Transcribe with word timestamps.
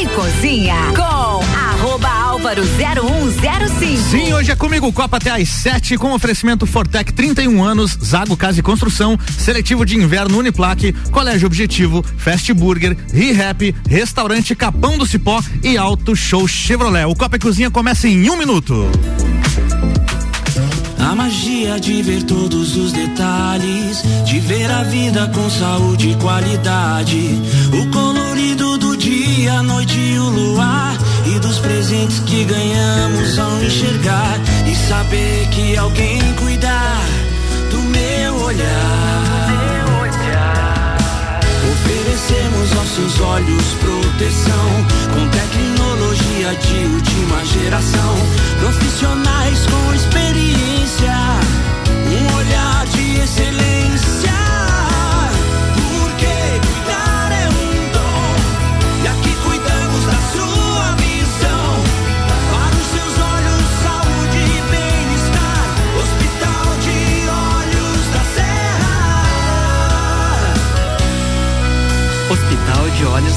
E 0.00 0.06
Cozinha 0.10 0.76
com 0.94 1.42
arroba 1.56 2.08
álvaro 2.08 2.62
0105. 2.62 3.96
Sim, 4.10 4.32
hoje 4.32 4.52
é 4.52 4.54
comigo 4.54 4.92
Copa 4.92 5.16
até 5.16 5.30
às 5.32 5.48
7 5.48 5.96
com 5.96 6.12
oferecimento 6.12 6.66
Fortec 6.66 7.12
31 7.12 7.64
anos, 7.64 7.98
Zago 8.00 8.36
Casa 8.36 8.60
e 8.60 8.62
Construção, 8.62 9.18
Seletivo 9.36 9.84
de 9.84 9.96
Inverno 9.96 10.38
Uniplaque, 10.38 10.92
Colégio 11.10 11.46
Objetivo, 11.46 12.04
Fast 12.16 12.52
Burger, 12.52 12.96
ReHap, 13.12 13.74
Restaurante 13.88 14.54
Capão 14.54 14.96
do 14.96 15.04
Cipó 15.04 15.42
e 15.64 15.76
Auto 15.76 16.14
Show 16.14 16.46
Chevrolet. 16.46 17.06
O 17.06 17.16
Copa 17.16 17.34
e 17.34 17.40
Cozinha 17.40 17.68
começa 17.68 18.06
em 18.06 18.30
um 18.30 18.36
minuto. 18.36 18.88
A 20.96 21.14
magia 21.16 21.80
de 21.80 22.02
ver 22.02 22.22
todos 22.22 22.76
os 22.76 22.92
detalhes, 22.92 24.04
de 24.24 24.38
ver 24.38 24.70
a 24.70 24.84
vida 24.84 25.26
com 25.34 25.50
saúde 25.50 26.10
e 26.10 26.14
qualidade. 26.16 27.40
O 27.72 27.90
colorido 27.90 28.28
do 28.58 28.67
a 29.46 29.62
noite 29.62 29.98
e 29.98 30.18
o 30.18 30.28
luar. 30.28 30.96
E 31.26 31.38
dos 31.38 31.58
presentes 31.58 32.18
que 32.20 32.44
ganhamos 32.44 33.38
ao 33.38 33.62
enxergar. 33.62 34.40
E 34.66 34.74
saber 34.74 35.46
que 35.50 35.76
alguém 35.76 36.20
cuidar 36.34 37.04
do 37.70 37.80
meu 37.82 38.34
olhar. 38.42 39.38
Oferecemos 41.72 42.76
aos 42.78 42.88
seus 42.88 43.20
olhos 43.20 43.64
proteção. 43.80 44.86
Com 45.14 45.28
tecnologia 45.28 46.54
de 46.56 46.86
última 46.86 47.44
geração. 47.44 48.14
Profissionais 48.58 49.66
com 49.66 49.94
experiência. 49.94 51.14
Um 52.08 52.36
olhar 52.36 52.86
de 52.86 53.20
excelência. 53.20 53.67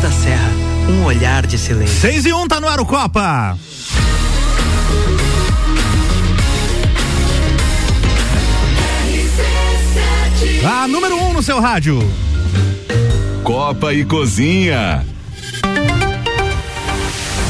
Da 0.01 0.11
Serra. 0.11 0.51
Um 0.89 1.03
olhar 1.03 1.45
de 1.45 1.59
silêncio. 1.59 2.01
6 2.01 2.25
e 2.25 2.33
1 2.33 2.41
um, 2.41 2.47
tá 2.47 2.59
no 2.59 2.67
ar 2.67 2.79
o 2.79 2.85
Copa. 2.85 3.55
A 10.65 10.87
número 10.87 11.15
1 11.15 11.27
um 11.27 11.33
no 11.33 11.43
seu 11.43 11.59
rádio. 11.59 11.99
Copa 13.43 13.93
e 13.93 14.03
Cozinha. 14.03 15.05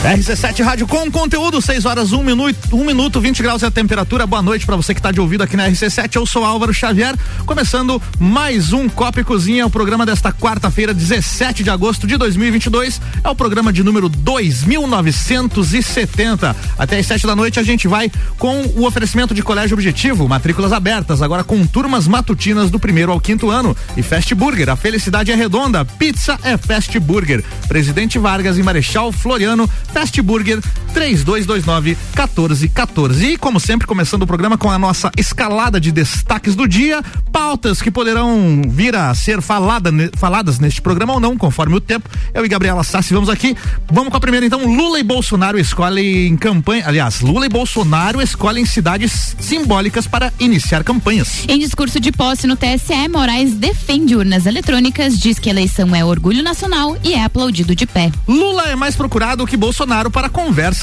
RC7 0.04 0.64
Rádio 0.64 0.88
com 0.88 1.12
conteúdo, 1.12 1.62
6 1.62 1.86
horas, 1.86 2.12
1 2.12 2.20
um 2.20 2.24
minuto, 2.24 2.76
1 2.76 2.82
um 2.82 2.84
minuto, 2.84 3.22
20 3.22 3.44
graus 3.44 3.62
é 3.62 3.68
a 3.68 3.72
temperatura. 3.72 4.26
Boa 4.26 4.42
noite 4.42 4.66
para 4.66 4.76
você 4.76 4.96
que 4.96 5.00
está 5.00 5.12
de 5.12 5.22
ouvido 5.22 5.44
aqui 5.44 5.56
na 5.56 5.70
RC7. 5.70 6.16
Eu 6.16 6.26
sou 6.26 6.44
Álvaro 6.44 6.74
Xavier, 6.74 7.16
começando 7.46 8.02
mais 8.18 8.74
um 8.74 8.90
Copa 8.90 9.22
e 9.22 9.24
Cozinha, 9.24 9.64
o 9.64 9.70
programa 9.70 10.04
desta 10.04 10.34
quarta-feira, 10.34 10.92
17 10.92 11.64
de 11.64 11.70
agosto 11.70 12.08
de 12.08 12.18
2022. 12.18 13.00
É 13.24 13.30
o 13.30 13.36
programa 13.36 13.72
de 13.72 13.84
número 13.84 14.10
2970. 14.10 16.56
Até 16.80 16.98
às 16.98 17.06
7 17.06 17.28
da 17.28 17.36
noite 17.36 17.60
a 17.60 17.64
gente 17.64 17.88
vai 17.88 18.12
com 18.40 18.60
o 18.76 18.88
oferecimento 18.88 19.36
de 19.36 19.44
Colégio 19.44 19.76
Objetivo, 19.76 20.28
matrículas 20.28 20.74
abertas, 20.74 21.22
agora 21.22 21.44
com 21.44 21.64
turmas 21.68 22.08
matutinas 22.08 22.72
do 22.72 22.80
primeiro 22.80 23.12
ao 23.12 23.22
quinto 23.22 23.52
ano. 23.52 23.78
E 23.96 24.02
Fast 24.02 24.34
Burger, 24.34 24.70
a 24.70 24.76
felicidade 24.76 25.32
é 25.32 25.36
redonda, 25.36 25.86
pizza 25.86 26.40
é 26.42 26.58
Fast 26.58 27.00
Burger. 27.00 27.44
Presidente 27.68 28.18
Vargas 28.18 28.58
e 28.58 28.64
Marechal 28.64 29.12
Floriano 29.12 29.70
Fast 29.94 30.22
Burger 30.24 30.60
3229 30.94 31.98
1414. 32.16 33.26
E 33.26 33.38
como 33.38 33.60
sempre, 33.60 33.88
começando 33.88 34.24
o 34.24 34.28
programa 34.28 34.58
com 34.58 34.70
a 34.70 34.78
nossa 34.78 35.12
escalada 35.18 35.80
de 35.80 35.92
destaques 35.92 36.56
do 36.56 36.68
dia, 36.68 37.02
pautas 37.32 37.82
que 37.82 37.90
poderão 37.90 38.62
vir 38.68 38.96
a 38.96 39.14
ser 39.14 39.42
falada, 39.42 39.92
faladas 40.18 40.60
neste 40.60 40.82
programa 40.82 41.14
ou 41.14 41.20
não, 41.20 41.38
conforme 41.38 41.76
o 41.76 41.82
tempo. 41.82 42.10
Eu 42.34 42.46
e 42.46 42.50
Gabriela 42.50 42.84
Sassi 42.84 43.14
vamos 43.14 43.30
aqui. 43.30 43.56
Vamos 43.92 44.10
com 44.10 44.18
a 44.18 44.22
primeira 44.22 44.46
então. 44.46 44.66
Lula 44.66 45.00
e 45.00 45.04
Bolsonaro 45.04 45.60
escolhem 45.60 46.28
em 46.28 46.38
campanha, 46.38 46.84
aliás, 46.88 47.22
Lula 47.22 47.46
e 47.46 47.50
Bolsonaro 47.50 48.22
escolhem 48.22 48.66
cidades 48.66 49.36
simbólicas 49.40 50.08
para 50.08 50.32
iniciar 50.40 50.84
campanhas. 50.84 51.46
Em 51.48 51.60
discurso 51.60 52.00
de 52.00 52.12
posse 52.12 52.48
no 52.48 52.56
TSE, 52.56 53.08
Moraes 53.10 53.54
defende 53.54 54.16
urnas 54.16 54.46
eletrônicas, 54.46 55.20
diz 55.20 55.40
que 55.40 55.50
a 55.50 55.54
eleição 55.54 55.96
é 55.96 56.04
orgulho 56.04 56.44
nacional 56.44 56.98
e 57.04 57.14
é 57.14 57.24
aplaudido 57.24 57.76
de 57.76 57.86
pé. 57.86 58.12
Lula 58.28 58.64
é 58.70 58.76
mais 58.76 58.96
procurado 58.96 59.46
que 59.46 59.58
Bolsonaro 59.58 60.10
para 60.10 60.30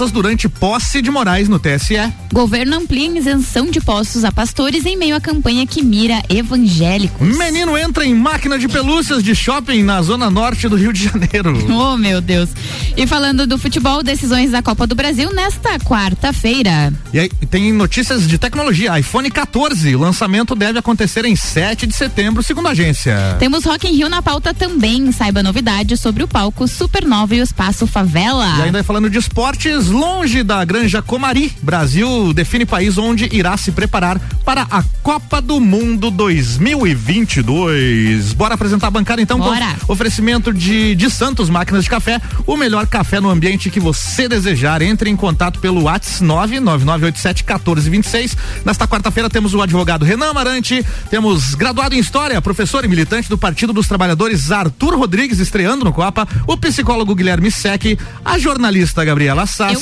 durante 0.06 0.48
posse 0.48 1.02
de 1.02 1.10
Moraes 1.10 1.48
no 1.48 1.58
TSE. 1.58 1.96
Governo 2.32 2.76
amplia 2.76 3.18
isenção 3.18 3.70
de 3.70 3.80
postos 3.80 4.24
a 4.24 4.30
pastores 4.30 4.86
em 4.86 4.96
meio 4.96 5.16
à 5.16 5.20
campanha 5.20 5.66
que 5.66 5.82
mira 5.82 6.22
evangélicos. 6.28 7.36
Menino 7.36 7.76
entra 7.76 8.04
em 8.06 8.14
máquina 8.14 8.58
de 8.58 8.68
pelúcias 8.68 9.22
de 9.22 9.34
shopping 9.34 9.82
na 9.82 10.00
zona 10.00 10.30
norte 10.30 10.68
do 10.68 10.76
Rio 10.76 10.92
de 10.92 11.04
Janeiro. 11.04 11.58
Oh, 11.78 11.96
meu 11.96 12.20
Deus. 12.20 12.50
E 12.96 13.06
falando 13.06 13.46
do 13.46 13.56
futebol, 13.56 14.02
decisões 14.02 14.50
da 14.50 14.60
Copa 14.60 14.86
do 14.86 14.94
Brasil 14.94 15.32
nesta 15.32 15.78
quarta-feira. 15.78 16.92
E 17.12 17.18
aí 17.18 17.28
tem 17.50 17.72
notícias 17.72 18.26
de 18.26 18.36
tecnologia. 18.36 18.98
iPhone 18.98 19.30
14, 19.30 19.94
o 19.94 20.00
lançamento 20.00 20.54
deve 20.54 20.78
acontecer 20.78 21.24
em 21.24 21.36
7 21.36 21.86
de 21.86 21.94
setembro, 21.94 22.42
segundo 22.42 22.68
a 22.68 22.72
agência. 22.72 23.36
Temos 23.38 23.64
Rock 23.64 23.86
in 23.86 23.96
Rio 23.96 24.08
na 24.08 24.20
pauta 24.22 24.52
também. 24.52 25.10
Saiba 25.12 25.42
novidades 25.42 26.00
sobre 26.00 26.22
o 26.22 26.28
palco 26.28 26.66
Supernova 26.68 27.34
e 27.34 27.40
o 27.40 27.44
Espaço 27.44 27.86
Favela. 27.86 28.58
E 28.58 28.62
ainda 28.62 28.82
falando 28.82 29.08
de 29.08 29.18
esportes, 29.18 29.87
longe 29.88 30.42
da 30.42 30.62
Granja 30.64 31.00
Comari, 31.00 31.52
Brasil 31.62 32.32
define 32.32 32.66
país 32.66 32.98
onde 32.98 33.28
irá 33.32 33.56
se 33.56 33.70
preparar 33.72 34.20
para 34.44 34.66
a 34.70 34.82
Copa 35.02 35.40
do 35.40 35.58
Mundo 35.60 36.10
2022. 36.10 38.34
Bora 38.34 38.54
apresentar 38.54 38.88
a 38.88 38.90
bancada 38.90 39.22
então 39.22 39.38
Bora. 39.38 39.76
com 39.86 39.92
oferecimento 39.92 40.52
de, 40.52 40.94
de 40.94 41.10
Santos 41.10 41.48
Máquinas 41.48 41.84
de 41.84 41.90
Café, 41.90 42.20
o 42.46 42.54
melhor 42.56 42.86
café 42.86 43.20
no 43.20 43.30
ambiente 43.30 43.70
que 43.70 43.80
você 43.80 44.28
desejar. 44.28 44.82
Entre 44.82 45.08
em 45.08 45.16
contato 45.16 45.58
pelo 45.60 45.84
WhatsApp 45.84 46.24
99987 46.24 47.44
1426. 47.44 48.36
Nesta 48.64 48.86
quarta-feira 48.86 49.30
temos 49.30 49.54
o 49.54 49.62
advogado 49.62 50.04
Renan 50.04 50.30
Amarante, 50.30 50.84
temos 51.10 51.54
graduado 51.54 51.94
em 51.94 51.98
História, 51.98 52.42
professor 52.42 52.84
e 52.84 52.88
militante 52.88 53.28
do 53.28 53.38
Partido 53.38 53.72
dos 53.72 53.88
Trabalhadores 53.88 54.50
Arthur 54.50 54.96
Rodrigues 54.96 55.38
estreando 55.38 55.84
no 55.84 55.92
Copa, 55.92 56.26
o 56.46 56.56
psicólogo 56.56 57.14
Guilherme 57.14 57.50
Sec, 57.50 57.98
a 58.24 58.38
jornalista 58.38 59.04
Gabriela 59.04 59.46
Sassi 59.46 59.77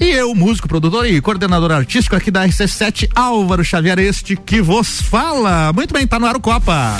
e 0.00 0.04
eu, 0.04 0.34
músico, 0.34 0.66
produtor 0.66 1.06
e 1.06 1.20
coordenador 1.20 1.70
artístico 1.70 2.16
aqui 2.16 2.30
da 2.30 2.46
RC7, 2.46 3.08
Álvaro 3.14 3.64
Xavier, 3.64 3.98
este 3.98 4.36
que 4.36 4.60
vos 4.60 5.00
fala. 5.02 5.72
Muito 5.72 5.92
bem, 5.92 6.06
tá 6.06 6.18
no 6.18 6.26
ar 6.26 6.38
Copa. 6.40 6.96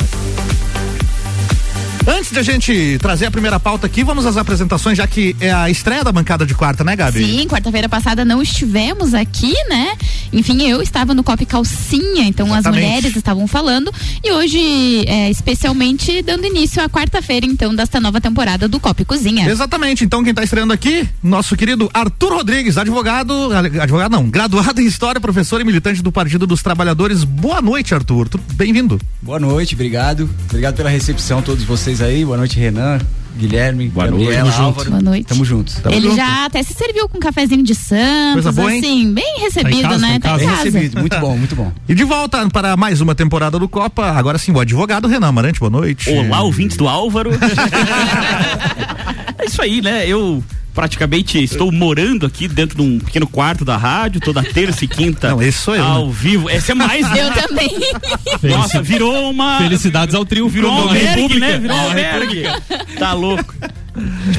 Antes 2.07 2.31
de 2.31 2.39
a 2.39 2.43
gente 2.43 2.99
trazer 3.01 3.27
a 3.27 3.31
primeira 3.33 3.59
pauta 3.59 3.87
aqui, 3.87 4.05
vamos 4.05 4.25
às 4.25 4.37
apresentações, 4.37 4.97
já 4.97 5.09
que 5.09 5.35
é 5.41 5.53
a 5.53 5.69
estreia 5.69 6.05
da 6.05 6.13
bancada 6.13 6.47
de 6.47 6.55
quarta, 6.55 6.85
né, 6.85 6.95
Gabi? 6.95 7.25
Sim, 7.25 7.49
quarta-feira 7.49 7.89
passada 7.89 8.25
não 8.25 8.41
estivemos 8.41 9.13
aqui, 9.13 9.53
né? 9.69 9.97
Enfim, 10.33 10.63
eu 10.69 10.81
estava 10.81 11.15
no 11.15 11.25
Copa 11.25 11.45
Calcinha, 11.45 12.23
então 12.23 12.47
Exatamente. 12.47 12.69
as 12.69 12.91
mulheres 12.91 13.17
estavam 13.17 13.49
falando. 13.49 13.93
E 14.23 14.31
hoje, 14.31 15.05
é, 15.09 15.29
especialmente, 15.31 16.23
dando 16.23 16.47
início 16.47 16.81
à 16.81 16.89
quarta-feira, 16.89 17.45
então, 17.45 17.75
desta 17.75 18.01
nova 18.01 18.21
temporada 18.21 18.69
do 18.69 18.79
Copa 18.79 19.05
Cozinha. 19.05 19.49
Exatamente. 19.49 20.05
Então, 20.05 20.23
quem 20.23 20.31
está 20.31 20.45
estreando 20.45 20.73
aqui, 20.73 21.09
nosso 21.21 21.57
querido 21.57 21.91
Arthur 21.93 22.35
Rodrigues, 22.35 22.79
advogado, 22.79 23.53
advogado 23.53 24.13
não, 24.13 24.29
graduado 24.29 24.81
em 24.81 24.87
História, 24.87 25.21
professor 25.21 25.61
e 25.61 25.65
militante 25.65 26.01
do 26.03 26.13
Partido 26.13 26.47
dos 26.47 26.63
Trabalhadores. 26.63 27.25
Boa 27.25 27.61
noite, 27.61 27.95
Arthur. 27.95 28.29
Bem-vindo. 28.53 29.01
Boa 29.21 29.41
noite, 29.41 29.75
obrigado. 29.75 30.31
Obrigado 30.49 30.77
pela 30.77 30.89
recepção, 30.89 31.43
todos 31.43 31.65
vocês 31.65 31.96
aí. 32.01 32.25
Boa 32.25 32.37
noite, 32.37 32.59
Renan. 32.59 32.99
Guilherme, 33.37 33.89
Boa 33.91 34.07
Gabriela, 34.07 34.45
noite, 34.45 34.61
Álvaro. 34.61 34.91
Boa 34.91 35.03
noite. 35.03 35.27
Tamo 35.27 35.45
juntos. 35.45 35.75
Tamo 35.75 35.95
Ele 35.95 36.07
junto. 36.07 36.17
já 36.17 36.47
até 36.47 36.63
se 36.63 36.73
serviu 36.73 37.07
com 37.07 37.19
um 37.19 37.21
cafezinho 37.21 37.63
de 37.63 37.75
Santos, 37.75 38.45
Coisa 38.45 38.53
boa, 38.53 38.71
assim, 38.71 39.13
bem 39.13 39.41
recebido, 39.41 39.83
casa, 39.83 39.99
né? 39.99 40.19
tá 40.19 40.29
Tá 40.31 40.31
em 40.31 40.35
em 40.35 40.39
Bem 40.39 40.49
casa. 40.49 40.65
recebido, 40.65 41.01
muito 41.01 41.19
bom, 41.21 41.37
muito 41.37 41.55
bom. 41.55 41.71
E 41.87 41.95
de 41.95 42.03
volta 42.03 42.49
para 42.49 42.75
mais 42.79 43.03
uma 43.03 43.15
temporada 43.15 43.59
do 43.59 43.69
Copa, 43.69 44.07
agora 44.07 44.39
sim, 44.39 44.53
o 44.53 44.59
advogado 44.61 45.07
Renan 45.07 45.27
Amarante, 45.29 45.61
boa 45.61 45.69
noite. 45.69 46.09
Olá, 46.09 46.41
ouvintes 46.41 46.79
do 46.79 46.89
Álvaro. 46.89 47.31
é 49.39 49.45
isso 49.45 49.61
aí, 49.61 49.83
né? 49.83 50.09
Eu 50.09 50.43
praticamente 50.77 51.43
estou 51.43 51.73
morando 51.73 52.27
aqui 52.27 52.47
dentro 52.47 52.77
de 52.77 52.83
um 52.83 52.99
pequeno 52.99 53.27
quarto 53.27 53.65
da 53.65 53.79
rádio, 53.79 54.21
toda 54.21 54.43
terça 54.43 54.85
e 54.85 54.89
quinta. 54.89 55.31
Não, 55.31 55.43
esse 55.43 55.57
sou 55.59 55.75
eu, 55.75 55.83
Ao 55.83 56.07
né? 56.07 56.13
vivo. 56.15 56.51
Esse 56.51 56.73
é 56.73 56.75
mais. 56.75 57.05
Eu 57.17 57.33
também. 57.33 57.71
Nossa, 58.43 58.83
virou 58.83 59.31
uma. 59.31 59.57
Felicidades 59.59 60.15
ao 60.15 60.25
trio. 60.27 60.49
Virou 60.51 60.71
um 60.71 60.75
Uma 60.75 60.83
albergue, 60.89 61.09
república. 61.09 61.47
né? 61.47 61.59
Virou 61.59 61.77
um 61.77 61.81
Uma 61.81 61.89
albergue. 61.89 62.43
Tá 62.99 63.13
louco. 63.15 63.55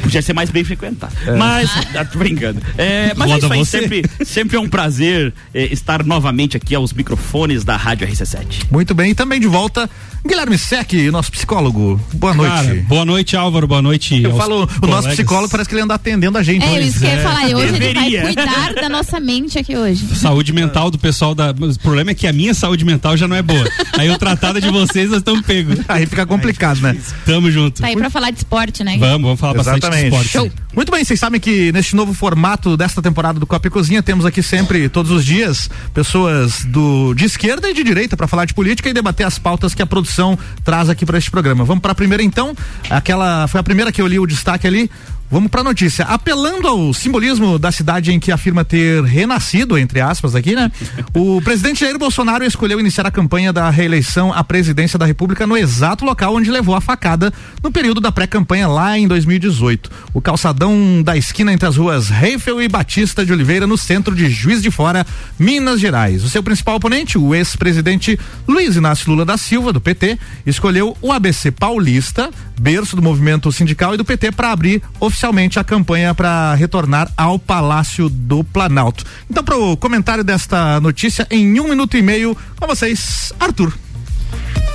Podia 0.01 0.21
ser 0.21 0.33
mais 0.33 0.49
bem 0.49 0.63
frequentado. 0.63 1.13
Mas, 1.37 1.69
ah, 1.95 2.05
tô 2.05 2.19
brincando. 2.19 2.61
É, 2.77 3.13
mas 3.15 3.31
é 3.31 3.37
isso 3.37 3.53
aí, 3.53 3.65
sempre, 3.65 4.03
sempre 4.25 4.57
é 4.57 4.59
um 4.59 4.69
prazer 4.69 5.33
é, 5.53 5.65
estar 5.71 6.03
novamente 6.03 6.57
aqui 6.57 6.75
aos 6.75 6.93
microfones 6.93 7.63
da 7.63 7.75
Rádio 7.75 8.07
RC7. 8.07 8.65
Muito 8.71 8.93
bem, 8.93 9.11
e 9.11 9.15
também 9.15 9.39
de 9.39 9.47
volta, 9.47 9.89
Guilherme 10.25 10.57
Sec, 10.57 10.93
nosso 11.11 11.31
psicólogo. 11.31 11.99
Boa 12.13 12.33
noite. 12.33 12.51
Cara, 12.51 12.85
boa 12.87 13.05
noite, 13.05 13.37
Álvaro. 13.37 13.67
Boa 13.67 13.81
noite. 13.81 14.21
Eu 14.21 14.35
falo, 14.35 14.67
o 14.81 14.87
nosso 14.87 15.07
psicólogo 15.09 15.49
parece 15.49 15.69
que 15.69 15.75
ele 15.75 15.83
anda 15.83 15.93
atendendo 15.93 16.37
a 16.37 16.43
gente. 16.43 16.65
É, 16.65 16.81
isso 16.81 16.99
que 16.99 17.05
eu 17.05 17.11
ia 17.11 17.21
falar. 17.21 17.45
Hoje 17.45 17.71
Deveria. 17.71 18.01
ele 18.01 18.33
vai 18.33 18.35
cuidar 18.35 18.73
da 18.73 18.89
nossa 18.89 19.19
mente 19.19 19.57
aqui 19.57 19.75
hoje. 19.75 20.05
Saúde 20.15 20.51
mental 20.51 20.91
do 20.91 20.97
pessoal 20.97 21.33
da. 21.33 21.51
O 21.51 21.79
problema 21.79 22.11
é 22.11 22.13
que 22.13 22.27
a 22.27 22.33
minha 22.33 22.53
saúde 22.53 22.83
mental 22.83 23.15
já 23.15 23.27
não 23.27 23.35
é 23.35 23.41
boa. 23.41 23.67
Aí 23.97 24.09
o 24.09 24.17
tratado 24.17 24.59
de 24.59 24.69
vocês, 24.69 25.09
nós 25.09 25.19
estamos 25.19 25.45
pegos. 25.45 25.79
Aí 25.87 26.05
fica 26.05 26.25
complicado, 26.25 26.81
né? 26.81 26.97
Tamo 27.25 27.49
junto. 27.49 27.81
Tá 27.81 27.87
aí 27.87 27.95
pra 27.95 28.09
falar 28.09 28.31
de 28.31 28.37
esporte, 28.37 28.83
né? 28.83 28.97
Vamos, 28.97 29.21
vamos 29.21 29.39
falar 29.39 29.46
Exatamente. 29.51 29.81
bastante 29.81 29.99
de 29.99 30.07
esporte. 30.07 30.29
Show. 30.29 30.51
Muito 30.75 30.91
bem, 30.91 31.03
vocês 31.03 31.19
sabem 31.19 31.39
que 31.39 31.71
neste 31.71 31.95
novo 31.95 32.13
formato 32.13 32.77
desta 32.77 33.01
temporada 33.01 33.39
do 33.39 33.47
Copa 33.47 33.67
e 33.67 33.71
Cozinha 33.71 34.03
temos 34.03 34.25
aqui 34.25 34.43
sempre, 34.43 34.89
todos 34.89 35.11
os 35.11 35.25
dias, 35.25 35.69
pessoas 35.93 36.63
do 36.65 37.13
de 37.13 37.25
esquerda 37.25 37.69
e 37.69 37.73
de 37.73 37.83
direita 37.83 38.15
para 38.15 38.27
falar 38.27 38.45
de 38.45 38.53
política 38.53 38.89
e 38.89 38.93
debater 38.93 39.25
as 39.25 39.39
pautas 39.39 39.73
que 39.73 39.81
a 39.81 39.85
produção 39.85 40.37
traz 40.63 40.89
aqui 40.89 41.05
para 41.05 41.17
este 41.17 41.31
programa. 41.31 41.63
Vamos 41.63 41.81
para 41.81 41.91
a 41.91 41.95
primeira 41.95 42.23
então, 42.23 42.55
aquela 42.89 43.47
foi 43.47 43.59
a 43.59 43.63
primeira 43.63 43.91
que 43.91 44.01
eu 44.01 44.07
li 44.07 44.19
o 44.19 44.25
destaque 44.25 44.67
ali. 44.67 44.89
Vamos 45.29 45.51
para 45.51 45.59
a 45.59 45.63
notícia. 45.63 46.05
Apelando 46.05 46.69
ao 46.69 46.93
simbolismo 46.93 47.59
da 47.59 47.69
cidade 47.69 48.13
em 48.13 48.19
que 48.19 48.31
afirma 48.31 48.63
ter 48.63 49.03
renascido, 49.03 49.77
entre 49.77 49.99
aspas, 49.99 50.33
aqui, 50.33 50.55
né? 50.55 50.71
O 51.13 51.41
presidente 51.41 51.81
Jair 51.81 51.99
Bolsonaro 51.99 52.45
escolheu 52.45 52.79
iniciar 52.79 53.05
a 53.05 53.11
campanha 53.11 53.51
da 53.51 53.69
reeleição 53.69 54.31
à 54.31 54.41
presidência 54.41 54.97
da 54.97 55.05
República 55.05 55.45
no 55.45 55.57
exato 55.57 56.05
local 56.05 56.33
onde 56.33 56.49
levou 56.49 56.75
a 56.75 56.79
facada 56.79 57.33
no 57.61 57.69
período 57.69 57.99
da 57.99 58.09
pré-campanha 58.09 58.69
lá 58.69 58.97
em 58.97 59.05
2018. 59.05 59.91
O 60.13 60.21
calçadão 60.21 61.03
da 61.03 61.17
esquina 61.17 61.51
entre 61.51 61.67
as 61.67 61.75
ruas 61.75 62.07
Reifel 62.07 62.61
e 62.61 62.69
Batista 62.69 63.25
de 63.25 63.33
Oliveira, 63.33 63.67
no 63.67 63.77
centro 63.77 64.15
de 64.15 64.29
Juiz 64.29 64.61
de 64.61 64.71
Fora, 64.71 65.05
Minas 65.37 65.81
Gerais. 65.81 66.23
O 66.23 66.29
seu 66.29 66.41
principal 66.41 66.75
oponente, 66.75 67.17
o 67.17 67.35
ex-presidente 67.35 68.17
Luiz 68.47 68.77
Inácio 68.77 69.11
Lula 69.11 69.25
da 69.25 69.35
Silva, 69.35 69.73
do 69.73 69.81
PT, 69.81 70.17
escolheu 70.45 70.95
o 71.01 71.11
ABC 71.11 71.51
Paulista, 71.51 72.29
berço 72.57 72.95
do 72.95 73.01
movimento 73.01 73.51
sindical 73.51 73.93
e 73.93 73.97
do 73.97 74.05
PT, 74.05 74.31
para 74.31 74.51
abrir 74.51 74.81
oficialmente 75.01 75.16
oficialmente 75.17 75.57
a 75.57 75.63
campanha 75.63 76.13
para 76.13 76.53
retornar 76.53 77.11
ao 77.17 77.39
Palácio 77.39 78.07
do 78.07 78.43
Planalto. 78.43 79.03
Então, 79.29 79.43
para 79.43 79.57
o 79.57 79.75
comentário 79.75 80.23
desta 80.23 80.79
notícia, 80.79 81.25
em 81.31 81.59
um 81.59 81.67
minuto 81.67 81.97
e 81.97 82.03
meio, 82.03 82.37
com 82.55 82.67
vocês, 82.67 83.33
Arthur. 83.39 83.73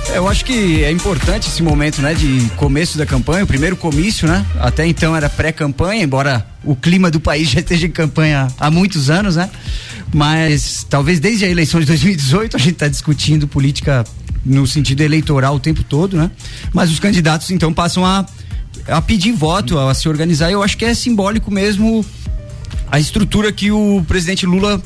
É, 0.09 0.17
eu 0.17 0.27
acho 0.27 0.43
que 0.43 0.83
é 0.83 0.91
importante 0.91 1.47
esse 1.47 1.63
momento, 1.63 2.01
né, 2.01 2.13
de 2.13 2.49
começo 2.57 2.97
da 2.97 3.05
campanha, 3.05 3.45
o 3.45 3.47
primeiro 3.47 3.77
comício, 3.77 4.27
né? 4.27 4.45
Até 4.59 4.85
então 4.85 5.15
era 5.15 5.29
pré-campanha, 5.29 6.03
embora 6.03 6.45
o 6.61 6.75
clima 6.75 7.09
do 7.09 7.21
país 7.21 7.49
já 7.49 7.61
esteja 7.61 7.87
em 7.87 7.91
campanha 7.91 8.49
há 8.59 8.69
muitos 8.69 9.09
anos, 9.09 9.37
né? 9.37 9.49
Mas 10.13 10.85
talvez 10.89 11.21
desde 11.21 11.45
a 11.45 11.49
eleição 11.49 11.79
de 11.79 11.85
2018 11.85 12.57
a 12.57 12.59
gente 12.59 12.73
está 12.73 12.89
discutindo 12.89 13.47
política 13.47 14.03
no 14.45 14.67
sentido 14.67 14.99
eleitoral 14.99 15.55
o 15.55 15.59
tempo 15.59 15.83
todo, 15.83 16.17
né? 16.17 16.29
Mas 16.73 16.91
os 16.91 16.99
candidatos 16.99 17.49
então 17.49 17.73
passam 17.73 18.05
a 18.05 18.25
a 18.87 19.01
pedir 19.01 19.31
voto, 19.31 19.77
a 19.79 19.93
se 19.93 20.07
organizar. 20.09 20.51
Eu 20.51 20.61
acho 20.63 20.77
que 20.77 20.85
é 20.85 20.93
simbólico 20.93 21.51
mesmo 21.51 22.05
a 22.91 22.99
estrutura 22.99 23.51
que 23.51 23.71
o 23.71 24.03
presidente 24.07 24.45
Lula 24.45 24.81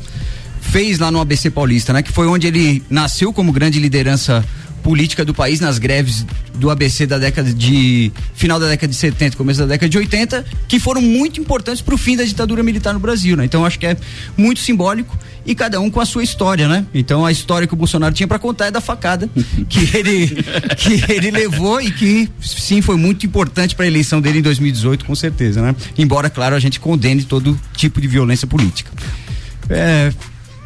fez 0.62 1.00
lá 1.00 1.12
no 1.12 1.20
ABC 1.20 1.50
Paulista, 1.50 1.94
né? 1.94 2.02
Que 2.02 2.12
foi 2.12 2.28
onde 2.28 2.48
ele 2.48 2.84
nasceu 2.90 3.34
como 3.34 3.52
grande 3.52 3.80
liderança 3.80 4.46
política 4.88 5.26
do 5.26 5.34
país 5.34 5.60
nas 5.60 5.80
greves 5.80 6.26
do 6.56 6.70
ABC 6.70 7.06
da 7.06 7.18
década 7.18 7.54
de 7.54 8.10
final 8.34 8.58
da 8.58 8.70
década 8.70 8.90
de 8.90 8.96
70, 8.96 9.36
começo 9.36 9.60
da 9.60 9.66
década 9.66 9.90
de 9.90 9.98
80, 9.98 10.46
que 10.66 10.80
foram 10.80 11.02
muito 11.02 11.42
importantes 11.42 11.82
para 11.82 11.94
o 11.94 11.98
fim 11.98 12.16
da 12.16 12.24
ditadura 12.24 12.64
militar 12.64 12.94
no 12.94 13.00
Brasil, 13.02 13.36
né? 13.36 13.44
Então 13.44 13.66
acho 13.66 13.78
que 13.78 13.86
é 13.86 13.98
muito 14.38 14.62
simbólico 14.62 15.20
e 15.46 15.54
cada 15.54 15.82
um 15.82 15.90
com 15.90 16.00
a 16.00 16.06
sua 16.06 16.24
história, 16.24 16.70
né? 16.70 16.86
Então 16.94 17.26
a 17.26 17.34
história 17.34 17.68
que 17.68 17.74
o 17.74 17.76
Bolsonaro 17.76 18.16
tinha 18.16 18.30
para 18.30 18.40
contar 18.40 18.68
é 18.68 18.72
da 18.72 18.80
facada 18.80 19.30
que 19.68 19.98
ele 19.98 20.28
que 20.78 21.12
ele 21.12 21.32
levou 21.32 21.82
e 21.82 21.92
que 21.92 22.30
sim 22.40 22.82
foi 22.82 22.96
muito 22.96 23.26
importante 23.26 23.76
para 23.76 23.84
a 23.84 23.88
eleição 23.90 24.22
dele 24.22 24.40
em 24.40 24.42
2018, 24.42 25.04
com 25.04 25.16
certeza, 25.16 25.62
né? 25.62 25.76
Embora 25.98 26.30
claro 26.30 26.56
a 26.56 26.60
gente 26.60 26.80
condene 26.80 27.26
todo 27.26 27.60
tipo 27.76 28.00
de 28.00 28.08
violência 28.08 28.48
política. 28.48 28.90
É, 29.70 30.14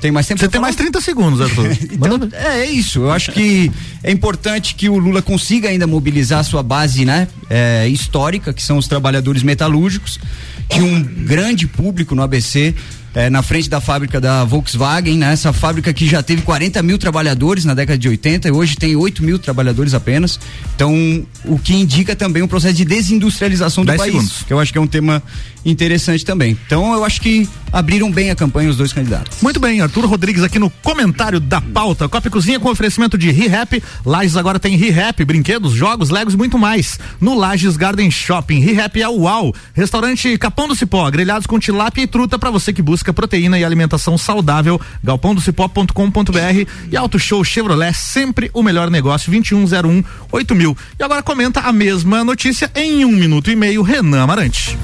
tem 0.02 0.12
mais 0.12 0.28
tempo? 0.28 0.40
Você 0.40 0.50
tem 0.50 0.60
mais 0.60 0.76
30 0.76 1.00
segundos, 1.00 1.40
Arthur. 1.40 1.78
então, 1.94 2.20
é, 2.34 2.62
é, 2.62 2.66
isso. 2.66 3.02
Eu 3.02 3.12
acho 3.12 3.32
que 3.32 3.72
é 4.04 4.12
importante 4.12 4.74
que 4.74 4.90
o 4.90 4.98
Lula 4.98 5.22
consiga 5.22 5.70
ainda 5.70 5.86
mobilizar 5.86 6.40
a 6.40 6.44
sua 6.44 6.64
base 6.64 7.06
né, 7.06 7.28
é, 7.50 7.88
histórica, 7.88 8.52
que 8.52 8.64
são 8.64 8.78
os 8.78 8.88
trabalhadores 8.88 9.44
metalúrgicos, 9.44 10.20
que 10.68 10.82
um 10.82 11.02
grande 11.04 11.68
público 11.68 12.16
no 12.16 12.24
ABC 12.24 12.74
é, 13.14 13.30
na 13.30 13.42
frente 13.42 13.70
da 13.70 13.82
fábrica 13.82 14.22
da 14.22 14.44
Volkswagen, 14.46 15.18
né? 15.18 15.34
Essa 15.34 15.52
fábrica 15.52 15.94
que 15.94 16.08
já 16.08 16.24
teve 16.24 16.42
40 16.42 16.82
mil 16.82 16.98
trabalhadores 16.98 17.66
na 17.66 17.74
década 17.74 17.98
de 17.98 18.08
80 18.08 18.48
e 18.48 18.52
hoje 18.52 18.76
tem 18.76 18.96
8 18.96 19.24
mil 19.24 19.38
trabalhadores 19.38 19.94
apenas. 19.94 20.40
Então, 20.76 21.26
o 21.46 21.60
que 21.60 21.74
indica 21.74 22.16
também 22.16 22.42
um 22.42 22.48
processo 22.48 22.76
de 22.76 22.86
desindustrialização 22.86 23.84
do 23.84 23.94
país, 23.96 24.14
segundos. 24.14 24.44
que 24.44 24.54
eu 24.54 24.60
acho 24.60 24.72
que 24.72 24.78
é 24.78 24.82
um 24.82 24.88
tema 24.88 25.22
interessante 25.66 26.26
também. 26.26 26.58
Então, 26.66 26.94
eu 26.94 27.04
acho 27.04 27.22
que 27.22 27.48
abriram 27.72 28.12
bem 28.12 28.32
a 28.32 28.36
campanha 28.36 28.70
os 28.70 28.78
dois 28.78 28.94
candidatos. 28.94 29.42
Muito 29.42 29.60
bem, 29.60 29.82
Arthur 29.82 30.06
Rodrigues 30.06 30.44
aqui 30.44 30.58
no 30.58 30.70
comentário 30.70 31.40
da 31.40 31.62
pauta. 31.62 32.08
Copa 32.08 32.30
Cozinha 32.30 32.60
com 32.60 32.70
oferecimento 32.70 33.18
de 33.18 33.30
ReHap. 33.30 33.82
Lages 34.06 34.38
agora 34.38 34.60
tem 34.60 34.76
ReHap, 34.76 35.24
brinquedos, 35.26 35.74
jogos, 35.74 36.10
legos 36.10 36.34
e 36.34 36.38
muito 36.38 36.58
mais. 36.58 36.98
No 37.20 37.38
Lages 37.38 37.78
Garden 37.78 38.10
Shopping, 38.10 38.60
ReHap 38.60 39.02
é 39.02 39.08
o 39.08 39.22
UAU. 39.22 39.54
Restaurante 39.74 40.38
Capão 40.38 40.68
do 40.68 40.76
Cipó, 40.76 41.10
grelhados 41.12 41.46
com 41.46 41.60
tilápia 41.60 42.02
e 42.02 42.08
truta 42.08 42.40
para 42.40 42.50
você 42.50 42.74
que 42.74 42.82
busca 42.82 43.01
proteína 43.12 43.58
e 43.58 43.66
alimentação 43.66 44.18
saudável. 44.18 44.80
galpãodocipó.com.br 45.04 46.68
e 46.92 46.96
Auto 46.98 47.18
Show 47.18 47.44
Chevrolet, 47.44 47.94
sempre 47.94 48.52
o 48.54 48.62
melhor 48.62 48.92
negócio, 48.92 49.32
2101 49.32 50.04
8000. 50.32 50.78
E 51.00 51.04
agora 51.04 51.24
comenta 51.24 51.62
a 51.62 51.72
mesma 51.72 52.24
notícia 52.24 52.72
em 52.76 53.04
um 53.04 53.12
minuto 53.12 53.50
e 53.50 53.56
meio, 53.56 53.82
Renan 53.82 54.22
Amarante. 54.22 54.78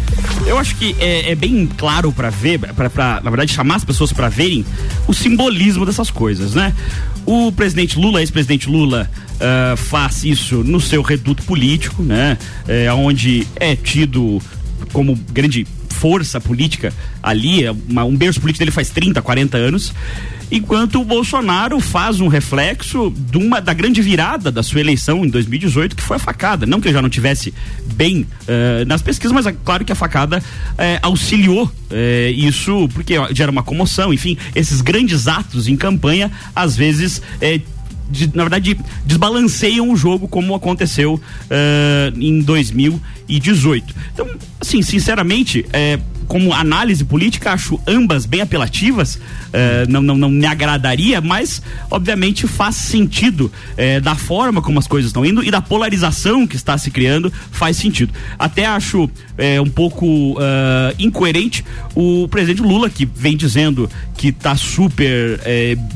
Eu 0.46 0.58
acho 0.58 0.76
que 0.76 0.96
é, 1.00 1.32
é 1.32 1.36
bem 1.36 1.70
claro 1.78 2.12
para 2.12 2.30
ver, 2.30 2.60
para 2.60 3.22
na 3.22 3.30
verdade 3.30 3.54
chamar 3.54 3.76
as 3.76 3.86
pessoas 3.86 4.12
para 4.12 4.30
verem 4.30 4.66
o 5.08 5.14
simbolismo 5.14 5.86
dessas 5.86 6.10
coisas, 6.10 6.54
né? 6.56 6.74
O 7.26 7.52
presidente 7.52 8.00
Lula, 8.00 8.22
ex-presidente 8.22 8.70
Lula, 8.70 9.10
uh, 9.36 9.76
faz 9.76 10.24
isso 10.24 10.64
no 10.64 10.80
seu 10.80 11.02
reduto 11.02 11.44
político, 11.44 12.02
né? 12.02 12.38
É, 12.68 12.92
onde 12.94 13.46
é 13.58 13.76
tido 13.76 14.42
como 14.94 15.16
grande 15.32 15.68
força 15.98 16.40
política 16.40 16.94
ali, 17.22 17.64
é 17.64 17.72
uma, 17.72 18.04
um 18.04 18.16
berço 18.16 18.40
político 18.40 18.60
dele 18.60 18.72
faz 18.72 18.90
30, 18.90 19.22
40 19.22 19.58
anos 19.58 19.94
enquanto 20.52 21.02
o 21.02 21.04
Bolsonaro 21.04 21.80
faz 21.80 22.20
um 22.20 22.28
reflexo 22.28 23.14
de 23.16 23.38
uma, 23.38 23.60
da 23.60 23.74
grande 23.74 24.02
virada 24.02 24.52
da 24.52 24.64
sua 24.64 24.80
eleição 24.80 25.26
em 25.26 25.30
2018, 25.30 25.96
que 25.96 26.02
foi 26.02 26.18
a 26.18 26.20
facada. 26.20 26.66
Não 26.66 26.80
que 26.80 26.88
ele 26.88 26.94
já 26.94 27.02
não 27.02 27.10
tivesse 27.10 27.54
bem 27.94 28.22
uh, 28.22 28.86
nas 28.86 29.02
pesquisas, 29.02 29.34
mas 29.34 29.46
é 29.46 29.52
claro 29.52 29.84
que 29.84 29.92
a 29.92 29.96
facada 29.96 30.40
uh, 30.40 30.82
auxiliou 31.02 31.66
uh, 31.66 32.32
isso, 32.34 32.88
porque 32.94 33.16
gera 33.34 33.52
uma 33.52 33.64
comoção, 33.64 34.14
enfim, 34.14 34.38
esses 34.56 34.82
grandes 34.82 35.28
atos 35.28 35.68
em 35.68 35.76
campanha, 35.76 36.32
às 36.56 36.76
vezes 36.76 37.22
de, 38.10 38.36
na 38.36 38.44
verdade, 38.44 38.78
desbalanceiam 39.06 39.90
o 39.90 39.96
jogo 39.96 40.28
como 40.28 40.56
aconteceu 40.56 41.16
uh, 41.16 42.20
em 42.20 42.40
2018. 42.40 43.96
Então, 44.14 44.28
assim, 44.60 44.82
sinceramente, 44.82 45.66
é, 45.74 46.00
como 46.28 46.54
análise 46.54 47.04
política, 47.06 47.54
acho 47.54 47.80
ambas 47.88 48.26
bem 48.26 48.42
apelativas, 48.42 49.20
eh, 49.54 49.86
não, 49.88 50.02
não, 50.02 50.18
não 50.18 50.30
me 50.30 50.46
agradaria, 50.46 51.22
mas 51.22 51.62
obviamente 51.90 52.46
faz 52.48 52.76
sentido 52.76 53.52
eh, 53.78 54.00
da 54.00 54.14
forma 54.14 54.62
como 54.62 54.78
as 54.78 54.88
coisas 54.88 55.10
estão 55.10 55.26
indo 55.26 55.44
e 55.44 55.50
da 55.50 55.62
polarização 55.62 56.46
que 56.46 56.56
está 56.56 56.78
se 56.78 56.92
criando, 56.92 57.32
faz 57.52 57.78
sentido. 57.78 58.14
Até 58.38 58.66
acho 58.66 59.10
eh, 59.38 59.60
um 59.62 59.70
pouco 59.70 60.38
incoerente 61.00 61.64
o 61.96 62.28
presidente 62.28 62.62
Lula, 62.62 62.90
que 62.90 63.06
vem 63.06 63.36
dizendo 63.36 63.90
que 64.16 64.30
está 64.30 64.56
super 64.56 65.40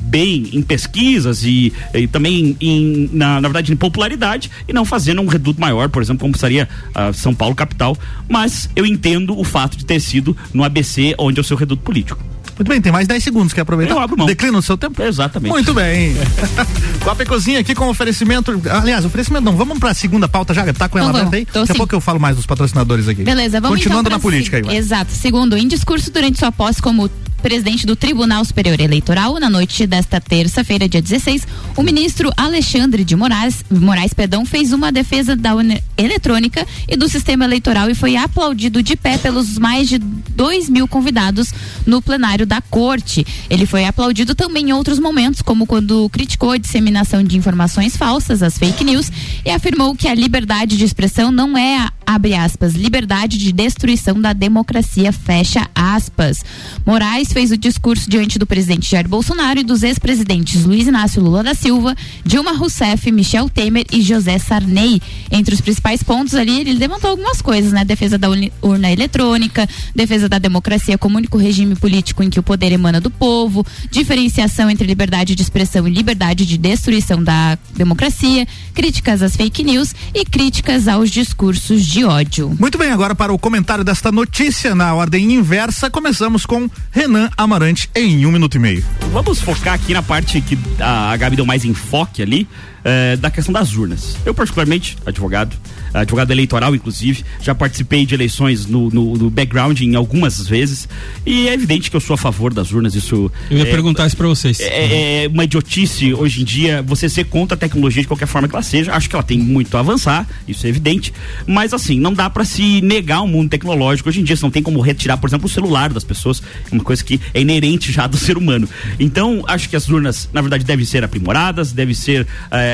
bem 0.03 0.49
em 0.53 0.61
pesquisas 0.61 1.43
e, 1.43 1.73
e 1.93 2.07
também 2.07 2.55
em, 2.61 3.09
na, 3.11 3.41
na 3.41 3.47
verdade 3.47 3.71
em 3.71 3.75
popularidade 3.75 4.49
e 4.67 4.73
não 4.73 4.85
fazendo 4.85 5.21
um 5.21 5.27
reduto 5.27 5.59
maior, 5.59 5.89
por 5.89 6.01
exemplo, 6.01 6.21
como 6.21 6.37
seria 6.37 6.69
São 7.13 7.33
Paulo 7.33 7.55
capital, 7.55 7.97
mas 8.29 8.69
eu 8.75 8.85
entendo 8.85 9.37
o 9.37 9.43
fato 9.43 9.77
de 9.77 9.85
ter 9.85 9.99
sido 9.99 10.20
no 10.53 10.63
ABC, 10.63 11.15
onde 11.17 11.39
é 11.39 11.41
o 11.41 11.43
seu 11.43 11.57
reduto 11.57 11.81
político. 11.81 12.23
Muito 12.57 12.69
bem, 12.69 12.81
tem 12.81 12.91
mais 12.91 13.07
10 13.07 13.23
segundos, 13.23 13.53
quer 13.53 13.61
aproveitar? 13.61 13.95
Eu 13.95 13.99
abro 13.99 14.15
mão. 14.15 14.27
Declina 14.27 14.57
o 14.57 14.61
seu 14.61 14.77
tempo? 14.77 15.01
Exatamente. 15.01 15.51
Muito 15.51 15.73
bem. 15.73 16.15
Copa 17.03 17.25
Cozinha 17.25 17.59
aqui 17.59 17.73
com 17.73 17.89
oferecimento. 17.89 18.61
Aliás, 18.69 19.03
oferecimento 19.03 19.43
não, 19.43 19.55
vamos 19.55 19.79
pra 19.79 19.93
segunda 19.95 20.27
pauta 20.27 20.53
já, 20.53 20.71
tá 20.71 20.87
com 20.87 20.99
ela 20.99 21.09
então, 21.09 21.29
aí? 21.33 21.47
Daqui 21.51 21.71
a 21.71 21.75
pouco 21.75 21.95
eu 21.95 22.01
falo 22.01 22.19
mais 22.19 22.35
dos 22.35 22.45
patrocinadores 22.45 23.07
aqui. 23.07 23.23
Beleza, 23.23 23.59
vamos 23.59 23.77
Continuando 23.77 24.09
então 24.09 24.17
na 24.17 24.21
política 24.21 24.57
aí. 24.57 24.63
Vai. 24.63 24.75
Exato. 24.75 25.11
Segundo, 25.11 25.57
em 25.57 25.67
discurso 25.67 26.11
durante 26.11 26.37
sua 26.37 26.51
posse 26.51 26.81
como 26.81 27.09
presidente 27.41 27.85
do 27.85 27.95
Tribunal 27.95 28.45
Superior 28.45 28.79
Eleitoral, 28.79 29.39
na 29.39 29.49
noite 29.49 29.87
desta 29.87 30.21
terça-feira, 30.21 30.87
dia 30.87 31.01
16, 31.01 31.47
o 31.75 31.81
ministro 31.81 32.31
Alexandre 32.37 33.03
de 33.03 33.15
Moraes, 33.15 33.65
Moraes 33.69 34.13
perdão, 34.13 34.45
fez 34.45 34.71
uma 34.71 34.91
defesa 34.91 35.35
da 35.35 35.51
eletrônica 35.97 36.65
e 36.87 36.95
do 36.95 37.09
sistema 37.09 37.43
eleitoral 37.43 37.89
e 37.89 37.95
foi 37.95 38.15
aplaudido 38.15 38.83
de 38.83 38.95
pé 38.95 39.17
pelos 39.17 39.57
mais 39.57 39.89
de 39.89 39.97
2 39.97 40.69
mil 40.69 40.87
convidados 40.87 41.53
no 41.85 42.01
plenário 42.01 42.45
da 42.45 42.61
corte. 42.61 43.25
Ele 43.49 43.65
foi 43.65 43.85
aplaudido 43.85 44.35
também 44.35 44.69
em 44.69 44.73
outros 44.73 44.99
momentos, 44.99 45.41
como 45.41 45.65
quando 45.65 46.09
criticou 46.09 46.51
a 46.51 46.57
disseminação 46.57 47.23
de 47.23 47.37
informações 47.37 47.97
falsas, 47.97 48.43
as 48.43 48.57
fake 48.57 48.83
news, 48.83 49.11
e 49.43 49.49
afirmou 49.49 49.95
que 49.95 50.07
a 50.07 50.13
liberdade 50.13 50.77
de 50.77 50.85
expressão 50.85 51.31
não 51.31 51.57
é 51.57 51.77
a 51.77 51.91
abre 52.13 52.33
aspas, 52.33 52.73
liberdade 52.73 53.37
de 53.37 53.51
destruição 53.53 54.19
da 54.19 54.33
democracia, 54.33 55.13
fecha 55.13 55.69
aspas. 55.73 56.43
Moraes 56.85 57.30
fez 57.31 57.51
o 57.51 57.57
discurso 57.57 58.09
diante 58.09 58.37
do 58.37 58.45
presidente 58.45 58.89
Jair 58.89 59.07
Bolsonaro 59.07 59.59
e 59.59 59.63
dos 59.63 59.83
ex-presidentes 59.83 60.65
Luiz 60.65 60.87
Inácio 60.87 61.21
Lula 61.21 61.43
da 61.43 61.53
Silva, 61.53 61.95
Dilma 62.25 62.51
Rousseff, 62.51 63.11
Michel 63.11 63.49
Temer 63.49 63.85
e 63.91 64.01
José 64.01 64.37
Sarney. 64.37 65.01
Entre 65.31 65.53
os 65.53 65.61
principais 65.61 66.03
pontos 66.03 66.33
ali, 66.33 66.61
ele 66.61 66.73
levantou 66.73 67.09
algumas 67.09 67.41
coisas, 67.41 67.71
né? 67.71 67.85
Defesa 67.85 68.17
da 68.17 68.27
urna 68.61 68.91
eletrônica, 68.91 69.67
defesa 69.95 70.27
da 70.27 70.39
democracia 70.39 70.97
como 70.97 71.17
único 71.17 71.37
regime 71.37 71.75
político 71.75 72.23
em 72.23 72.29
que 72.29 72.39
o 72.39 72.43
poder 72.43 72.71
emana 72.71 72.99
do 72.99 73.09
povo, 73.09 73.65
diferenciação 73.89 74.69
entre 74.69 74.85
liberdade 74.85 75.35
de 75.35 75.41
expressão 75.41 75.87
e 75.87 75.91
liberdade 75.91 76.45
de 76.45 76.57
destruição 76.57 77.23
da 77.23 77.57
democracia, 77.75 78.47
críticas 78.73 79.21
às 79.21 79.35
fake 79.35 79.63
news 79.63 79.93
e 80.13 80.25
críticas 80.25 80.87
aos 80.87 81.09
discursos 81.09 81.85
de 81.85 82.03
ódio. 82.03 82.55
Muito 82.59 82.77
bem, 82.77 82.91
agora 82.91 83.13
para 83.13 83.33
o 83.33 83.39
comentário 83.39 83.83
desta 83.83 84.11
notícia 84.11 84.73
na 84.73 84.93
ordem 84.93 85.33
inversa, 85.33 85.89
começamos 85.89 86.45
com 86.45 86.69
Renan 86.91 87.20
Amarante 87.37 87.89
em 87.95 88.25
um 88.25 88.31
minuto 88.31 88.55
e 88.55 88.59
meio. 88.59 88.83
Vamos 89.11 89.41
focar 89.41 89.73
aqui 89.73 89.93
na 89.93 90.01
parte 90.01 90.39
que 90.41 90.57
a 90.79 91.15
Gabi 91.17 91.35
deu 91.35 91.45
mais 91.45 91.65
enfoque 91.65 92.21
ali, 92.21 92.47
é, 92.83 93.15
da 93.15 93.29
questão 93.29 93.53
das 93.53 93.75
urnas. 93.75 94.17
Eu, 94.25 94.33
particularmente, 94.33 94.97
advogado, 95.05 95.55
advogado 95.93 96.31
eleitoral, 96.31 96.75
inclusive, 96.75 97.23
já 97.41 97.53
participei 97.53 98.05
de 98.05 98.15
eleições 98.15 98.65
no, 98.65 98.89
no, 98.89 99.15
no, 99.15 99.29
background 99.29 99.79
em 99.81 99.95
algumas 99.95 100.47
vezes 100.47 100.87
e 101.25 101.47
é 101.47 101.53
evidente 101.53 101.89
que 101.89 101.95
eu 101.95 102.01
sou 102.01 102.13
a 102.13 102.17
favor 102.17 102.53
das 102.53 102.71
urnas. 102.71 102.95
Isso. 102.95 103.31
Eu 103.49 103.57
ia 103.57 103.67
é, 103.67 103.71
perguntar 103.71 104.07
isso 104.07 104.17
para 104.17 104.27
vocês. 104.27 104.59
É, 104.59 105.23
é, 105.23 105.27
uma 105.27 105.43
idiotice 105.43 106.13
hoje 106.13 106.41
em 106.41 106.45
dia 106.45 106.81
você 106.81 107.07
ser 107.09 107.25
contra 107.25 107.55
a 107.55 107.57
tecnologia 107.57 108.01
de 108.01 108.07
qualquer 108.07 108.27
forma 108.27 108.47
que 108.47 108.55
ela 108.55 108.63
seja. 108.63 108.93
Acho 108.93 109.09
que 109.09 109.15
ela 109.15 109.23
tem 109.23 109.39
muito 109.39 109.75
a 109.77 109.79
avançar, 109.79 110.27
isso 110.47 110.65
é 110.65 110.69
evidente. 110.69 111.13
Mas 111.45 111.73
assim, 111.73 111.99
não 111.99 112.13
dá 112.13 112.29
para 112.29 112.45
se 112.45 112.81
negar 112.81 113.21
o 113.21 113.27
mundo 113.27 113.49
tecnológico 113.49 114.09
hoje 114.09 114.21
em 114.21 114.23
dia. 114.23 114.35
Você 114.35 114.43
não 114.43 114.51
tem 114.51 114.63
como 114.63 114.79
retirar, 114.81 115.17
por 115.17 115.29
exemplo, 115.29 115.45
o 115.45 115.49
celular 115.49 115.91
das 115.91 116.03
pessoas. 116.03 116.41
É 116.71 116.73
uma 116.73 116.83
coisa 116.83 117.03
que 117.03 117.19
é 117.33 117.41
inerente 117.41 117.91
já 117.91 118.07
do 118.07 118.17
ser 118.17 118.37
humano. 118.37 118.67
Então, 118.99 119.43
acho 119.47 119.69
que 119.69 119.75
as 119.75 119.89
urnas, 119.89 120.29
na 120.33 120.41
verdade, 120.41 120.63
devem 120.63 120.85
ser 120.85 121.03
aprimoradas, 121.03 121.71
devem 121.71 121.93
ser. 121.93 122.25
É, 122.49 122.70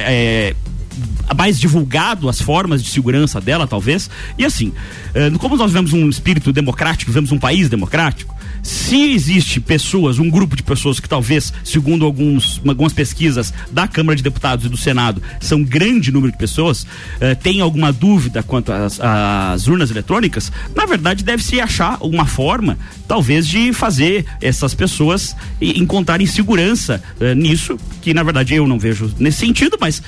mais 1.36 1.60
divulgado 1.60 2.30
as 2.30 2.42
formas 2.42 2.84
de 2.84 2.90
segurança 2.90 3.40
dela, 3.42 3.68
talvez. 3.68 4.10
E 4.38 4.46
assim, 4.46 4.74
eh, 5.14 5.30
como 5.40 5.56
nós 5.56 5.72
vivemos 5.72 5.94
um 5.94 6.10
espírito 6.10 6.52
democrático, 6.54 7.12
vivemos 7.12 7.32
um 7.32 7.40
país 7.40 7.70
democrático, 7.70 8.36
se 8.62 9.12
existe 9.12 9.60
pessoas, 9.60 10.20
um 10.20 10.30
grupo 10.30 10.56
de 10.56 10.64
pessoas 10.64 11.00
que 11.00 11.08
talvez, 11.08 11.54
segundo 11.64 12.06
alguns, 12.06 12.62
algumas 12.68 12.94
pesquisas 12.94 13.54
da 13.72 13.88
Câmara 13.88 14.16
de 14.16 14.24
Deputados 14.24 14.66
e 14.66 14.70
do 14.70 14.78
Senado, 14.78 15.22
são 15.40 15.64
grande 15.64 16.12
número 16.12 16.32
de 16.32 16.38
pessoas, 16.38 16.86
eh, 17.20 17.36
tem 17.36 17.62
alguma 17.62 17.92
dúvida 17.92 18.44
quanto 18.44 18.72
às, 18.72 19.00
às, 19.00 19.68
urnas 19.68 19.92
eletrônicas, 19.92 20.52
na 20.76 20.86
verdade 20.86 21.24
deve-se 21.24 21.60
achar 21.60 21.98
uma 22.02 22.26
forma, 22.26 22.78
talvez, 23.08 23.48
de 23.48 23.74
fazer 23.74 24.26
essas 24.42 24.74
pessoas 24.74 25.36
encontrarem 25.62 26.26
segurança 26.26 27.02
eh, 27.20 27.36
nisso, 27.36 27.78
que 28.02 28.14
na 28.14 28.24
verdade 28.24 28.54
eu 28.56 28.68
não 28.68 28.80
vejo 28.80 29.14
nesse 29.20 29.40
sentido, 29.40 29.78
mas 29.80 30.02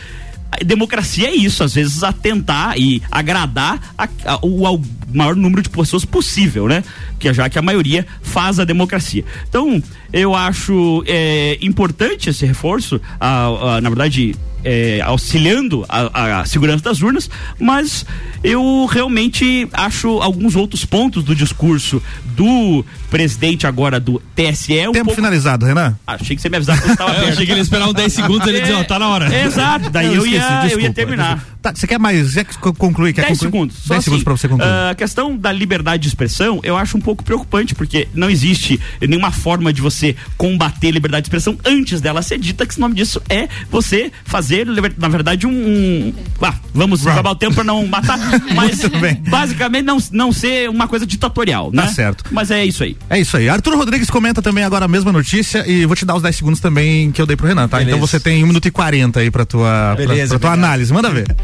democracia 0.66 1.30
é 1.30 1.36
isso, 1.36 1.64
às 1.64 1.74
vezes 1.74 2.04
atentar 2.04 2.78
e 2.78 3.02
agradar 3.12 3.94
a, 3.98 4.08
a, 4.26 4.40
o 4.42 4.66
ao 4.66 4.82
maior 5.14 5.36
número 5.36 5.62
de 5.62 5.70
pessoas 5.70 6.06
possível, 6.06 6.68
né? 6.68 6.84
Que 7.18 7.34
já 7.34 7.50
que 7.50 7.58
a 7.58 7.62
maioria 7.62 8.06
faz 8.22 8.60
a 8.60 8.66
democracia. 8.66 9.24
Então, 9.48 9.82
eu 10.12 10.36
acho 10.36 11.04
é, 11.08 11.58
importante 11.62 12.30
esse 12.30 12.46
reforço, 12.46 13.00
a, 13.20 13.46
a, 13.46 13.82
na 13.82 13.90
verdade, 13.90 14.36
é, 14.64 15.02
auxiliando 15.02 15.86
a, 15.88 16.42
a, 16.42 16.46
segurança 16.46 16.84
das 16.84 17.02
urnas, 17.02 17.30
mas 17.60 18.06
eu 18.44 18.86
realmente 18.86 19.68
acho 19.72 20.22
alguns 20.22 20.56
outros 20.56 20.86
pontos 20.86 21.24
do 21.24 21.34
discurso 21.34 22.02
do 22.36 22.84
presidente 23.10 23.68
agora 23.68 24.00
do 24.00 24.22
TSE. 24.36 24.88
Um 24.88 24.92
Tempo 24.92 25.06
pouco... 25.06 25.16
finalizado, 25.16 25.66
Renan. 25.66 25.98
Ah, 26.06 26.14
achei 26.14 26.36
que 26.36 26.42
você 26.42 26.50
me 26.50 26.58
avisava 26.58 26.82
que 26.82 26.88
eu 26.88 26.92
estava 26.92 27.12
achei 27.28 27.46
que 27.46 27.52
ele 27.52 27.60
ia 27.60 27.64
esperar 27.64 27.88
uns 27.88 27.94
10 27.94 28.14
segundos 28.14 28.48
e 28.48 28.50
ele 28.50 28.62
dizer, 28.62 28.74
ó, 28.74 28.84
tá 28.84 29.00
na 29.00 29.10
hora. 29.10 29.34
É, 29.34 29.46
exato, 29.46 29.90
daí 29.90 30.08
eu, 30.08 30.14
eu, 30.14 30.26
esqueci, 30.26 30.36
ia, 30.36 30.62
desculpa, 30.62 30.74
eu 30.74 30.80
ia 30.82 30.94
terminar. 30.94 31.46
Tá, 31.62 31.74
você 31.76 31.86
quer 31.86 32.00
mais? 32.00 32.34
Quer 32.34 32.46
concluir? 32.78 33.14
Quer 33.14 33.24
10 33.24 33.34
concluir? 33.34 33.52
segundos. 33.52 33.76
10 33.76 33.92
assim, 33.92 34.02
segundos 34.04 34.24
para 34.24 34.34
você 34.34 34.48
concluir. 34.48 34.70
Uh, 34.70 34.92
a 34.92 34.96
questão 34.96 35.36
da 35.36 35.52
liberdade 35.52 36.04
de 36.04 36.08
expressão 36.08 36.60
eu 36.64 36.78
acho 36.78 36.98
um 36.98 37.02
pouco 37.02 37.24
preocupante, 37.24 37.76
porque 37.76 38.08
não 38.14 38.30
existe 38.30 38.80
nenhuma 39.02 39.32
forma 39.32 39.74
de 39.74 39.82
você 39.82 40.16
combater 40.38 40.88
a 40.88 40.92
liberdade 40.92 41.24
de 41.24 41.28
expressão 41.28 41.58
antes 41.66 42.00
dela 42.00 42.22
ser 42.22 42.38
dita, 42.38 42.66
que 42.66 42.78
o 42.78 42.80
nome 42.80 42.96
disso 42.96 43.22
é 43.28 43.50
você 43.70 44.12
fazer, 44.24 44.66
na 44.98 45.08
verdade, 45.08 45.46
um. 45.46 45.52
um 45.52 46.14
ah, 46.42 46.56
vamos 46.74 47.06
acabar 47.06 47.32
o 47.32 47.36
tempo 47.36 47.56
para 47.56 47.64
não 47.64 47.86
matar, 47.86 48.18
mas 48.56 48.82
basicamente 49.28 49.84
não, 49.84 49.98
não 50.12 50.32
ser 50.32 50.70
uma 50.70 50.88
coisa 50.88 51.06
ditatorial, 51.06 51.72
né? 51.72 51.84
Tá 51.84 51.88
certo. 51.90 52.24
Mas 52.32 52.52
é 52.52 52.64
isso 52.66 52.84
aí. 52.84 52.96
É 53.10 53.20
isso 53.20 53.38
aí. 53.38 53.50
Arthur 53.50 53.76
Rodrigues 53.76 54.10
comenta 54.10 54.42
também 54.42 54.64
agora 54.64 54.86
a 54.86 54.88
mesma 54.88 55.12
notícia 55.12 55.64
e 55.68 55.86
vou 55.86 55.96
te 55.96 56.06
dar 56.06 56.16
os 56.16 56.22
10 56.22 56.36
segundos 56.36 56.60
também 56.60 57.12
que 57.12 57.22
eu 57.22 57.26
dei 57.26 57.36
pro 57.36 57.48
Renan, 57.48 57.68
tá? 57.68 57.78
Beleza. 57.78 57.98
Então 57.98 58.08
você 58.08 58.20
tem 58.20 58.44
1 58.44 58.48
minuto 58.48 58.68
e 58.68 58.72
40 58.72 59.20
aí 59.20 59.32
pra 59.32 59.46
tua, 59.46 59.96
Beleza, 59.96 60.38
pra, 60.38 60.40
pra 60.40 60.50
tua 60.50 60.54
análise. 60.54 60.94
Manda 60.94 61.10
ver. 61.10 61.36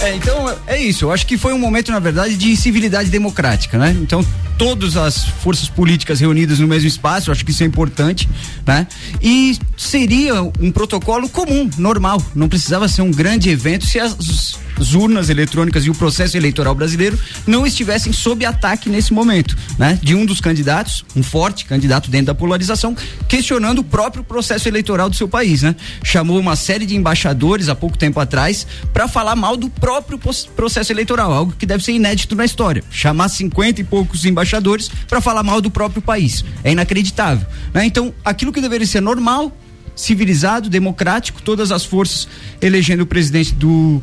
É, 0.00 0.14
então 0.14 0.54
é 0.66 0.80
isso. 0.80 1.04
Eu 1.04 1.12
acho 1.12 1.26
que 1.26 1.36
foi 1.36 1.52
um 1.52 1.58
momento, 1.58 1.92
na 1.92 1.98
verdade, 1.98 2.36
de 2.36 2.56
civilidade 2.56 3.10
democrática, 3.10 3.78
né? 3.78 3.96
Então 4.00 4.24
todas 4.56 4.96
as 4.96 5.24
forças 5.24 5.68
políticas 5.68 6.20
reunidas 6.20 6.58
no 6.58 6.68
mesmo 6.68 6.86
espaço, 6.86 7.30
eu 7.30 7.32
acho 7.32 7.44
que 7.44 7.50
isso 7.50 7.62
é 7.62 7.66
importante, 7.66 8.28
né? 8.66 8.86
E 9.22 9.58
seria 9.76 10.42
um 10.42 10.70
protocolo 10.70 11.28
comum, 11.28 11.68
normal. 11.78 12.22
Não 12.34 12.48
precisava 12.48 12.86
ser 12.86 13.00
um 13.00 13.10
grande 13.10 13.48
evento 13.48 13.86
se 13.86 13.98
as 13.98 14.58
as 14.80 14.94
urnas 14.94 15.28
eletrônicas 15.28 15.84
e 15.84 15.90
o 15.90 15.94
processo 15.94 16.36
eleitoral 16.36 16.74
brasileiro 16.74 17.18
não 17.46 17.66
estivessem 17.66 18.12
sob 18.12 18.46
ataque 18.46 18.88
nesse 18.88 19.12
momento, 19.12 19.54
né? 19.78 19.98
De 20.02 20.14
um 20.14 20.24
dos 20.24 20.40
candidatos, 20.40 21.04
um 21.14 21.22
forte 21.22 21.66
candidato 21.66 22.10
dentro 22.10 22.28
da 22.28 22.34
polarização, 22.34 22.96
questionando 23.28 23.80
o 23.80 23.84
próprio 23.84 24.24
processo 24.24 24.68
eleitoral 24.68 25.10
do 25.10 25.16
seu 25.16 25.28
país, 25.28 25.62
né? 25.62 25.76
Chamou 26.02 26.38
uma 26.38 26.56
série 26.56 26.86
de 26.86 26.96
embaixadores 26.96 27.68
há 27.68 27.74
pouco 27.74 27.98
tempo 27.98 28.18
atrás 28.18 28.66
para 28.92 29.06
falar 29.06 29.36
mal 29.36 29.56
do 29.56 29.68
próprio 29.68 30.18
processo 30.56 30.92
eleitoral, 30.92 31.32
algo 31.32 31.54
que 31.58 31.66
deve 31.66 31.84
ser 31.84 31.92
inédito 31.92 32.34
na 32.34 32.44
história. 32.44 32.82
Chamar 32.90 33.28
50 33.28 33.82
e 33.82 33.84
poucos 33.84 34.24
embaixadores 34.24 34.90
para 35.06 35.20
falar 35.20 35.42
mal 35.42 35.60
do 35.60 35.70
próprio 35.70 36.00
país. 36.00 36.42
É 36.64 36.72
inacreditável, 36.72 37.46
né? 37.74 37.84
Então, 37.84 38.14
aquilo 38.24 38.52
que 38.52 38.60
deveria 38.62 38.86
ser 38.86 39.02
normal, 39.02 39.54
civilizado, 39.94 40.70
democrático, 40.70 41.42
todas 41.42 41.70
as 41.70 41.84
forças 41.84 42.26
elegendo 42.60 43.02
o 43.02 43.06
presidente 43.06 43.54
do 43.54 44.02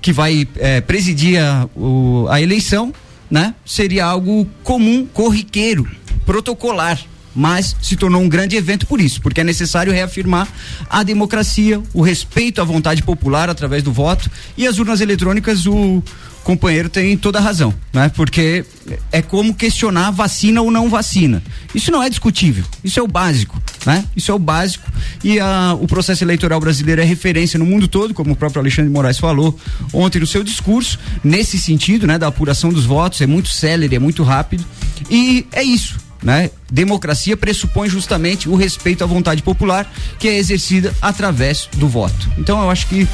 que 0.00 0.12
vai 0.12 0.46
é, 0.56 0.80
presidir 0.80 1.40
a, 1.40 1.68
o, 1.76 2.26
a 2.28 2.40
eleição, 2.40 2.92
né? 3.30 3.54
Seria 3.64 4.06
algo 4.06 4.46
comum, 4.62 5.06
corriqueiro, 5.06 5.88
protocolar 6.24 7.00
mas 7.36 7.76
se 7.82 7.94
tornou 7.94 8.22
um 8.22 8.28
grande 8.28 8.56
evento 8.56 8.86
por 8.86 9.00
isso, 9.00 9.20
porque 9.20 9.42
é 9.42 9.44
necessário 9.44 9.92
reafirmar 9.92 10.48
a 10.88 11.02
democracia, 11.02 11.80
o 11.92 12.00
respeito 12.00 12.62
à 12.62 12.64
vontade 12.64 13.02
popular 13.02 13.50
através 13.50 13.82
do 13.82 13.92
voto 13.92 14.30
e 14.56 14.66
as 14.66 14.78
urnas 14.78 15.02
eletrônicas, 15.02 15.66
o 15.66 16.02
companheiro 16.42 16.88
tem 16.88 17.16
toda 17.16 17.40
a 17.40 17.42
razão, 17.42 17.74
né? 17.92 18.08
Porque 18.14 18.64
é 19.10 19.20
como 19.20 19.52
questionar 19.52 20.12
vacina 20.12 20.62
ou 20.62 20.70
não 20.70 20.88
vacina. 20.88 21.42
Isso 21.74 21.90
não 21.90 22.00
é 22.00 22.08
discutível, 22.08 22.64
isso 22.84 23.00
é 23.00 23.02
o 23.02 23.08
básico, 23.08 23.60
né? 23.84 24.04
Isso 24.16 24.30
é 24.30 24.34
o 24.34 24.38
básico 24.38 24.88
e 25.24 25.40
a, 25.40 25.76
o 25.78 25.88
processo 25.88 26.22
eleitoral 26.22 26.60
brasileiro 26.60 27.02
é 27.02 27.04
referência 27.04 27.58
no 27.58 27.66
mundo 27.66 27.88
todo, 27.88 28.14
como 28.14 28.32
o 28.32 28.36
próprio 28.36 28.60
Alexandre 28.60 28.90
Moraes 28.90 29.18
falou 29.18 29.58
ontem 29.92 30.20
no 30.20 30.26
seu 30.26 30.44
discurso, 30.44 30.98
nesse 31.22 31.58
sentido, 31.58 32.06
né? 32.06 32.16
Da 32.16 32.28
apuração 32.28 32.72
dos 32.72 32.86
votos, 32.86 33.20
é 33.20 33.26
muito 33.26 33.48
célere, 33.48 33.96
é 33.96 33.98
muito 33.98 34.22
rápido 34.22 34.64
e 35.10 35.46
é 35.52 35.64
isso, 35.64 35.96
né? 36.22 36.50
Democracia 36.70 37.36
pressupõe 37.36 37.88
justamente 37.88 38.48
o 38.48 38.54
respeito 38.54 39.04
à 39.04 39.06
vontade 39.06 39.42
popular 39.42 39.90
que 40.18 40.28
é 40.28 40.36
exercida 40.36 40.94
através 41.00 41.68
do 41.76 41.88
voto. 41.88 42.30
Então 42.38 42.60
eu 42.62 42.70
acho 42.70 42.86
que 42.88 43.06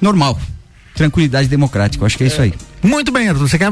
normal, 0.00 0.38
tranquilidade 0.94 1.48
democrática, 1.48 2.02
eu 2.02 2.06
acho 2.06 2.16
que 2.16 2.24
é, 2.24 2.26
é. 2.26 2.28
isso 2.28 2.42
aí. 2.42 2.54
Muito 2.82 3.10
bem, 3.10 3.28
Arthur. 3.28 3.48
Você 3.48 3.58
quer. 3.58 3.70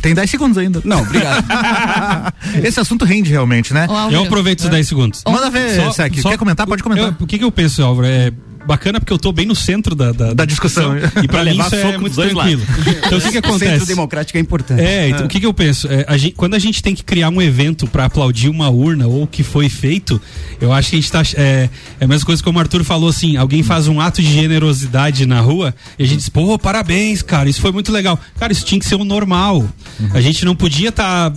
Tem 0.00 0.14
10 0.14 0.30
segundos 0.30 0.58
ainda. 0.58 0.80
Não, 0.84 1.00
obrigado. 1.02 1.44
Esse 2.62 2.80
assunto 2.80 3.04
rende 3.04 3.30
realmente, 3.30 3.72
né? 3.74 3.86
eu 4.10 4.22
aproveito 4.24 4.60
esses 4.60 4.70
10 4.70 4.86
segundos. 4.88 5.22
Manda 5.26 5.50
ver, 5.50 5.74
só, 5.76 5.92
Sec. 5.92 6.20
Só, 6.20 6.30
Quer 6.30 6.38
comentar? 6.38 6.66
Pode 6.66 6.82
comentar. 6.82 7.08
Eu, 7.08 7.16
o 7.20 7.26
que, 7.26 7.38
que 7.38 7.44
eu 7.44 7.50
penso, 7.52 7.82
Álvaro? 7.82 8.06
É, 8.06 8.32
bacana 8.66 8.98
porque 8.98 9.12
eu 9.12 9.18
tô 9.18 9.30
bem 9.30 9.44
no 9.44 9.54
centro 9.54 9.94
da, 9.94 10.10
da, 10.12 10.32
Da 10.32 10.44
discussão. 10.44 10.94
E 11.22 11.28
pra 11.28 11.44
mim 11.44 11.58
isso 11.58 11.74
é 11.74 11.98
muito 11.98 12.14
tranquilo. 12.14 12.62
Então 13.06 13.18
o 13.18 13.20
que 13.20 13.30
que 13.32 13.38
O 13.38 13.42
centro 13.42 13.48
acontece? 13.50 13.86
democrático 13.86 14.38
é 14.38 14.40
importante. 14.40 14.80
É, 14.80 15.08
então, 15.10 15.26
o 15.26 15.28
que 15.28 15.38
que 15.40 15.46
eu 15.46 15.52
penso? 15.52 15.86
É, 15.88 16.04
a 16.08 16.16
gente- 16.16 16.34
quando 16.34 16.54
a 16.54 16.58
gente 16.58 16.82
tem 16.82 16.94
que 16.94 17.04
criar 17.04 17.28
um 17.28 17.42
evento 17.42 17.86
pra 17.86 18.06
aplaudir 18.06 18.48
uma 18.48 18.70
urna 18.70 19.06
ou 19.06 19.24
o 19.24 19.26
que 19.26 19.42
foi 19.42 19.68
feito, 19.68 20.20
eu 20.60 20.72
acho 20.72 20.90
que 20.90 20.96
a 20.96 21.00
gente 21.00 21.12
tá. 21.12 21.22
É, 21.34 21.68
é 22.00 22.04
a 22.04 22.08
mesma 22.08 22.24
coisa 22.24 22.42
como 22.42 22.58
o 22.58 22.60
Arthur 22.60 22.84
falou 22.84 23.10
assim: 23.10 23.36
alguém 23.36 23.62
faz 23.62 23.86
um 23.86 24.00
ato 24.00 24.22
de 24.22 24.32
generosidade 24.32 25.26
na 25.26 25.40
rua 25.40 25.74
e 25.98 26.04
a 26.04 26.06
gente 26.06 26.18
diz, 26.18 26.28
pô, 26.30 26.58
parabéns, 26.58 27.20
cara, 27.22 27.48
isso 27.48 27.60
foi 27.60 27.70
muito 27.72 27.92
legal. 27.92 28.18
Cara, 28.38 28.52
isso 28.52 28.64
tinha 28.64 28.78
que 28.78 28.86
ser 28.86 28.96
o 28.96 29.04
normal. 29.04 29.64
A 30.12 30.20
gente 30.20 30.44
não 30.44 30.56
podia 30.56 30.88
estar. 30.88 31.32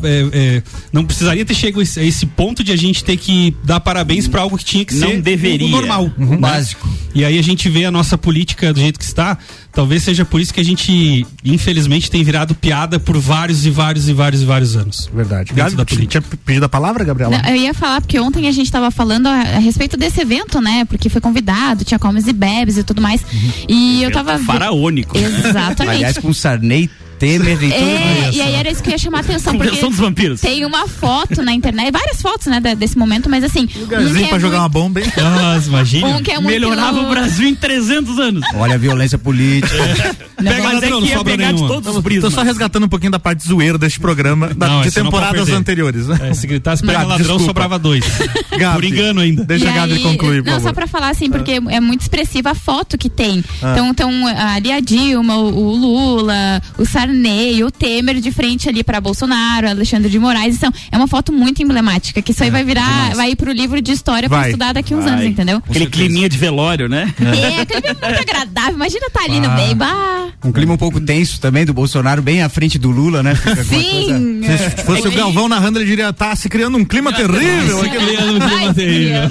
não 0.91 1.05
precisaria 1.05 1.45
ter 1.45 1.53
chegado 1.53 1.79
a 1.79 2.03
esse, 2.03 2.25
ponto 2.25 2.63
de 2.63 2.71
a 2.71 2.75
gente 2.75 3.03
ter 3.03 3.17
que 3.17 3.55
dar 3.63 3.79
parabéns 3.79 4.27
pra 4.27 4.41
algo 4.41 4.57
que 4.57 4.65
tinha 4.65 4.83
que 4.83 4.95
Não 4.95 5.07
ser 5.09 5.21
deveria. 5.21 5.67
o 5.67 5.69
normal. 5.69 6.11
O 6.17 6.25
né? 6.25 6.37
básico. 6.37 6.89
E 7.13 7.23
aí 7.23 7.37
a 7.37 7.41
gente 7.41 7.69
vê 7.69 7.85
a 7.85 7.91
nossa 7.91 8.17
política 8.17 8.73
do 8.73 8.79
jeito 8.79 8.97
que 8.99 9.05
está. 9.05 9.37
Talvez 9.77 10.01
seja 10.01 10.25
por 10.25 10.41
isso 10.41 10.51
que 10.51 10.59
a 10.59 10.65
gente, 10.65 11.23
infelizmente, 11.45 12.09
tem 12.09 12.23
virado 12.23 12.55
piada 12.55 12.99
por 12.99 13.15
vários 13.19 13.63
e 13.63 13.69
vários 13.69 14.09
e 14.09 14.13
vários 14.13 14.41
e 14.41 14.45
vários 14.45 14.75
anos. 14.75 15.07
Verdade. 15.13 15.53
Dentro 15.53 15.73
da 15.77 15.83
Gabi, 15.83 15.95
política. 15.95 16.19
tinha 16.19 16.39
pedido 16.43 16.65
a 16.65 16.69
palavra, 16.69 17.03
Gabriela? 17.03 17.37
Não, 17.37 17.47
eu 17.51 17.55
ia 17.57 17.75
falar, 17.75 18.01
porque 18.01 18.19
ontem 18.19 18.47
a 18.47 18.51
gente 18.51 18.65
estava 18.65 18.89
falando 18.89 19.27
a, 19.27 19.33
a 19.39 19.59
respeito 19.59 19.95
desse 19.95 20.19
evento, 20.19 20.59
né? 20.59 20.83
Porque 20.85 21.09
foi 21.09 21.21
convidado, 21.21 21.83
tinha 21.85 21.99
comes 21.99 22.25
e 22.25 22.33
bebes 22.33 22.75
e 22.77 22.83
tudo 22.83 23.03
mais. 23.03 23.23
E 23.69 24.01
eu 24.01 24.09
tava. 24.09 24.35
ve- 24.39 24.45
Faraônico. 24.45 25.15
Exatamente. 25.15 25.95
Aliás, 25.97 26.17
com 26.17 26.33
Sarney, 26.33 26.89
Temer 27.19 27.53
e 27.63 27.71
tudo 27.71 27.73
É, 27.73 28.21
mais. 28.21 28.35
e 28.35 28.41
aí 28.41 28.53
era 28.55 28.69
isso 28.71 28.81
que 28.83 28.89
eu 28.89 28.93
ia 28.93 28.97
chamar 28.97 29.17
a 29.19 29.21
atenção, 29.21 29.57
porque 29.57 29.79
dos 29.79 29.95
vampiros. 29.97 30.41
tem 30.41 30.65
uma 30.65 30.87
foto 30.87 31.41
na 31.43 31.53
internet, 31.53 31.91
várias 31.91 32.21
fotos, 32.21 32.47
né, 32.47 32.59
de- 32.59 32.75
desse 32.75 32.97
momento, 32.97 33.29
mas 33.29 33.43
assim, 33.43 33.67
um 33.75 33.79
Lugarzinho 33.81 34.15
que, 34.23 34.27
pra 34.27 34.37
é 34.37 34.39
jogar 34.39 34.57
uma 34.57 34.61
muito, 34.69 34.73
bomba, 34.73 34.99
hein? 35.01 35.11
Nossa, 35.17 35.67
imagina. 35.67 36.07
um 36.07 36.21
que 36.23 36.31
é 36.31 36.35
muito 36.39 36.47
Melhorava 36.47 36.91
o 36.93 36.95
louco. 37.01 37.09
Brasil 37.11 37.47
em 37.47 37.55
300 37.55 38.19
anos. 38.19 38.43
Olha 38.55 38.75
a 38.75 38.77
violência 38.77 39.17
política. 39.17 39.73
Pega 39.75 40.17
Mas 40.37 40.57
é 40.59 40.61
ladrão, 40.73 41.01
que 41.01 41.07
ia 41.07 41.17
sobra 41.17 41.33
pegar 41.33 41.47
de 41.47 41.53
nenhuma. 41.53 41.67
todos 41.73 41.89
os 41.89 41.95
Tô 41.95 42.01
prismas. 42.01 42.33
só 42.33 42.41
resgatando 42.43 42.85
um 42.85 42.89
pouquinho 42.89 43.11
da 43.11 43.19
parte 43.19 43.47
zoeira 43.47 43.77
deste 43.77 43.99
programa, 43.99 44.49
da- 44.53 44.67
Não, 44.67 44.81
de 44.81 44.91
temporadas 44.91 45.49
anteriores, 45.49 46.07
né? 46.07 46.17
É, 46.29 46.33
se 46.33 46.45
gritasse 46.45 46.81
pega 46.83 46.93
Gabi, 46.99 47.09
ladrão, 47.09 47.25
desculpa. 47.37 47.45
sobrava 47.45 47.79
dois. 47.79 48.05
Gabi, 48.57 48.75
Por 48.75 48.83
engano 48.85 49.21
ainda. 49.21 49.43
Deixa 49.43 49.65
E 49.65 49.67
a 49.69 49.71
Gabi 49.73 49.93
aí- 49.93 50.03
concluir, 50.03 50.43
Não, 50.43 50.59
só 50.59 50.71
pra 50.73 50.85
falar 50.87 51.09
assim, 51.09 51.29
porque 51.29 51.59
é 51.69 51.79
muito 51.79 52.01
expressiva 52.01 52.51
a 52.51 52.55
foto 52.55 52.97
que 52.97 53.09
tem. 53.09 53.43
Ah. 53.61 53.71
Então, 53.73 53.87
então, 53.89 54.27
ali 54.27 54.71
a 54.71 54.79
Dilma, 54.79 55.37
o, 55.37 55.47
o 55.55 55.75
Lula, 55.75 56.61
o 56.77 56.85
Sarney, 57.07 57.63
o 57.63 57.71
Temer 57.71 58.19
de 58.19 58.31
frente 58.31 58.67
ali 58.67 58.83
pra 58.83 58.99
Bolsonaro, 58.99 59.69
Alexandre 59.69 60.09
de 60.09 60.19
Moraes. 60.19 60.57
Então, 60.57 60.71
é 60.91 60.97
uma 60.97 61.07
foto 61.07 61.31
muito 61.31 61.63
emblemática, 61.63 62.21
que 62.21 62.31
isso 62.31 62.43
aí 62.43 62.49
vai 62.51 62.63
virar, 62.63 63.15
vai 63.15 63.31
ir 63.31 63.35
pro 63.35 63.51
livro 63.51 63.81
de 63.81 63.91
história 63.93 64.27
pra 64.27 64.39
Vai. 64.39 64.47
estudar 64.49 64.73
daqui 64.73 64.93
uns 64.93 65.05
Vai. 65.05 65.13
anos, 65.13 65.25
entendeu? 65.25 65.61
Aquele 65.69 65.87
climinha 65.87 66.27
de 66.27 66.37
velório, 66.37 66.89
né? 66.89 67.13
É, 67.21 67.61
aquele 67.61 67.81
filme 67.81 67.97
muito 68.01 68.21
agradável. 68.21 68.73
Imagina 68.73 69.09
tá 69.11 69.21
ali 69.23 69.39
no 69.39 69.49
meio. 69.53 69.75
Bah. 69.75 70.27
Um 70.43 70.51
clima 70.51 70.73
um 70.73 70.77
pouco 70.77 70.99
tenso 70.99 71.39
também 71.39 71.65
do 71.65 71.73
Bolsonaro, 71.73 72.21
bem 72.21 72.41
à 72.43 72.49
frente 72.49 72.77
do 72.77 72.89
Lula, 72.91 73.23
né? 73.23 73.35
Fica 73.35 73.55
coisa- 73.55 73.63
Sim. 73.63 74.41
Se 74.77 74.83
fosse 74.83 75.07
o 75.07 75.11
Galvão 75.11 75.47
narrando, 75.47 75.79
ele 75.79 75.85
diria, 75.85 76.11
tá 76.13 76.35
se 76.35 76.49
criando 76.49 76.77
um 76.77 76.85
clima 76.85 77.11
terrível 77.13 77.81
aqui. 77.81 77.97
Vai, 78.39 78.73
terrível. 78.73 79.21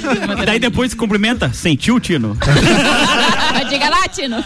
Daí 0.45 0.59
depois 0.59 0.91
se 0.91 0.97
cumprimenta. 0.97 1.53
Sentiu, 1.53 2.01
Tino? 2.01 2.37
Diga 3.69 3.89
lá, 3.89 4.09
Tino. 4.09 4.37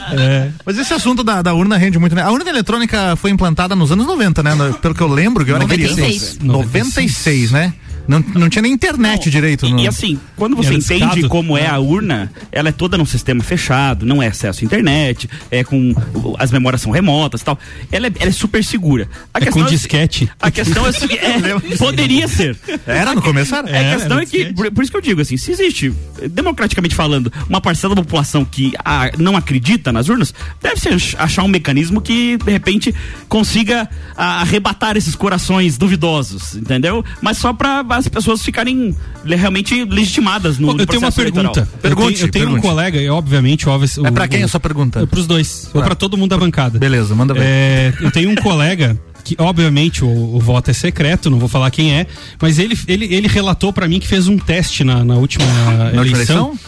Mas 0.65 0.79
esse 0.79 0.93
assunto 0.95 1.23
da, 1.23 1.43
da 1.43 1.55
urna 1.55 1.77
rende 1.77 1.99
muito, 1.99 2.15
né? 2.15 2.23
A 2.23 2.31
urna 2.31 2.49
eletrônica 2.51 3.17
foi 3.17 3.31
implantada 3.31 3.75
nos 3.77 3.91
anos 3.93 4.07
90, 4.07 4.43
né? 4.43 4.55
No- 4.55 4.75
Pelo 4.75 4.95
que 4.95 5.03
eu 5.03 5.09
lembro, 5.09 5.45
que 5.45 5.51
eu 5.51 5.57
era 5.57 5.65
96. 5.65 5.97
criança. 6.39 6.39
96, 6.45 7.51
né? 7.51 7.73
Não, 8.09 8.21
não 8.35 8.49
tinha 8.49 8.63
nem 8.63 8.73
internet 8.73 9.31
direito. 9.31 9.67
E, 9.67 9.73
no- 9.73 9.81
e 9.81 9.87
assim, 9.89 10.19
quando 10.37 10.57
você 10.57 10.75
entende 10.75 11.29
como 11.29 11.57
é 11.57 11.67
a 11.67 11.79
urna, 11.79 12.31
ela 12.51 12.69
é 12.69 12.73
toda 12.73 12.97
num 12.99 13.07
sistema 13.07 13.43
fechado, 13.43 14.05
não 14.07 14.23
é 14.23 14.27
acesso 14.29 14.63
à 14.63 14.65
internet, 14.65 15.29
é 15.51 15.63
com 15.65 15.95
as 16.39 16.51
memórias 16.51 16.81
são 16.83 16.91
remotas 16.93 17.41
e 17.41 17.45
tal. 17.45 17.59
Ela 17.93 18.07
é, 18.09 18.13
ela 18.19 18.29
é 18.31 18.33
super 18.33 18.65
segura. 18.65 19.09
A 19.33 19.39
É 19.39 19.47
com 19.47 19.65
disquete. 19.65 20.31
A 20.41 20.51
questão 20.51 20.87
é, 20.87 20.89
assim, 20.89 21.07
é 21.15 21.77
poderia 21.77 22.27
ser. 22.29 22.57
Era 22.87 23.15
no 23.15 23.23
começo? 23.23 23.55
Era. 23.55 23.69
É, 23.71 23.93
a 23.93 23.97
questão 23.97 24.19
é 24.19 24.27
que, 24.27 24.53
por, 24.53 24.71
por 24.73 24.83
isso 24.83 24.91
que 24.91 24.97
eu 24.99 25.03
digo 25.03 25.21
assim, 25.21 25.37
se 25.37 25.51
existe, 25.53 25.93
democraticamente 26.31 26.95
falando, 26.95 27.33
uma 27.49 27.61
parcela 27.61 27.95
da 27.95 28.03
população 28.03 28.45
que 28.45 28.73
ah, 28.85 29.11
não 29.19 29.37
acredita 29.37 29.93
nas 29.93 30.09
urnas, 30.09 30.35
deve 30.63 30.89
ach- 30.95 31.15
achar 31.19 31.43
um 31.45 31.49
mecanismo 31.49 32.01
que, 32.01 32.37
de 32.39 32.51
repente, 32.51 32.95
consiga 33.29 33.89
ah, 34.17 34.41
arrebatar 34.41 34.97
esses 34.97 35.15
corações 35.15 35.77
duvidosos, 35.79 36.55
entendeu? 36.57 37.05
Mas 37.21 37.39
só 37.39 37.53
para 37.53 37.83
as 37.99 38.09
pessoas 38.09 38.43
ficarem 38.43 38.95
realmente 39.25 39.85
legitimadas 39.85 40.59
no, 40.59 40.73
no 40.73 40.81
eu 40.83 40.87
tenho 40.87 41.01
uma 41.03 41.13
pergunta. 41.13 41.69
Pergunte, 41.83 42.23
eu 42.23 42.29
tenho, 42.29 42.29
eu 42.29 42.31
tenho 42.31 42.45
um 42.47 42.49
pergunte. 42.53 42.69
colega, 42.69 43.01
e 43.01 43.09
obviamente, 43.09 43.69
óbvio, 43.69 44.07
É 44.07 44.11
pra 44.11 44.29
quem 44.29 44.43
o- 44.43 44.45
a 44.45 44.49
sua 44.49 44.61
pergunta? 44.61 45.07
Para 45.07 45.21
os 45.21 45.27
dois. 45.27 45.65
Ou 45.67 45.73
Pra- 45.73 45.83
para 45.83 45.95
todo 45.95 46.17
mundo 46.17 46.31
da 46.31 46.39
bancada. 46.39 46.79
Beleza, 46.79 47.15
manda 47.15 47.35
ver. 47.35 47.43
É, 47.45 47.95
eu 48.01 48.11
tenho 48.11 48.31
um 48.31 48.35
colega 48.35 48.99
que, 49.25 49.37
obviamente, 49.39 50.05
o, 50.05 50.09
o 50.09 50.41
voto 50.41 50.71
é 50.71 50.75
secreto, 50.75 51.29
não 51.31 51.39
vou 51.39 51.49
falar 51.49 51.71
quem 51.71 51.93
é, 51.95 52.07
mas 52.41 52.59
ele, 52.59 52.79
ele, 52.89 53.05
ele 53.15 53.29
relatou 53.29 53.73
para 53.73 53.87
mim 53.87 54.01
que 54.01 54.09
fez 54.09 54.27
um 54.29 54.39
teste 54.39 54.83
na, 54.85 55.05
na 55.05 55.15
última 55.17 55.45
última 55.45 55.91
eleição. 56.07 56.47
eleição? 56.49 56.59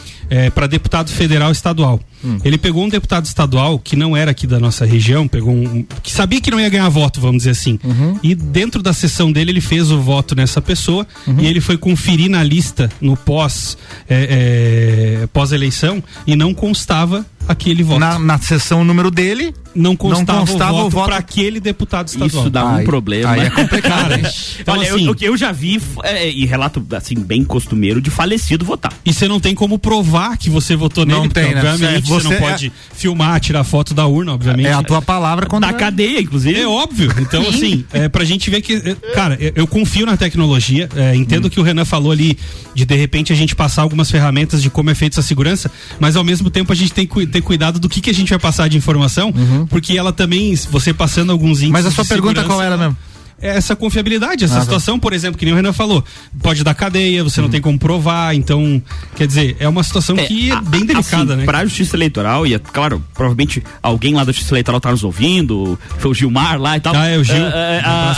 para 0.54 0.66
deputado 0.66 1.10
federal 1.10 1.50
e 1.50 1.52
estadual. 1.52 2.00
Ele 2.44 2.56
pegou 2.58 2.84
um 2.84 2.88
deputado 2.88 3.24
estadual 3.24 3.78
que 3.78 3.96
não 3.96 4.16
era 4.16 4.30
aqui 4.30 4.46
da 4.46 4.58
nossa 4.60 4.84
região, 4.84 5.26
pegou 5.28 5.52
um. 5.52 5.84
que 6.02 6.12
sabia 6.12 6.40
que 6.40 6.50
não 6.50 6.60
ia 6.60 6.68
ganhar 6.68 6.88
voto, 6.88 7.20
vamos 7.20 7.38
dizer 7.38 7.50
assim. 7.50 7.78
E 8.22 8.34
dentro 8.34 8.82
da 8.82 8.92
sessão 8.92 9.30
dele, 9.32 9.50
ele 9.52 9.60
fez 9.60 9.90
o 9.90 10.00
voto 10.00 10.34
nessa 10.34 10.60
pessoa 10.60 11.06
e 11.38 11.46
ele 11.46 11.60
foi 11.60 11.76
conferir 11.76 12.30
na 12.30 12.42
lista 12.42 12.90
no 13.00 13.16
pós 13.16 13.76
é, 14.08 15.20
é, 15.22 15.26
pós-eleição 15.32 16.02
e 16.26 16.36
não 16.36 16.52
constava 16.54 17.24
aquele 17.48 17.82
voto. 17.82 17.98
Na, 17.98 18.18
na 18.20 18.38
sessão 18.38 18.84
número 18.84 19.10
dele, 19.10 19.52
não 19.74 19.96
constava, 19.96 20.40
constava 20.46 20.72
o 20.74 20.76
o 20.76 20.82
voto, 20.82 20.90
voto- 20.92 21.06
para 21.08 21.16
aquele 21.16 21.58
deputado 21.58 22.06
estadual. 22.06 22.28
Isso 22.28 22.50
dá 22.50 22.64
um 22.64 22.84
problema. 22.84 23.30
aí 23.32 23.40
é 23.40 23.50
complicado. 23.50 24.12
Então, 24.60 24.74
Olha, 24.74 24.86
eu- 24.86 24.94
assim- 24.94 25.08
o 25.08 25.14
que 25.14 25.24
eu 25.24 25.36
já 25.36 25.50
vi, 25.50 25.80
é, 26.04 26.30
e 26.30 26.44
relato 26.46 26.84
assim, 26.92 27.16
bem 27.16 27.42
costumeiro, 27.42 28.00
de 28.00 28.10
falecido 28.10 28.64
votar. 28.64 28.92
E 29.04 29.12
você 29.12 29.26
não 29.26 29.40
tem 29.40 29.54
como 29.56 29.76
provar 29.78 30.36
que 30.36 30.48
você 30.48 30.76
votou 30.76 31.04
Não 31.04 31.22
nele, 31.22 31.32
tem, 31.32 31.46
porque, 31.46 31.60
né? 31.62 31.72
obviamente 31.72 32.08
Você 32.14 32.28
você 32.28 32.28
não 32.28 32.46
é- 32.46 32.50
pode 32.50 32.72
filmar, 32.94 33.40
tirar 33.40 33.64
foto 33.64 33.94
da 33.94 34.06
urna, 34.06 34.32
obviamente. 34.32 34.66
é 34.66 34.72
a 34.72 34.82
tua 34.82 35.00
palavra 35.02 35.46
quando. 35.46 35.62
Da 35.62 35.72
cadeia, 35.72 36.20
inclusive. 36.20 36.58
É 36.60 36.66
óbvio. 36.66 37.12
Então, 37.18 37.48
assim, 37.48 37.84
é, 37.92 38.08
pra 38.08 38.24
gente 38.24 38.50
ver 38.50 38.60
que. 38.60 38.74
é, 38.74 38.94
Cara, 39.14 39.38
eu, 39.54 39.66
confio 39.66 40.06
na 40.06 40.16
tecnologia. 40.16 40.88
é, 40.96 41.14
entendo 41.14 41.46
o 41.46 41.50
que 41.50 41.60
o 41.60 41.62
Renan 41.62 41.84
falou 41.84 42.12
ali, 42.12 42.38
de 42.74 42.84
de 42.84 42.94
repente 42.94 43.32
a 43.32 43.36
gente 43.36 43.54
passar 43.54 43.82
algumas 43.82 44.10
ferramentas 44.10 44.62
de 44.62 44.68
como 44.70 44.90
é 44.90 44.94
feita 44.94 45.14
essa 45.18 45.26
segurança, 45.26 45.70
mas 45.98 46.16
ao 46.16 46.24
mesmo 46.24 46.50
tempo 46.50 46.72
a 46.72 46.76
gente 46.76 46.92
tem 46.92 47.06
que 47.06 47.26
ter 47.26 47.40
cuidado 47.40 47.78
do 47.78 47.88
que, 47.88 48.00
que 48.00 48.10
a 48.10 48.14
gente 48.14 48.30
vai 48.30 48.38
passar 48.38 48.68
de 48.68 48.76
informação, 48.76 49.32
porque 49.68 49.96
ela 49.96 50.12
também, 50.12 50.54
você 50.70 50.92
passando 50.92 51.32
alguns 51.32 51.58
índices. 51.58 51.70
Mas 51.72 51.86
a 51.86 51.90
sua 51.90 52.04
de 52.04 52.08
pergunta 52.10 52.44
qual 52.44 52.60
era 52.62 52.76
mesmo? 52.76 52.96
É 53.42 53.48
essa 53.56 53.74
confiabilidade, 53.76 54.44
essa 54.44 54.58
Ah, 54.58 54.62
situação, 54.62 54.98
por 54.98 55.12
exemplo, 55.12 55.36
que 55.38 55.44
nem 55.44 55.52
o 55.52 55.56
Renan 55.56 55.72
falou, 55.72 56.02
pode 56.40 56.62
dar 56.64 56.74
cadeia, 56.74 57.22
você 57.24 57.40
não 57.40 57.48
tem 57.50 57.60
como 57.60 57.78
provar, 57.78 58.34
então, 58.34 58.80
quer 59.16 59.26
dizer, 59.26 59.56
é 59.58 59.68
uma 59.68 59.82
situação 59.82 60.16
que 60.16 60.50
é 60.50 60.54
a- 60.54 60.60
bem 60.60 60.86
delicada, 60.86 61.32
assim, 61.34 61.40
né? 61.40 61.44
Pra 61.44 61.64
Justiça 61.64 61.96
Eleitoral, 61.96 62.46
e 62.46 62.54
é 62.54 62.58
claro, 62.58 63.04
provavelmente 63.12 63.62
alguém 63.82 64.14
lá 64.14 64.22
da 64.24 64.30
Justiça 64.32 64.54
Eleitoral 64.54 64.80
tá 64.80 64.90
nos 64.92 65.02
ouvindo, 65.04 65.78
foi 65.98 66.10
o 66.10 66.14
Gilmar 66.14 66.58
lá 66.60 66.76
e 66.76 66.80
tal. 66.80 66.94
Ah, 66.94 67.08
é, 67.08 67.18
o 67.18 67.24
Gil. 67.24 67.44
Ah, 67.44 67.82
ah, 67.84 68.14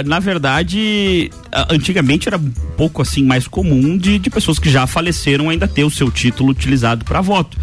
ah, 0.00 0.02
na 0.04 0.18
verdade, 0.18 1.30
antigamente 1.70 2.28
era 2.28 2.36
um 2.36 2.50
pouco 2.76 3.00
assim 3.02 3.22
mais 3.24 3.46
comum 3.46 3.96
de, 3.96 4.18
de 4.18 4.28
pessoas 4.30 4.58
que 4.58 4.68
já 4.70 4.86
faleceram 4.86 5.48
ainda 5.50 5.68
ter 5.68 5.84
o 5.84 5.90
seu 5.90 6.10
título 6.10 6.50
utilizado 6.50 7.04
para 7.04 7.20
voto. 7.20 7.56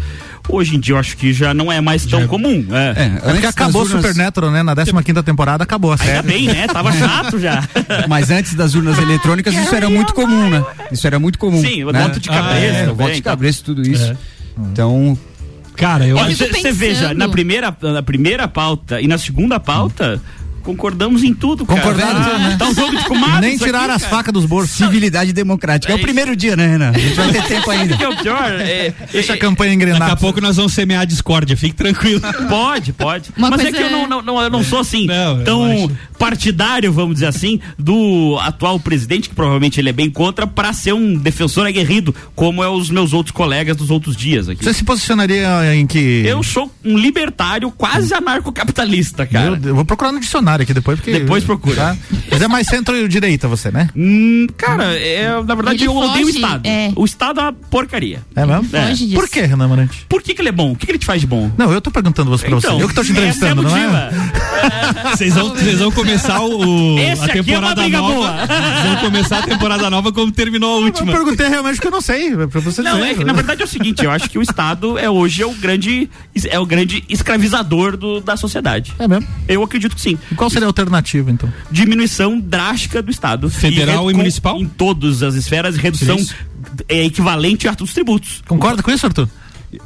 Hoje 0.48 0.76
em 0.76 0.80
dia 0.80 0.94
eu 0.94 0.98
acho 0.98 1.16
que 1.16 1.32
já 1.32 1.52
não 1.52 1.70
é 1.72 1.80
mais 1.80 2.06
tão 2.06 2.26
comum. 2.28 2.64
É. 2.70 3.02
É, 3.02 3.06
É 3.06 3.08
porque 3.18 3.30
antes 3.30 3.44
acabou 3.46 3.82
urnas- 3.82 4.00
Supernatural, 4.02 4.50
né? 4.50 4.62
Na 4.62 4.74
15 4.74 5.22
temporada 5.22 5.64
acabou 5.64 5.92
a 5.92 5.94
Ainda 5.94 6.04
série. 6.04 6.26
bem, 6.26 6.46
né? 6.46 6.66
Tava 6.68 6.92
chato 6.96 7.38
já. 7.38 7.62
Mas 8.08 8.30
antes 8.30 8.54
das 8.54 8.74
urnas 8.74 8.98
eletrônicas, 8.98 9.54
isso 9.54 9.74
era 9.74 9.90
muito 9.90 10.14
comum, 10.14 10.48
né? 10.48 10.64
Isso 10.92 11.06
era 11.06 11.18
muito 11.18 11.38
comum. 11.38 11.60
Sim, 11.60 11.84
o 11.84 11.90
né? 11.90 12.02
voto 12.02 12.20
de 12.20 12.30
Ah, 12.30 12.32
cabeça. 12.34 12.76
É, 12.78 12.90
o 12.90 12.94
voto 12.94 13.12
de 13.14 13.22
tá? 13.22 13.30
cabeça, 13.30 13.62
tudo 13.64 13.82
isso. 13.82 14.12
É. 14.12 14.16
Então, 14.72 15.18
Cara, 15.74 16.06
eu 16.06 16.16
Olha, 16.16 16.28
acho. 16.32 16.36
fico 16.46 16.58
você 16.58 16.72
veja, 16.72 17.12
na 17.12 17.28
primeira, 17.28 17.76
na 17.82 18.02
primeira 18.02 18.48
pauta 18.48 18.98
e 18.98 19.06
na 19.06 19.18
segunda 19.18 19.60
pauta, 19.60 20.18
concordamos 20.66 21.22
em 21.22 21.32
tudo, 21.32 21.64
cara. 21.64 21.80
Concordamos, 21.80 22.26
Ah, 22.26 22.38
né? 22.38 22.56
Tá 22.58 22.68
um 22.68 22.74
jogo 22.74 22.96
de 22.96 23.04
comadres 23.04 23.40
Nem 23.60 23.70
aqui, 23.70 23.90
as 23.92 24.04
facas 24.04 24.32
dos 24.34 24.44
bolsos. 24.44 24.70
civilidade 24.72 25.32
democrática. 25.32 25.92
É, 25.92 25.94
o 25.94 25.96
É 25.96 25.98
isso. 25.98 26.04
primeiro 26.06 26.34
dia, 26.36 26.56
né, 26.56 26.66
Renan? 26.66 26.90
A 26.90 26.98
gente 26.98 27.14
vai 27.14 27.32
ter 27.32 27.42
tempo 27.46 27.70
ainda. 27.70 27.96
que 27.96 28.04
é 28.04 28.08
o 28.08 28.16
pior? 28.16 28.50
É, 28.60 28.92
Deixa 29.12 29.32
a 29.32 29.36
é, 29.36 29.38
campanha 29.38 29.70
Daqui 29.70 29.84
engrenar. 29.90 30.10
a 30.10 30.16
pouco 30.16 30.40
nós 30.40 30.56
vamos 30.56 30.72
semear 30.74 31.02
a 31.02 31.04
discórdia, 31.04 31.56
fique 31.56 31.74
tranquilo. 31.74 32.20
Pode, 32.48 32.92
pode. 32.92 33.30
Uma 33.36 33.50
Mas 33.50 33.60
é 33.64 33.72
que 33.72 33.80
eu 33.82 33.90
não, 33.90 34.04
é- 34.04 34.08
não, 34.08 34.22
não- 34.22 34.40
eu 34.42 34.50
não 34.50 34.64
sou 34.64 34.80
assim, 34.80 35.06
Não, 35.06 35.42
tão 35.44 35.90
partidário, 36.18 36.92
vamos 36.92 37.14
dizer 37.14 37.26
assim, 37.26 37.60
do 37.78 38.38
atual 38.42 38.80
presidente, 38.80 39.28
que 39.28 39.34
provavelmente 39.34 39.78
ele 39.80 39.88
é 39.90 39.92
bem 39.92 40.10
contra, 40.10 40.46
pra 40.46 40.72
ser 40.72 40.92
um 40.92 41.14
defensor 41.16 41.66
aguerrido, 41.66 42.14
como 42.34 42.62
é 42.64 42.68
os 42.68 42.90
meus 42.90 43.12
outros 43.12 43.32
colegas 43.32 43.76
dos 43.76 43.90
outros 43.90 44.16
dias 44.16 44.48
aqui. 44.48 44.64
Você 44.64 44.72
se 44.74 44.84
posicionaria 44.84 45.74
em 45.74 45.86
que. 45.86 46.24
Eu 46.26 46.42
sou 46.42 46.70
um 46.84 46.96
libertário 46.98 47.70
quase 47.70 48.12
anarcocapitalista, 48.14 49.26
cara. 49.26 49.44
Meu 49.50 49.56
Deus, 49.56 49.66
eu 49.66 49.74
vou 49.74 49.84
procurar 49.84 50.12
no 50.12 50.20
dicionário 50.20 50.55
dicionário 50.56 50.62
aqui 50.64 50.74
depois, 50.74 50.98
porque. 50.98 51.12
Depois 51.12 51.44
procura. 51.44 51.76
Tá? 51.76 51.96
Mas 52.30 52.42
é 52.42 52.48
mais 52.48 52.66
centro-direita 52.66 53.48
você, 53.48 53.70
né? 53.70 53.88
Hum, 53.96 54.46
cara, 54.56 54.94
é, 54.98 55.30
na 55.42 55.54
verdade 55.54 55.78
Ele 55.84 55.86
eu 55.88 55.96
odeio 55.96 56.24
o 56.24 56.26
foge, 56.28 56.36
Estado. 56.38 56.66
é. 56.66 56.92
O 56.96 57.04
Estado 57.04 57.40
é 57.40 57.42
uma 57.44 57.52
porcaria. 57.52 58.20
É 58.34 58.46
mesmo? 58.46 58.68
É. 58.72 58.88
Foge. 58.88 59.08
Por 59.14 59.28
que, 59.28 59.40
Renan 59.42 59.68
Marante? 59.68 60.06
Por 60.08 60.22
que, 60.22 60.34
que 60.34 60.40
ele 60.40 60.48
é 60.48 60.52
bom? 60.52 60.72
O 60.72 60.76
que, 60.76 60.86
que 60.86 60.92
ele 60.92 60.98
te 60.98 61.06
faz 61.06 61.20
de 61.20 61.26
bom? 61.26 61.50
Não, 61.56 61.72
eu 61.72 61.80
tô 61.80 61.90
perguntando 61.90 62.30
você 62.30 62.46
pra 62.46 62.54
você. 62.56 62.66
Eu 62.68 62.88
que 62.88 62.94
tô 62.94 63.02
te 63.04 63.12
entrevistando, 63.12 63.66
essa 63.66 63.76
não 63.76 63.76
é 63.76 64.10
é? 65.06 65.16
Vocês 65.16 65.34
vão, 65.34 65.48
vocês 65.50 65.78
vão 65.78 65.90
começar 65.92 66.40
o, 66.42 66.98
Esse 66.98 67.22
a 67.22 67.24
aqui 67.26 67.38
é 67.38 67.40
uma 67.40 67.44
temporada 67.44 67.82
briga 67.82 67.98
nova. 67.98 68.46
Vocês 68.46 68.84
vão 68.84 68.96
começar 68.96 69.38
a 69.38 69.42
temporada 69.42 69.90
nova 69.90 70.12
como 70.12 70.32
terminou 70.32 70.76
a 70.76 70.80
Eu 70.80 70.84
última. 70.86 71.12
perguntei 71.12 71.48
realmente 71.48 71.80
que 71.80 71.86
eu 71.86 71.90
não 71.90 72.00
sei, 72.00 72.34
pra 72.36 72.60
você 72.60 72.82
Não, 72.82 72.96
dizer. 72.96 73.10
é 73.10 73.14
que 73.14 73.24
na 73.24 73.32
verdade 73.32 73.62
é 73.62 73.64
o 73.64 73.68
seguinte, 73.68 74.04
eu 74.04 74.10
acho 74.10 74.28
que 74.28 74.38
o 74.38 74.42
Estado 74.42 74.98
é 74.98 75.08
hoje 75.08 75.42
é 75.42 75.46
o 75.46 75.52
grande 75.52 76.08
é 76.50 76.58
o 76.58 76.66
grande 76.66 77.04
escravizador 77.08 77.96
do- 77.96 78.20
da 78.20 78.36
sociedade. 78.36 78.92
É 78.98 79.06
mesmo? 79.08 79.26
Eu 79.48 79.62
acredito 79.62 79.94
que 79.94 80.00
sim. 80.00 80.18
E 80.30 80.34
qual 80.46 80.50
seria 80.50 80.66
a 80.66 80.70
alternativa, 80.70 81.30
então? 81.30 81.52
Diminuição 81.70 82.38
drástica 82.40 83.02
do 83.02 83.10
Estado. 83.10 83.50
Federal 83.50 84.06
redu- 84.06 84.10
e 84.10 84.14
municipal? 84.14 84.56
Em 84.56 84.66
todas 84.66 85.22
as 85.22 85.34
esferas, 85.34 85.76
redução 85.76 86.16
Isso. 86.16 86.34
é 86.88 87.04
equivalente 87.04 87.68
a 87.68 87.72
dos 87.72 87.92
tributos. 87.92 88.42
Concorda 88.46 88.82
com 88.82 88.90
isso, 88.90 89.06
Arthur? 89.06 89.28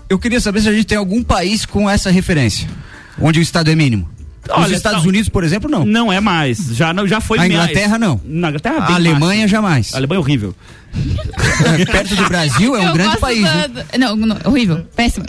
Eu 0.09 0.19
queria 0.19 0.41
saber 0.41 0.61
se 0.61 0.69
a 0.69 0.73
gente 0.73 0.85
tem 0.85 0.99
algum 0.99 1.23
país 1.23 1.65
com 1.67 1.89
essa 1.89 2.11
referência, 2.11 2.69
onde 3.21 3.39
o 3.41 3.43
Estado 3.43 3.71
é 3.71 3.75
mínimo. 3.75 4.09
Os 4.49 4.65
Olha, 4.65 4.75
Estados 4.75 5.03
não. 5.03 5.09
Unidos, 5.11 5.29
por 5.29 5.45
exemplo, 5.45 5.71
não. 5.71 5.85
Não 5.85 6.13
é 6.13 6.19
mais. 6.19 6.59
Já, 6.75 6.93
não, 6.93 7.07
já 7.07 7.21
foi 7.21 7.39
A 7.39 7.43
mais. 7.43 7.53
Inglaterra, 7.53 7.99
não. 7.99 8.21
Na 8.25 8.49
Inglaterra, 8.49 8.77
A 8.79 8.87
bem 8.87 8.97
Alemanha, 8.97 9.41
mais. 9.41 9.51
jamais. 9.51 9.95
A 9.95 9.99
Alemanha 9.99 10.17
é 10.17 10.21
horrível. 10.21 10.55
É, 11.79 11.85
Perto 11.87 12.17
do 12.17 12.25
Brasil, 12.27 12.75
é 12.75 12.81
um 12.81 12.87
Eu 12.89 12.93
grande 12.95 13.19
país. 13.19 13.43
da- 13.43 13.69
né? 13.69 13.85
Não, 13.99 14.17
não, 14.17 14.37
horrível. 14.45 14.85
Péssimo. 14.97 15.25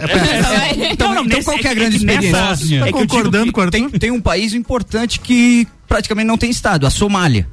Então, 0.91 1.09
Não, 1.09 1.15
não, 1.15 1.23
então 1.25 1.37
nesse- 1.37 1.45
qual 1.45 1.57
que 1.57 1.67
é 1.67 1.69
a 1.69 1.73
é 1.73 1.75
grande 1.75 2.05
nessa- 2.05 2.19
experiência? 2.25 2.79
Tá 2.79 2.85
É 2.85 2.85
digo 2.85 2.97
concordando 2.97 3.45
que 3.47 3.51
com 3.51 3.59
o 3.59 3.63
Arthur? 3.63 3.71
tem, 3.71 3.89
tem 3.99 4.11
um 4.11 4.21
país 4.21 4.53
importante 4.53 5.19
que 5.19 5.67
praticamente 5.87 6.25
não 6.27 6.37
tem 6.37 6.49
Estado, 6.49 6.87
a 6.87 6.89
Somália. 6.89 7.47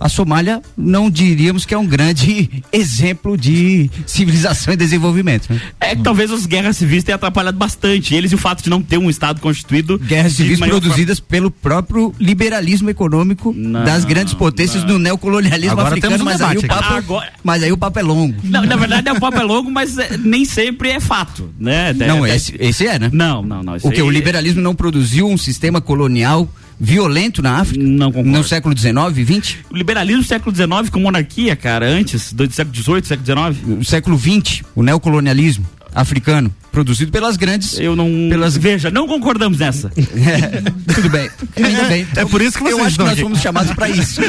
A 0.00 0.08
Somália 0.08 0.62
não 0.76 1.10
diríamos 1.10 1.66
que 1.66 1.74
é 1.74 1.78
um 1.78 1.86
grande 1.86 2.50
exemplo 2.72 3.36
de 3.36 3.90
civilização 4.06 4.72
e 4.72 4.76
desenvolvimento. 4.76 5.52
Né? 5.52 5.60
É 5.78 5.94
que 5.94 6.02
talvez 6.02 6.30
as 6.30 6.46
guerras 6.46 6.78
civis 6.78 7.04
tenham 7.04 7.16
atrapalhado 7.16 7.58
bastante. 7.58 8.14
Eles 8.14 8.32
e 8.32 8.34
o 8.34 8.38
fato 8.38 8.62
de 8.64 8.70
não 8.70 8.80
ter 8.82 8.96
um 8.98 9.10
Estado 9.10 9.40
constituído. 9.40 9.98
Guerras 9.98 10.32
civis 10.32 10.58
produzidas 10.58 11.20
pelo 11.20 11.50
próprio 11.50 12.14
liberalismo 12.18 12.88
econômico 12.88 13.52
Não, 13.56 13.84
das 13.84 14.04
grandes 14.04 14.32
potências 14.34 14.82
do 14.84 14.98
neocolonialismo 14.98 15.72
Agora 15.72 15.88
africano, 15.88 16.16
temos 16.16 16.22
um 16.22 16.30
mas 16.30 16.40
aí, 16.40 16.56
o 16.56 16.66
papo, 16.66 16.94
Agora- 16.94 17.32
mas 17.44 17.62
aí 17.62 17.72
o 17.72 17.76
papo 17.76 17.98
é 17.98 18.02
longo. 18.02 18.34
Não, 18.42 18.64
na 18.64 18.76
verdade, 18.76 19.10
o 19.10 19.20
papo 19.20 19.38
é 19.38 19.42
longo, 19.42 19.70
mas 19.70 19.98
é, 19.98 20.16
nem 20.16 20.44
sempre 20.44 20.90
é 20.90 21.00
fato, 21.00 21.50
né? 21.58 21.92
Não, 21.92 22.24
É- 22.24 22.34
esse, 22.36 22.54
esse 22.58 22.86
é, 22.86 22.98
né? 22.98 23.10
Não, 23.12 23.42
não, 23.42 23.62
não. 23.62 23.74
O 23.82 23.90
que? 23.90 24.00
aí- 24.00 24.02
O 24.02 24.10
liberalismo 24.10 24.62
não 24.62 24.74
produziu 24.74 25.28
um 25.28 25.36
sistema 25.36 25.80
colonial 25.80 26.48
violento 26.80 27.42
na 27.42 27.58
África? 27.58 27.84
Não 27.84 28.10
concordo. 28.10 28.30
No 28.30 28.42
século 28.44 28.76
XIX, 28.76 28.94
XX? 29.42 29.56
O 29.70 29.76
liberalismo 29.76 30.22
do 30.22 30.26
século 30.28 30.54
XIX 30.56 30.88
com 30.90 31.00
monarquia, 31.00 31.54
cara, 31.54 31.86
antes 31.86 32.32
do 32.32 32.50
século 32.50 32.74
XVIII, 32.74 33.04
século 33.04 33.26
XIX. 33.52 33.66
No 33.78 33.84
século 33.84 34.18
XX, 34.18 34.62
o 34.74 34.82
neocolonialismo 34.82 35.66
africano, 35.92 36.54
produzido 36.70 37.10
pelas 37.10 37.36
grandes. 37.36 37.76
Eu 37.80 37.96
não. 37.96 38.06
Pelas- 38.30 38.56
Veja, 38.56 38.90
não 38.92 39.06
concordamos 39.08 39.58
nessa. 39.58 39.90
É, 39.98 40.92
tudo 40.94 41.08
bem. 41.10 41.28
Ainda 41.56 41.84
bem. 41.84 42.06
É 42.16 42.24
por 42.24 42.40
isso 42.40 42.56
que 42.58 42.62
vocês 42.64 42.78
Eu 42.78 42.84
acho 42.84 42.96
que 42.96 43.02
nós 43.02 43.12
aqui. 43.12 43.22
fomos 43.22 43.40
chamados 43.40 43.72
para 43.74 43.88
isso. 43.88 44.20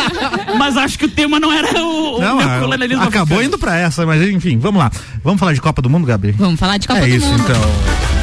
Mas 0.58 0.76
acho 0.76 0.98
que 0.98 1.04
o 1.04 1.08
tema 1.08 1.38
não 1.38 1.52
era 1.52 1.80
o, 1.82 2.16
o 2.16 2.20
Não, 2.20 2.38
neocolonialismo 2.38 3.02
acabou 3.04 3.36
africano. 3.38 3.42
indo 3.44 3.58
pra 3.58 3.76
essa, 3.78 4.04
mas 4.06 4.22
enfim, 4.28 4.58
vamos 4.58 4.80
lá. 4.80 4.90
Vamos 5.22 5.38
falar 5.38 5.52
de 5.52 5.60
Copa 5.60 5.80
do 5.82 5.88
Mundo, 5.90 6.06
Gabi? 6.06 6.32
Vamos 6.32 6.58
falar 6.58 6.78
de 6.78 6.86
Copa 6.88 7.00
é 7.00 7.06
do 7.08 7.14
isso, 7.16 7.26
Mundo. 7.26 7.42
então. 7.44 8.13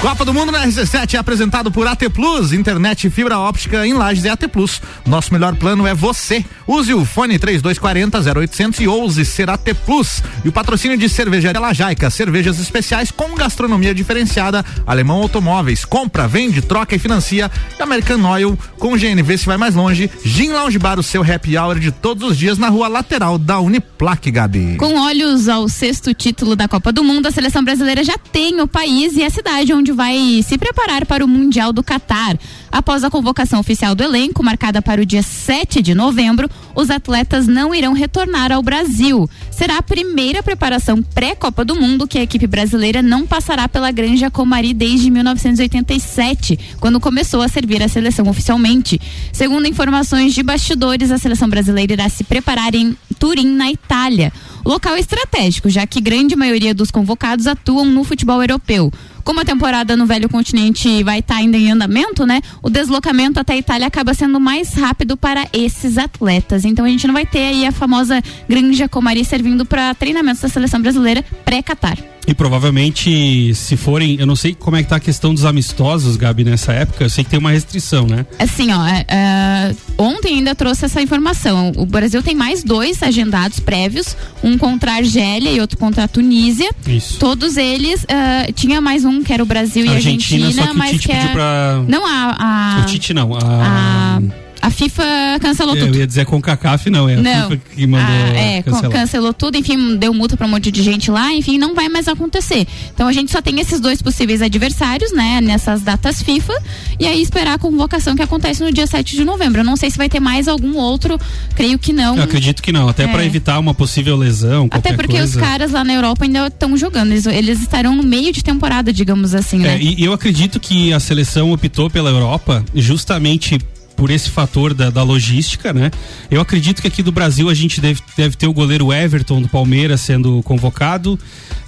Copa 0.00 0.24
do 0.24 0.32
Mundo 0.32 0.50
na 0.50 0.66
RC7 0.66 1.12
é 1.12 1.18
apresentado 1.18 1.70
por 1.70 1.86
AT 1.86 2.08
Plus, 2.08 2.54
internet 2.54 3.06
e 3.06 3.10
fibra 3.10 3.38
óptica 3.38 3.86
em 3.86 3.92
Lages 3.92 4.24
é 4.24 4.30
AT 4.30 4.48
Plus. 4.48 4.80
Nosso 5.04 5.30
melhor 5.30 5.54
plano 5.54 5.86
é 5.86 5.94
você. 5.94 6.42
Use 6.66 6.94
o 6.94 7.04
fone 7.04 7.38
3240 7.38 8.40
0800 8.40 8.80
e 8.80 8.88
ouse 8.88 9.26
ser 9.26 9.50
AT 9.50 9.74
Plus. 9.84 10.22
E 10.42 10.48
o 10.48 10.52
patrocínio 10.52 10.96
de 10.96 11.06
cervejaria 11.06 11.60
Lajaica, 11.60 12.08
cervejas 12.08 12.58
especiais 12.58 13.10
com 13.10 13.34
gastronomia 13.34 13.94
diferenciada, 13.94 14.64
Alemão 14.86 15.18
Automóveis, 15.18 15.84
compra, 15.84 16.26
vende, 16.26 16.62
troca 16.62 16.96
e 16.96 16.98
financia. 16.98 17.50
E 17.78 17.82
American 17.82 18.24
Oil, 18.24 18.58
com 18.78 18.96
GNV 18.96 19.36
se 19.36 19.44
vai 19.44 19.58
mais 19.58 19.74
longe. 19.74 20.10
Gin 20.24 20.48
Lounge 20.48 20.78
Bar, 20.78 20.98
o 20.98 21.02
seu 21.02 21.22
happy 21.22 21.58
hour 21.58 21.78
de 21.78 21.92
todos 21.92 22.30
os 22.30 22.38
dias 22.38 22.56
na 22.56 22.70
rua 22.70 22.88
lateral 22.88 23.36
da 23.36 23.60
Uniplaque, 23.60 24.30
Gabi. 24.30 24.76
Com 24.78 24.98
olhos 24.98 25.46
ao 25.46 25.68
sexto 25.68 26.14
título 26.14 26.56
da 26.56 26.66
Copa 26.66 26.90
do 26.90 27.04
Mundo, 27.04 27.26
a 27.26 27.30
seleção 27.30 27.62
brasileira 27.62 28.02
já 28.02 28.16
tem 28.16 28.62
o 28.62 28.66
país 28.66 29.14
e 29.14 29.22
a 29.22 29.28
cidade 29.28 29.74
onde 29.74 29.89
vai 29.92 30.42
se 30.46 30.56
preparar 30.58 31.06
para 31.06 31.24
o 31.24 31.28
Mundial 31.28 31.72
do 31.72 31.82
Catar. 31.82 32.38
Após 32.70 33.02
a 33.02 33.10
convocação 33.10 33.58
oficial 33.58 33.94
do 33.94 34.02
elenco, 34.02 34.44
marcada 34.44 34.80
para 34.80 35.02
o 35.02 35.06
dia 35.06 35.22
7 35.22 35.82
de 35.82 35.94
novembro, 35.94 36.48
os 36.74 36.88
atletas 36.88 37.46
não 37.46 37.74
irão 37.74 37.92
retornar 37.92 38.52
ao 38.52 38.62
Brasil. 38.62 39.28
Será 39.50 39.78
a 39.78 39.82
primeira 39.82 40.42
preparação 40.42 41.02
pré-Copa 41.02 41.64
do 41.64 41.74
Mundo 41.74 42.06
que 42.06 42.18
a 42.18 42.22
equipe 42.22 42.46
brasileira 42.46 43.02
não 43.02 43.26
passará 43.26 43.68
pela 43.68 43.90
Granja 43.90 44.30
Comari 44.30 44.72
desde 44.72 45.10
1987, 45.10 46.58
quando 46.78 47.00
começou 47.00 47.42
a 47.42 47.48
servir 47.48 47.82
a 47.82 47.88
seleção 47.88 48.28
oficialmente. 48.28 49.00
Segundo 49.32 49.66
informações 49.66 50.32
de 50.32 50.42
bastidores, 50.42 51.10
a 51.10 51.18
seleção 51.18 51.48
brasileira 51.48 51.92
irá 51.92 52.08
se 52.08 52.22
preparar 52.22 52.74
em 52.74 52.96
Turim, 53.18 53.48
na 53.48 53.70
Itália. 53.70 54.32
Local 54.64 54.96
estratégico, 54.96 55.68
já 55.68 55.86
que 55.86 56.00
grande 56.00 56.36
maioria 56.36 56.74
dos 56.74 56.90
convocados 56.90 57.46
atuam 57.46 57.84
no 57.84 58.04
futebol 58.04 58.42
europeu. 58.42 58.92
Como 59.24 59.40
a 59.40 59.44
temporada 59.44 59.96
no 59.96 60.06
velho 60.06 60.28
continente 60.28 61.02
vai 61.02 61.20
estar 61.20 61.36
ainda 61.36 61.56
em 61.56 61.70
andamento, 61.70 62.26
né? 62.26 62.40
O 62.62 62.70
deslocamento 62.70 63.38
até 63.38 63.54
a 63.54 63.56
Itália 63.56 63.86
acaba 63.86 64.14
sendo 64.14 64.40
mais 64.40 64.74
rápido 64.74 65.16
para 65.16 65.46
esses 65.52 65.98
atletas. 65.98 66.64
Então 66.64 66.84
a 66.84 66.88
gente 66.88 67.06
não 67.06 67.14
vai 67.14 67.26
ter 67.26 67.40
aí 67.40 67.66
a 67.66 67.72
famosa 67.72 68.22
Granja 68.48 68.88
Comari 68.88 69.24
servindo 69.24 69.64
para 69.64 69.94
treinamentos 69.94 70.40
da 70.40 70.48
seleção 70.48 70.80
brasileira 70.80 71.24
pré-Catar. 71.44 71.98
E 72.26 72.34
provavelmente, 72.34 73.54
se 73.54 73.76
forem, 73.76 74.16
eu 74.20 74.26
não 74.26 74.36
sei 74.36 74.54
como 74.54 74.76
é 74.76 74.82
que 74.82 74.88
tá 74.88 74.96
a 74.96 75.00
questão 75.00 75.32
dos 75.34 75.44
amistosos, 75.44 76.16
Gabi, 76.16 76.44
nessa 76.44 76.72
época, 76.72 77.04
eu 77.04 77.10
sei 77.10 77.24
que 77.24 77.30
tem 77.30 77.38
uma 77.38 77.50
restrição, 77.50 78.06
né? 78.06 78.26
Assim, 78.38 78.72
ó, 78.72 78.86
é, 78.86 79.04
é, 79.08 79.74
ontem 79.98 80.36
ainda 80.36 80.54
trouxe 80.54 80.84
essa 80.84 81.00
informação. 81.00 81.72
O 81.76 81.86
Brasil 81.86 82.22
tem 82.22 82.34
mais 82.34 82.62
dois 82.62 83.02
agendados 83.02 83.58
prévios, 83.58 84.16
um 84.44 84.58
contra 84.58 84.92
a 84.92 84.94
Argélia 84.96 85.50
e 85.50 85.60
outro 85.60 85.78
contra 85.78 86.04
a 86.04 86.08
Tunísia. 86.08 86.70
Isso. 86.86 87.18
Todos 87.18 87.56
eles, 87.56 88.04
é, 88.06 88.52
tinha 88.52 88.80
mais 88.80 89.04
um 89.04 89.22
que 89.22 89.32
era 89.32 89.42
o 89.42 89.46
Brasil 89.46 89.84
e 89.84 89.88
a 89.88 89.92
Argentina, 89.92 90.46
Argentina, 90.46 90.68
que 90.68 90.76
mas 90.76 90.90
Tite 90.92 91.08
que 91.08 91.12
é... 91.12 91.16
pediu 91.16 91.32
pra. 91.32 91.84
Não, 91.88 92.06
a... 92.06 92.36
a 92.38 92.80
O 92.82 92.86
Tite 92.86 93.14
não, 93.14 93.34
a, 93.34 93.38
a. 93.42 94.20
a 94.62 94.70
FIFA 94.70 95.02
cancelou 95.40 95.76
eu 95.76 95.86
tudo. 95.86 95.98
ia 95.98 96.06
dizer 96.06 96.26
com 96.26 96.40
CACAF, 96.40 96.90
não, 96.90 97.08
é 97.08 97.14
a 97.16 97.20
Não. 97.22 97.50
FIFA 97.50 97.62
que 97.74 97.86
mandou 97.86 98.06
Ah, 98.14 98.36
é, 98.36 98.62
cancelar. 98.62 98.90
cancelou 98.90 99.32
tudo, 99.32 99.56
enfim, 99.56 99.96
deu 99.96 100.12
multa 100.12 100.36
pra 100.36 100.46
um 100.46 100.50
monte 100.50 100.70
de 100.70 100.82
gente 100.82 101.10
lá, 101.10 101.32
enfim, 101.32 101.58
não 101.58 101.74
vai 101.74 101.88
mais 101.88 102.08
acontecer. 102.08 102.66
Então 102.94 103.08
a 103.08 103.12
gente 103.12 103.30
só 103.30 103.40
tem 103.40 103.58
esses 103.60 103.80
dois 103.80 104.02
possíveis 104.02 104.42
adversários, 104.42 105.12
né, 105.12 105.40
nessas 105.40 105.82
datas 105.82 106.22
FIFA, 106.22 106.52
e 106.98 107.06
aí 107.06 107.20
esperar 107.22 107.54
a 107.54 107.58
convocação 107.58 108.14
que 108.14 108.22
acontece 108.22 108.62
no 108.62 108.72
dia 108.72 108.86
7 108.86 109.16
de 109.16 109.24
novembro. 109.24 109.60
Eu 109.60 109.64
não 109.64 109.76
sei 109.76 109.90
se 109.90 109.96
vai 109.98 110.08
ter 110.08 110.20
mais 110.20 110.46
algum 110.48 110.76
outro, 110.76 111.18
creio 111.54 111.78
que 111.78 111.92
não. 111.92 112.16
Eu 112.16 112.22
acredito 112.24 112.62
que 112.62 112.72
não, 112.72 112.88
até 112.88 113.04
É. 113.04 113.08
pra 113.08 113.24
evitar 113.24 113.58
uma 113.58 113.72
possível 113.74 114.16
lesão, 114.16 114.68
Até 114.70 114.92
porque 114.92 115.14
os 115.16 115.32
coisa. 115.34 115.40
caras 115.40 115.70
lá 115.72 115.82
na 115.84 115.92
Europa 115.94 116.24
ainda 116.24 116.46
estão 116.46 116.76
jogando, 116.76 117.12
eles, 117.12 117.26
eles 117.26 117.60
estarão 117.60 117.96
no 117.96 118.02
meio 118.02 118.32
de 118.32 118.42
temporada, 118.44 118.92
digamos 118.92 119.34
assim, 119.34 119.58
né? 119.58 119.76
É, 119.76 119.82
e 119.82 120.04
eu 120.04 120.12
acredito 120.12 120.60
que 120.60 120.92
a 120.92 121.00
seleção 121.00 121.52
optou 121.52 121.88
pela 121.88 122.10
Europa 122.10 122.64
justamente 122.74 123.58
por 124.00 124.10
esse 124.10 124.30
fator 124.30 124.72
da, 124.72 124.88
da 124.88 125.02
logística, 125.02 125.74
né? 125.74 125.90
Eu 126.30 126.40
acredito 126.40 126.80
que 126.80 126.88
aqui 126.88 127.02
do 127.02 127.12
Brasil 127.12 127.50
a 127.50 127.54
gente 127.54 127.82
deve, 127.82 128.00
deve 128.16 128.34
ter 128.34 128.46
o 128.46 128.52
goleiro 128.52 128.90
Everton 128.90 129.42
do 129.42 129.48
Palmeiras 129.48 130.00
sendo 130.00 130.42
convocado. 130.42 131.18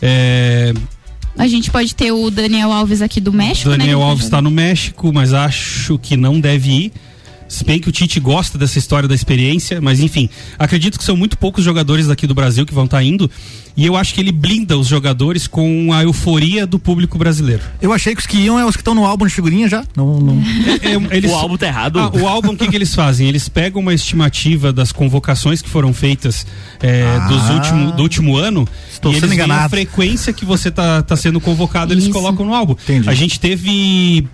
É, 0.00 0.72
A 1.36 1.46
gente 1.46 1.70
pode 1.70 1.94
ter 1.94 2.10
o 2.10 2.30
Daniel 2.30 2.72
Alves 2.72 3.02
aqui 3.02 3.20
do 3.20 3.34
México, 3.34 3.68
né? 3.68 3.76
Daniel 3.76 3.98
tá 3.98 4.04
Alves 4.06 4.24
está 4.24 4.40
no 4.40 4.50
México, 4.50 5.12
mas 5.12 5.34
acho 5.34 5.98
que 5.98 6.16
não 6.16 6.40
deve 6.40 6.70
ir. 6.70 6.92
Se 7.52 7.64
bem 7.64 7.78
que 7.78 7.88
o 7.88 7.92
Tite 7.92 8.18
gosta 8.18 8.56
dessa 8.56 8.78
história 8.78 9.08
da 9.08 9.14
experiência, 9.14 9.80
mas 9.80 10.00
enfim, 10.00 10.28
acredito 10.58 10.98
que 10.98 11.04
são 11.04 11.16
muito 11.16 11.36
poucos 11.36 11.62
jogadores 11.64 12.06
daqui 12.06 12.26
do 12.26 12.34
Brasil 12.34 12.64
que 12.64 12.72
vão 12.74 12.84
estar 12.86 13.02
indo. 13.02 13.30
E 13.76 13.86
eu 13.86 13.96
acho 13.96 14.12
que 14.14 14.20
ele 14.20 14.32
blinda 14.32 14.76
os 14.76 14.86
jogadores 14.86 15.46
com 15.46 15.92
a 15.92 16.02
euforia 16.02 16.66
do 16.66 16.78
público 16.78 17.16
brasileiro. 17.16 17.62
Eu 17.80 17.92
achei 17.92 18.14
que 18.14 18.20
os 18.20 18.26
que 18.26 18.36
iam 18.38 18.58
é 18.58 18.64
os 18.66 18.74
que 18.76 18.80
estão 18.82 18.94
no 18.94 19.04
álbum 19.06 19.26
de 19.26 19.32
figurinha 19.32 19.66
já. 19.68 19.84
Não, 19.96 20.18
não. 20.20 20.42
É, 20.82 21.14
é, 21.14 21.16
eles- 21.16 21.30
O 21.30 21.34
álbum 21.34 21.56
tá 21.56 21.66
errado. 21.66 21.98
Ah, 21.98 22.10
o 22.14 22.26
álbum, 22.28 22.52
o 22.52 22.56
que, 22.56 22.68
que 22.68 22.76
eles 22.76 22.94
fazem? 22.94 23.28
Eles 23.28 23.48
pegam 23.48 23.80
uma 23.80 23.94
estimativa 23.94 24.72
das 24.72 24.92
convocações 24.92 25.62
que 25.62 25.68
foram 25.70 25.92
feitas 25.94 26.46
é, 26.82 27.02
Ah. 27.04 27.28
dos 27.28 27.48
último, 27.50 27.92
do 27.92 28.02
último 28.02 28.36
ano 28.36 28.68
Estou 28.92 29.10
e 29.10 29.14
sendo 29.14 29.24
eles 29.24 29.30
veem 29.36 29.40
a 29.42 29.44
enganado. 29.46 29.70
frequência 29.70 30.32
que 30.32 30.44
você 30.44 30.70
tá, 30.70 31.02
tá 31.02 31.16
sendo 31.16 31.40
convocado, 31.40 31.92
eles 31.94 32.04
Isso. 32.04 32.12
colocam 32.12 32.44
no 32.44 32.54
álbum. 32.54 32.72
Entendi. 32.72 33.08
A 33.08 33.14
gente 33.14 33.38
teve, 33.40 34.26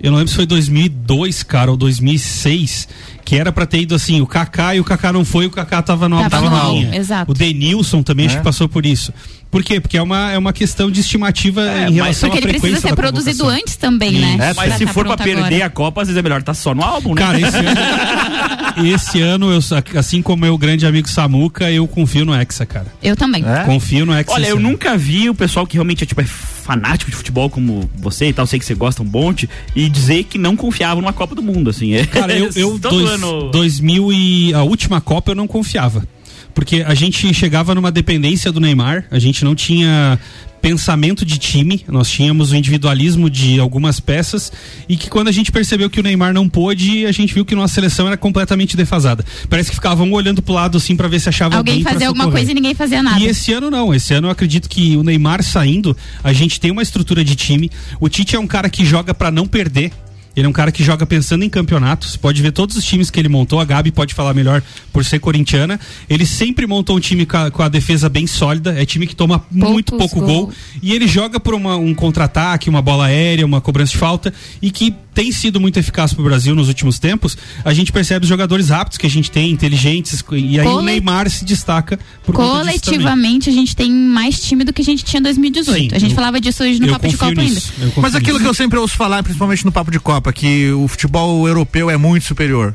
eu 0.00 0.10
não 0.10 0.18
lembro 0.18 0.30
se 0.30 0.36
foi 0.36 0.46
2002, 0.46 1.42
cara, 1.42 1.70
ou 1.70 1.76
2006, 1.76 2.88
que 3.24 3.36
era 3.36 3.50
pra 3.52 3.66
ter 3.66 3.80
ido 3.80 3.94
assim, 3.94 4.20
o 4.20 4.26
Kaká 4.26 4.74
e 4.74 4.80
o 4.80 4.84
Kaká 4.84 5.12
não 5.12 5.24
foi, 5.24 5.46
o 5.46 5.50
Kaká 5.50 5.82
tava 5.82 6.08
no 6.08 6.16
Tava 6.16 6.30
tava 6.30 6.50
no 6.50 6.56
na 6.56 6.68
linha. 6.68 6.96
exato. 6.96 7.30
O 7.30 7.34
Denilson 7.34 8.02
também 8.02 8.26
acho 8.26 8.38
que 8.38 8.44
passou 8.44 8.68
por 8.68 8.86
isso. 8.86 9.12
Por 9.50 9.62
quê? 9.64 9.80
Porque 9.80 9.96
é 9.96 10.02
uma, 10.02 10.30
é 10.30 10.38
uma 10.38 10.52
questão 10.52 10.90
de 10.90 11.00
estimativa 11.00 11.62
É, 11.62 11.88
em 11.88 11.92
relação 11.94 12.28
Porque 12.28 12.44
à 12.44 12.48
ele 12.48 12.58
frequência 12.58 12.80
precisa 12.80 12.88
ser 12.88 12.94
produzido 12.96 13.38
convocação. 13.38 13.62
antes 13.62 13.76
também, 13.76 14.12
né? 14.12 14.36
É, 14.50 14.54
mas 14.54 14.74
se 14.74 14.84
tá 14.84 14.92
for 14.92 15.06
pra 15.06 15.16
perder 15.16 15.40
agora. 15.40 15.64
a 15.64 15.70
Copa, 15.70 16.02
às 16.02 16.08
vezes 16.08 16.18
é 16.18 16.22
melhor 16.22 16.42
tá 16.42 16.52
só 16.52 16.74
no 16.74 16.82
álbum, 16.82 17.14
né? 17.14 17.22
Cara, 17.22 17.40
esse 17.40 17.56
ano, 17.56 18.86
esse 18.94 19.20
ano 19.20 19.50
eu, 19.50 19.60
assim 19.98 20.20
como 20.22 20.42
meu 20.42 20.56
grande 20.58 20.86
amigo 20.86 21.08
Samuca, 21.08 21.70
eu 21.70 21.86
confio 21.88 22.24
no 22.24 22.34
Hexa, 22.34 22.66
cara. 22.66 22.86
Eu 23.02 23.16
também. 23.16 23.44
É? 23.46 23.64
Confio 23.64 24.04
no 24.04 24.14
Hexa. 24.14 24.32
Olha, 24.32 24.48
eu 24.48 24.56
ano. 24.56 24.68
nunca 24.68 24.96
vi 24.96 25.30
o 25.30 25.34
pessoal 25.34 25.66
que 25.66 25.74
realmente 25.74 26.04
é, 26.04 26.06
tipo, 26.06 26.20
é 26.20 26.24
fanático 26.24 27.10
de 27.10 27.16
futebol 27.16 27.48
como 27.48 27.90
você 27.96 28.28
e 28.28 28.32
tal, 28.32 28.46
sei 28.46 28.58
que 28.58 28.64
você 28.66 28.74
gosta 28.74 29.02
um 29.02 29.06
monte, 29.06 29.48
e 29.74 29.88
dizer 29.88 30.24
que 30.24 30.36
não 30.36 30.54
confiava 30.54 31.00
numa 31.00 31.12
Copa 31.12 31.34
do 31.34 31.42
Mundo, 31.42 31.70
assim. 31.70 31.94
É, 31.94 32.04
Cara, 32.04 32.36
eu, 32.36 32.50
eu 32.54 32.78
todo 32.78 32.98
dois, 33.00 33.10
ano... 33.10 33.50
2000 33.50 34.12
e 34.12 34.54
a 34.54 34.62
última 34.62 35.00
Copa 35.00 35.30
eu 35.30 35.34
não 35.34 35.46
confiava. 35.46 36.06
Porque 36.54 36.82
a 36.86 36.94
gente 36.94 37.32
chegava 37.32 37.74
numa 37.74 37.90
dependência 37.90 38.50
do 38.50 38.60
Neymar, 38.60 39.04
a 39.10 39.18
gente 39.18 39.44
não 39.44 39.54
tinha 39.54 40.18
pensamento 40.60 41.24
de 41.24 41.38
time, 41.38 41.84
nós 41.88 42.10
tínhamos 42.10 42.50
o 42.50 42.56
individualismo 42.56 43.30
de 43.30 43.58
algumas 43.60 44.00
peças 44.00 44.52
e 44.88 44.96
que 44.96 45.08
quando 45.08 45.28
a 45.28 45.32
gente 45.32 45.52
percebeu 45.52 45.88
que 45.88 46.00
o 46.00 46.02
Neymar 46.02 46.34
não 46.34 46.48
pôde, 46.48 47.06
a 47.06 47.12
gente 47.12 47.32
viu 47.32 47.44
que 47.44 47.54
nossa 47.54 47.74
seleção 47.74 48.06
era 48.06 48.16
completamente 48.16 48.76
defasada. 48.76 49.24
Parece 49.48 49.70
que 49.70 49.76
ficavam 49.76 50.10
olhando 50.12 50.42
pro 50.42 50.54
lado 50.54 50.78
assim 50.78 50.96
para 50.96 51.08
ver 51.08 51.20
se 51.20 51.28
achava 51.28 51.56
Alguém 51.56 51.74
alguém 51.74 51.92
fazia 51.92 52.08
alguma 52.08 52.24
socorrer. 52.24 52.40
coisa 52.40 52.50
e 52.50 52.54
ninguém 52.54 52.74
fazia 52.74 53.02
nada. 53.02 53.20
E 53.20 53.26
esse 53.26 53.52
ano 53.52 53.70
não, 53.70 53.94
esse 53.94 54.12
ano 54.14 54.26
eu 54.26 54.30
acredito 54.32 54.68
que 54.68 54.96
o 54.96 55.02
Neymar 55.02 55.42
saindo, 55.42 55.96
a 56.22 56.32
gente 56.32 56.60
tem 56.60 56.70
uma 56.70 56.82
estrutura 56.82 57.24
de 57.24 57.36
time. 57.36 57.70
O 58.00 58.08
Tite 58.08 58.34
é 58.36 58.38
um 58.38 58.46
cara 58.46 58.68
que 58.68 58.84
joga 58.84 59.14
pra 59.14 59.30
não 59.30 59.46
perder. 59.46 59.92
Ele 60.38 60.46
é 60.46 60.48
um 60.48 60.52
cara 60.52 60.70
que 60.70 60.84
joga 60.84 61.04
pensando 61.04 61.42
em 61.42 61.48
campeonatos. 61.50 62.16
Pode 62.16 62.40
ver 62.40 62.52
todos 62.52 62.76
os 62.76 62.84
times 62.84 63.10
que 63.10 63.18
ele 63.18 63.28
montou. 63.28 63.58
A 63.58 63.64
Gabi 63.64 63.90
pode 63.90 64.14
falar 64.14 64.32
melhor 64.34 64.62
por 64.92 65.04
ser 65.04 65.18
corintiana. 65.18 65.80
Ele 66.08 66.24
sempre 66.24 66.64
montou 66.64 66.96
um 66.96 67.00
time 67.00 67.26
com 67.26 67.36
a, 67.36 67.50
com 67.50 67.60
a 67.60 67.68
defesa 67.68 68.08
bem 68.08 68.24
sólida. 68.26 68.80
É 68.80 68.86
time 68.86 69.04
que 69.08 69.16
toma 69.16 69.44
muito 69.50 69.96
pouco 69.96 70.20
gol. 70.20 70.26
gols. 70.44 70.54
E 70.80 70.94
ele 70.94 71.08
joga 71.08 71.40
por 71.40 71.54
uma- 71.54 71.76
um 71.76 71.92
contra-ataque, 71.92 72.70
uma 72.70 72.80
bola 72.80 73.06
aérea, 73.06 73.44
uma 73.44 73.60
cobrança 73.60 73.90
de 73.92 73.98
falta. 73.98 74.32
E 74.62 74.70
que 74.70 74.94
tem 75.18 75.32
sido 75.32 75.58
muito 75.60 75.76
eficaz 75.80 76.12
pro 76.12 76.22
Brasil 76.22 76.54
nos 76.54 76.68
últimos 76.68 77.00
tempos. 77.00 77.36
A 77.64 77.74
gente 77.74 77.90
percebe 77.90 78.22
os 78.22 78.28
jogadores 78.28 78.68
rápidos 78.68 78.96
que 78.98 79.04
a 79.04 79.10
gente 79.10 79.32
tem, 79.32 79.50
inteligentes. 79.50 80.22
E 80.30 80.60
aí 80.60 80.64
o 80.64 80.70
Cole- 80.70 80.86
Neymar 80.86 81.28
se 81.28 81.44
destaca 81.44 81.98
por. 82.24 82.36
Coletivamente, 82.36 83.50
a 83.50 83.52
gente 83.52 83.74
tem 83.74 83.90
mais 83.90 84.40
time 84.40 84.62
do 84.62 84.72
que 84.72 84.80
a 84.80 84.84
gente 84.84 85.04
tinha 85.04 85.18
em 85.18 85.22
2018. 85.24 85.76
Sim, 85.76 85.88
a 85.92 85.98
gente 85.98 86.10
eu- 86.10 86.14
falava 86.14 86.40
disso 86.40 86.62
hoje 86.62 86.78
no 86.78 86.88
Papo 86.88 87.08
de 87.08 87.16
Copa 87.16 87.30
ainda. 87.40 87.42
nisso, 87.42 87.72
confio 87.80 88.00
Mas 88.02 88.14
aquilo 88.14 88.34
nisso. 88.34 88.44
que 88.44 88.48
eu 88.48 88.54
sempre 88.54 88.78
ouço 88.78 88.96
falar, 88.96 89.24
principalmente 89.24 89.64
no 89.64 89.72
Papo 89.72 89.90
de 89.90 89.98
Copa, 89.98 90.32
que 90.32 90.70
o 90.70 90.86
futebol 90.86 91.48
europeu 91.48 91.90
é 91.90 91.96
muito 91.96 92.24
superior. 92.24 92.72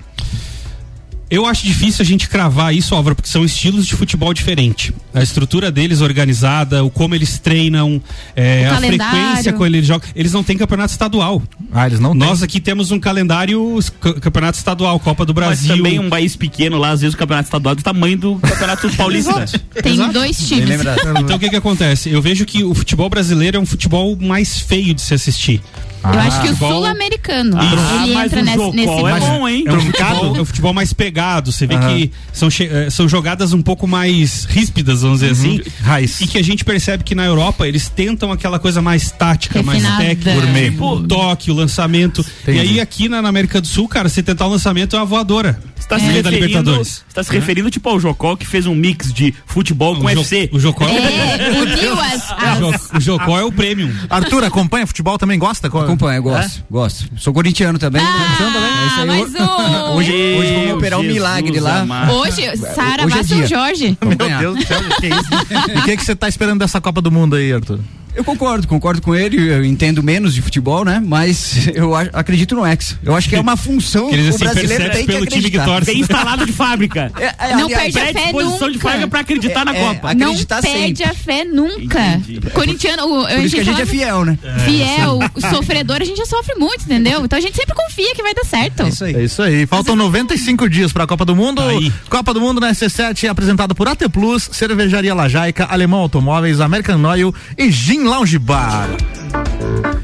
Eu 1.33 1.47
acho 1.47 1.65
difícil 1.65 2.03
a 2.03 2.05
gente 2.05 2.29
cravar 2.29 2.75
isso, 2.75 2.93
Álvaro, 2.93 3.15
porque 3.15 3.27
são 3.27 3.43
estilos 3.43 3.87
de 3.87 3.95
futebol 3.95 4.31
diferente. 4.35 4.93
A 5.11 5.23
estrutura 5.23 5.71
deles 5.71 5.99
organizada, 5.99 6.83
o 6.83 6.91
como 6.91 7.15
eles 7.15 7.39
treinam, 7.39 7.99
é, 8.35 8.67
a 8.67 8.75
calendário. 8.75 9.19
frequência 9.19 9.51
com 9.51 9.65
eles 9.65 9.83
jogam. 9.83 10.07
Eles 10.15 10.31
não 10.31 10.43
têm 10.43 10.55
campeonato 10.55 10.91
estadual. 10.91 11.41
Ah, 11.71 11.87
eles 11.87 11.99
não 11.99 12.13
Nós 12.13 12.43
aqui 12.43 12.59
temos 12.59 12.91
um 12.91 12.99
calendário 12.99 13.79
campeonato 14.21 14.59
estadual, 14.59 14.99
Copa 14.99 15.25
do 15.25 15.33
Mas 15.33 15.43
Brasil. 15.43 15.75
também 15.75 15.97
um 15.97 16.07
país 16.07 16.35
pequeno 16.35 16.77
lá, 16.77 16.91
às 16.91 17.01
vezes 17.01 17.15
o 17.15 17.17
campeonato 17.17 17.47
estadual 17.47 17.73
é 17.73 17.75
do 17.77 17.83
tamanho 17.83 18.15
do 18.15 18.35
campeonato 18.35 18.87
paulista. 18.95 19.45
Tem 19.81 19.93
Exato. 19.93 20.13
dois 20.13 20.37
times. 20.47 20.81
Então 21.19 21.35
o 21.35 21.39
que 21.39 21.49
que 21.49 21.55
acontece? 21.55 22.11
Eu 22.11 22.21
vejo 22.21 22.45
que 22.45 22.63
o 22.63 22.75
futebol 22.75 23.09
brasileiro 23.09 23.57
é 23.57 23.59
um 23.59 23.65
futebol 23.65 24.15
mais 24.21 24.59
feio 24.59 24.93
de 24.93 25.01
se 25.01 25.15
assistir. 25.15 25.63
Eu 26.03 26.19
acho 26.19 26.41
que 26.41 26.47
o 26.47 26.49
futebol- 26.49 26.71
sul-americano, 26.73 27.57
Ah, 27.59 28.03
ele 28.03 28.13
entra 28.13 28.39
o 28.41 28.43
nesse, 28.43 28.57
nesse 28.71 28.89
é 28.89 29.19
bom, 29.19 29.47
hein? 29.47 29.63
É 29.67 29.71
um, 29.73 29.79
futebol, 29.81 30.35
é 30.37 30.41
um 30.41 30.45
futebol 30.45 30.73
mais 30.73 30.93
pegado. 30.93 31.51
Você 31.51 31.65
vê 31.65 31.77
que 31.77 32.11
são, 32.31 32.49
eh, 32.59 32.89
são 32.89 33.07
jogadas 33.07 33.53
um 33.53 33.61
pouco 33.61 33.87
mais 33.87 34.45
ríspidas, 34.45 35.01
vamos 35.01 35.19
dizer 35.21 35.31
assim. 35.31 35.61
Raiz. 35.81 36.19
E 36.21 36.27
que 36.27 36.37
a 36.37 36.43
gente 36.43 36.65
percebe 36.65 37.03
que 37.03 37.15
na 37.15 37.23
Europa 37.25 37.67
eles 37.67 37.87
tentam 37.89 38.31
aquela 38.31 38.59
coisa 38.59 38.81
mais 38.81 39.11
tática, 39.11 39.63
mais 39.63 39.81
Refinada. 39.81 40.03
técnica. 40.03 40.33
Gourmet. 40.33 40.71
Tipo, 40.71 40.85
o 40.95 41.07
toque, 41.07 41.51
o 41.51 41.53
lançamento. 41.53 42.25
Entendi. 42.43 42.57
E 42.57 42.61
aí 42.61 42.79
aqui 42.81 43.07
na, 43.07 43.21
na 43.21 43.29
América 43.29 43.61
do 43.61 43.67
Sul, 43.67 43.87
cara, 43.87 44.09
se 44.09 44.21
tentar 44.21 44.45
o 44.45 44.49
lançamento 44.49 44.95
é 44.95 44.99
uma 44.99 45.05
voadora. 45.05 45.59
Você 45.83 45.89
tá 45.89 45.99
se 45.99 46.05
É. 46.05 46.07
Referindo, 46.11 46.45
Libertadores. 46.47 46.87
você 47.07 47.13
tá 47.13 47.23
se 47.23 47.31
referindo 47.31 47.69
tipo 47.69 47.89
ao 47.89 47.99
Jocó 47.99 48.35
que 48.37 48.45
fez 48.47 48.65
um 48.65 48.73
mix 48.73 49.11
de 49.13 49.33
futebol 49.45 49.95
com 49.97 50.05
o, 50.05 50.09
Jo- 50.09 50.17
UFC. 50.19 50.49
o 50.53 50.59
Jocó 50.59 50.87
é, 50.87 50.95
É, 50.95 51.51
o, 51.93 51.99
as- 51.99 52.59
Jo- 52.89 52.97
o 52.97 53.01
Jocó 53.01 53.37
é 53.39 53.43
o 53.43 53.51
premium. 53.51 53.93
Arthur, 54.09 54.45
acompanha 54.45 54.87
futebol 54.87 55.17
também? 55.17 55.37
Gosta? 55.37 55.67
Acompanho, 55.67 56.19
eu 56.19 56.23
gosto, 56.23 56.63
gosto. 56.71 57.09
Sou 57.17 57.33
corintiano 57.33 57.77
também. 57.77 58.01
Ah, 58.01 59.01
É 59.01 59.05
mais 59.05 59.33
um. 59.35 59.93
Hoje, 59.93 60.11
hoje 60.11 60.53
vamos 60.55 60.71
operar 60.77 60.99
um 60.99 61.03
milagre 61.03 61.59
lá. 61.59 61.81
amado. 61.81 62.13
Hoje, 62.13 62.41
Sara 62.57 63.03
Hoje 63.05 63.13
é 63.13 63.15
vai 63.17 63.23
São 63.25 63.37
dia. 63.37 63.47
Jorge. 63.47 63.97
Meu. 64.01 64.39
Deus 64.39 64.55
do 64.57 64.65
céu, 64.65 64.79
o 64.89 65.01
que 65.01 65.05
é 65.07 65.09
isso? 65.09 65.29
E 65.75 65.79
o 65.79 65.83
que, 65.83 65.97
que 65.97 66.05
você 66.05 66.15
tá 66.15 66.27
esperando 66.29 66.59
dessa 66.59 66.79
Copa 66.81 67.01
do 67.01 67.11
Mundo 67.11 67.35
aí, 67.35 67.51
Arthur? 67.53 67.79
Eu 68.15 68.23
concordo, 68.23 68.67
concordo 68.67 69.01
com 69.01 69.15
ele. 69.15 69.37
Eu 69.49 69.65
entendo 69.65 70.03
menos 70.03 70.33
de 70.33 70.41
futebol, 70.41 70.85
né? 70.85 71.01
Mas 71.05 71.67
eu 71.73 71.95
acredito 71.95 72.55
no 72.55 72.65
ex. 72.65 72.95
Eu 73.03 73.15
acho 73.15 73.27
que 73.29 73.35
é 73.35 73.39
uma 73.39 73.57
função 73.57 74.09
dizer 74.11 74.27
o 74.31 74.35
assim, 74.35 74.43
brasileiro 74.45 74.89
tem 74.91 75.05
pelo 75.05 75.25
que 75.25 75.31
time 75.33 75.49
que 75.49 75.57
acreditar. 75.57 75.65
torce. 75.65 75.91
Bem 75.91 75.99
instalado 76.01 76.45
de 76.45 76.51
fábrica. 76.51 77.11
É, 77.23 77.51
é, 77.51 77.55
Não 77.55 77.65
aliás, 77.65 77.93
perde 77.93 77.99
a 77.99 78.01
fé 78.05 78.11
Predisposição 78.13 78.67
de 78.67 78.73
nunca. 78.75 78.87
fábrica 78.87 79.07
pra 79.07 79.19
acreditar 79.21 79.65
na 79.65 79.75
É, 79.75 79.79
Copa. 79.79 80.11
é. 80.11 80.15
Não 80.15 80.35
perde 80.35 81.03
a 81.03 81.13
fé 81.13 81.43
nunca. 81.45 81.99
Entendi. 82.15 82.39
Corintiano, 82.51 83.03
o- 83.05 83.25
Por 83.27 83.39
isso 83.39 83.55
que 83.55 83.61
a 83.61 83.63
gente 83.63 83.81
é 83.81 83.85
falava- 83.85 83.91
fiel, 83.91 84.25
né? 84.25 84.37
Fiel, 84.65 85.19
sofredor, 85.49 85.97
a 86.01 86.05
gente 86.05 86.17
já 86.17 86.25
sofre 86.25 86.55
muito, 86.55 86.83
entendeu? 86.83 87.23
Então 87.25 87.37
a 87.37 87.41
gente 87.41 87.55
sempre 87.55 87.73
confia 87.75 88.13
que 88.13 88.21
vai 88.21 88.33
dar 88.33 88.43
certo. 88.45 88.83
É 88.83 88.89
isso 88.89 89.03
aí. 89.05 89.15
É 89.15 89.23
isso 89.23 89.41
aí. 89.41 89.65
Faltam 89.65 89.95
95 89.95 90.69
dias 90.69 90.91
para 90.91 91.03
a 91.05 91.07
Copa 91.07 91.25
do 91.25 91.35
Mundo. 91.35 91.61
Tá 91.61 91.69
aí. 91.69 91.91
Copa 92.09 92.33
do 92.33 92.41
Mundo 92.41 92.59
na 92.59 92.71
SC7 92.71 93.23
é 93.25 93.27
apresentada 93.29 93.73
por 93.73 93.87
AT 93.87 94.07
Plus, 94.09 94.49
Cervejaria 94.51 95.13
Lajaica, 95.13 95.65
Alemão 95.65 95.99
Automóveis, 96.01 96.59
American 96.59 97.01
Oil 97.05 97.33
e 97.57 97.71
Gin 97.71 98.02
Lounge 98.03 98.37
Bar. 98.37 98.87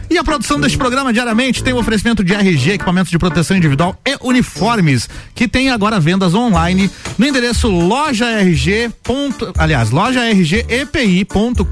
E 0.09 0.17
a 0.17 0.23
produção 0.23 0.59
deste 0.59 0.77
programa 0.77 1.13
diariamente 1.13 1.63
tem 1.63 1.71
o 1.71 1.77
oferecimento 1.77 2.23
de 2.23 2.33
RG, 2.33 2.71
equipamentos 2.71 3.11
de 3.11 3.19
proteção 3.19 3.55
individual 3.55 3.95
e 4.05 4.17
uniformes, 4.21 5.07
que 5.35 5.47
tem 5.47 5.69
agora 5.69 5.99
vendas 5.99 6.33
online 6.33 6.89
no 7.17 7.27
endereço 7.27 7.67
loja 7.67 8.25
RG. 8.25 8.89
Ponto, 9.03 9.53
aliás, 9.57 9.91
loja 9.91 10.21
rgepi.com.br. 10.21 11.63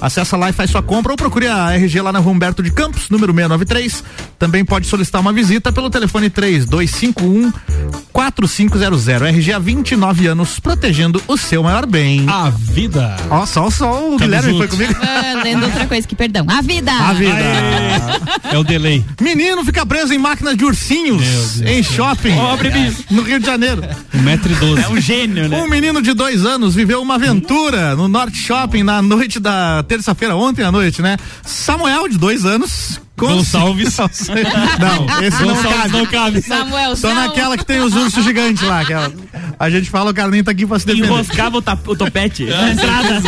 Acesse 0.00 0.36
lá 0.36 0.50
e 0.50 0.52
faz 0.52 0.70
sua 0.70 0.82
compra 0.82 1.12
ou 1.12 1.16
procure 1.16 1.46
a 1.46 1.72
RG 1.72 2.00
lá 2.00 2.12
na 2.12 2.18
Rua 2.18 2.32
Humberto 2.32 2.62
de 2.62 2.72
Campos, 2.72 3.08
número 3.08 3.32
693. 3.32 4.02
Também 4.38 4.64
pode 4.64 4.88
solicitar 4.88 5.20
uma 5.20 5.32
visita 5.32 5.70
pelo 5.70 5.88
telefone 5.88 6.28
3251 6.28 7.52
4500. 8.12 9.08
RG 9.08 9.52
há 9.52 9.58
29 9.58 10.26
anos, 10.26 10.58
protegendo 10.58 11.22
o 11.28 11.36
seu 11.36 11.62
maior 11.62 11.86
bem. 11.86 12.26
A 12.28 12.50
vida. 12.50 13.16
Ó, 13.30 13.46
só, 13.46 13.70
só 13.70 14.10
o 14.12 14.16
Guilherme 14.16 14.50
junto. 14.50 14.58
foi 14.58 14.68
comigo. 14.68 14.94
Ah, 15.02 15.42
lendo 15.42 15.64
outra 15.64 15.86
coisa 15.86 16.06
que 16.06 16.14
perdão. 16.14 16.46
A 16.48 16.60
vida. 16.60 16.92
A 16.92 17.11
vida. 17.14 17.38
É 18.52 18.58
o 18.58 18.64
delay. 18.64 19.04
Menino 19.20 19.64
fica 19.64 19.84
preso 19.86 20.12
em 20.12 20.18
máquinas 20.18 20.56
de 20.56 20.64
ursinhos 20.64 21.60
em 21.60 21.80
do 21.80 21.86
céu. 21.86 22.06
shopping 22.06 22.34
no 23.10 23.22
Rio 23.22 23.40
de 23.40 23.46
Janeiro. 23.46 23.82
1,12m. 24.14 24.84
É 24.84 24.88
um 24.88 25.00
gênio, 25.00 25.48
né? 25.48 25.62
Um 25.62 25.68
menino 25.68 26.02
de 26.02 26.12
dois 26.12 26.44
anos 26.44 26.74
viveu 26.74 27.00
uma 27.00 27.14
aventura 27.14 27.94
no 27.96 28.08
Norte 28.08 28.36
Shopping 28.36 28.82
na 28.82 29.00
noite 29.00 29.38
da 29.40 29.82
terça-feira, 29.86 30.36
ontem 30.36 30.62
à 30.62 30.72
noite, 30.72 31.02
né? 31.02 31.16
Samuel, 31.44 32.08
de 32.08 32.18
dois 32.18 32.44
anos. 32.44 33.00
Gonçalves. 33.16 33.96
Não, 34.80 35.22
esse 35.22 35.42
não 35.44 35.54
cabe. 35.62 35.92
não 35.92 36.06
cabe. 36.06 36.42
Samuel, 36.42 36.96
Só 36.96 37.08
não. 37.08 37.14
naquela 37.22 37.56
que 37.56 37.64
tem 37.64 37.80
os 37.80 37.94
ursos 37.94 38.24
gigantes 38.24 38.62
lá. 38.62 38.80
Aquela. 38.80 39.12
A 39.58 39.70
gente 39.70 39.90
fala, 39.90 40.10
o 40.10 40.14
cara 40.14 40.28
nem 40.30 40.42
tá 40.42 40.50
aqui 40.50 40.66
pra 40.66 40.78
se 40.78 40.86
defender. 40.86 41.06
Enroscava 41.06 41.58
o, 41.58 41.90
o 41.90 41.96
topete 41.96 42.48
É. 42.48 42.56
na 42.56 42.70
entrada. 42.72 43.22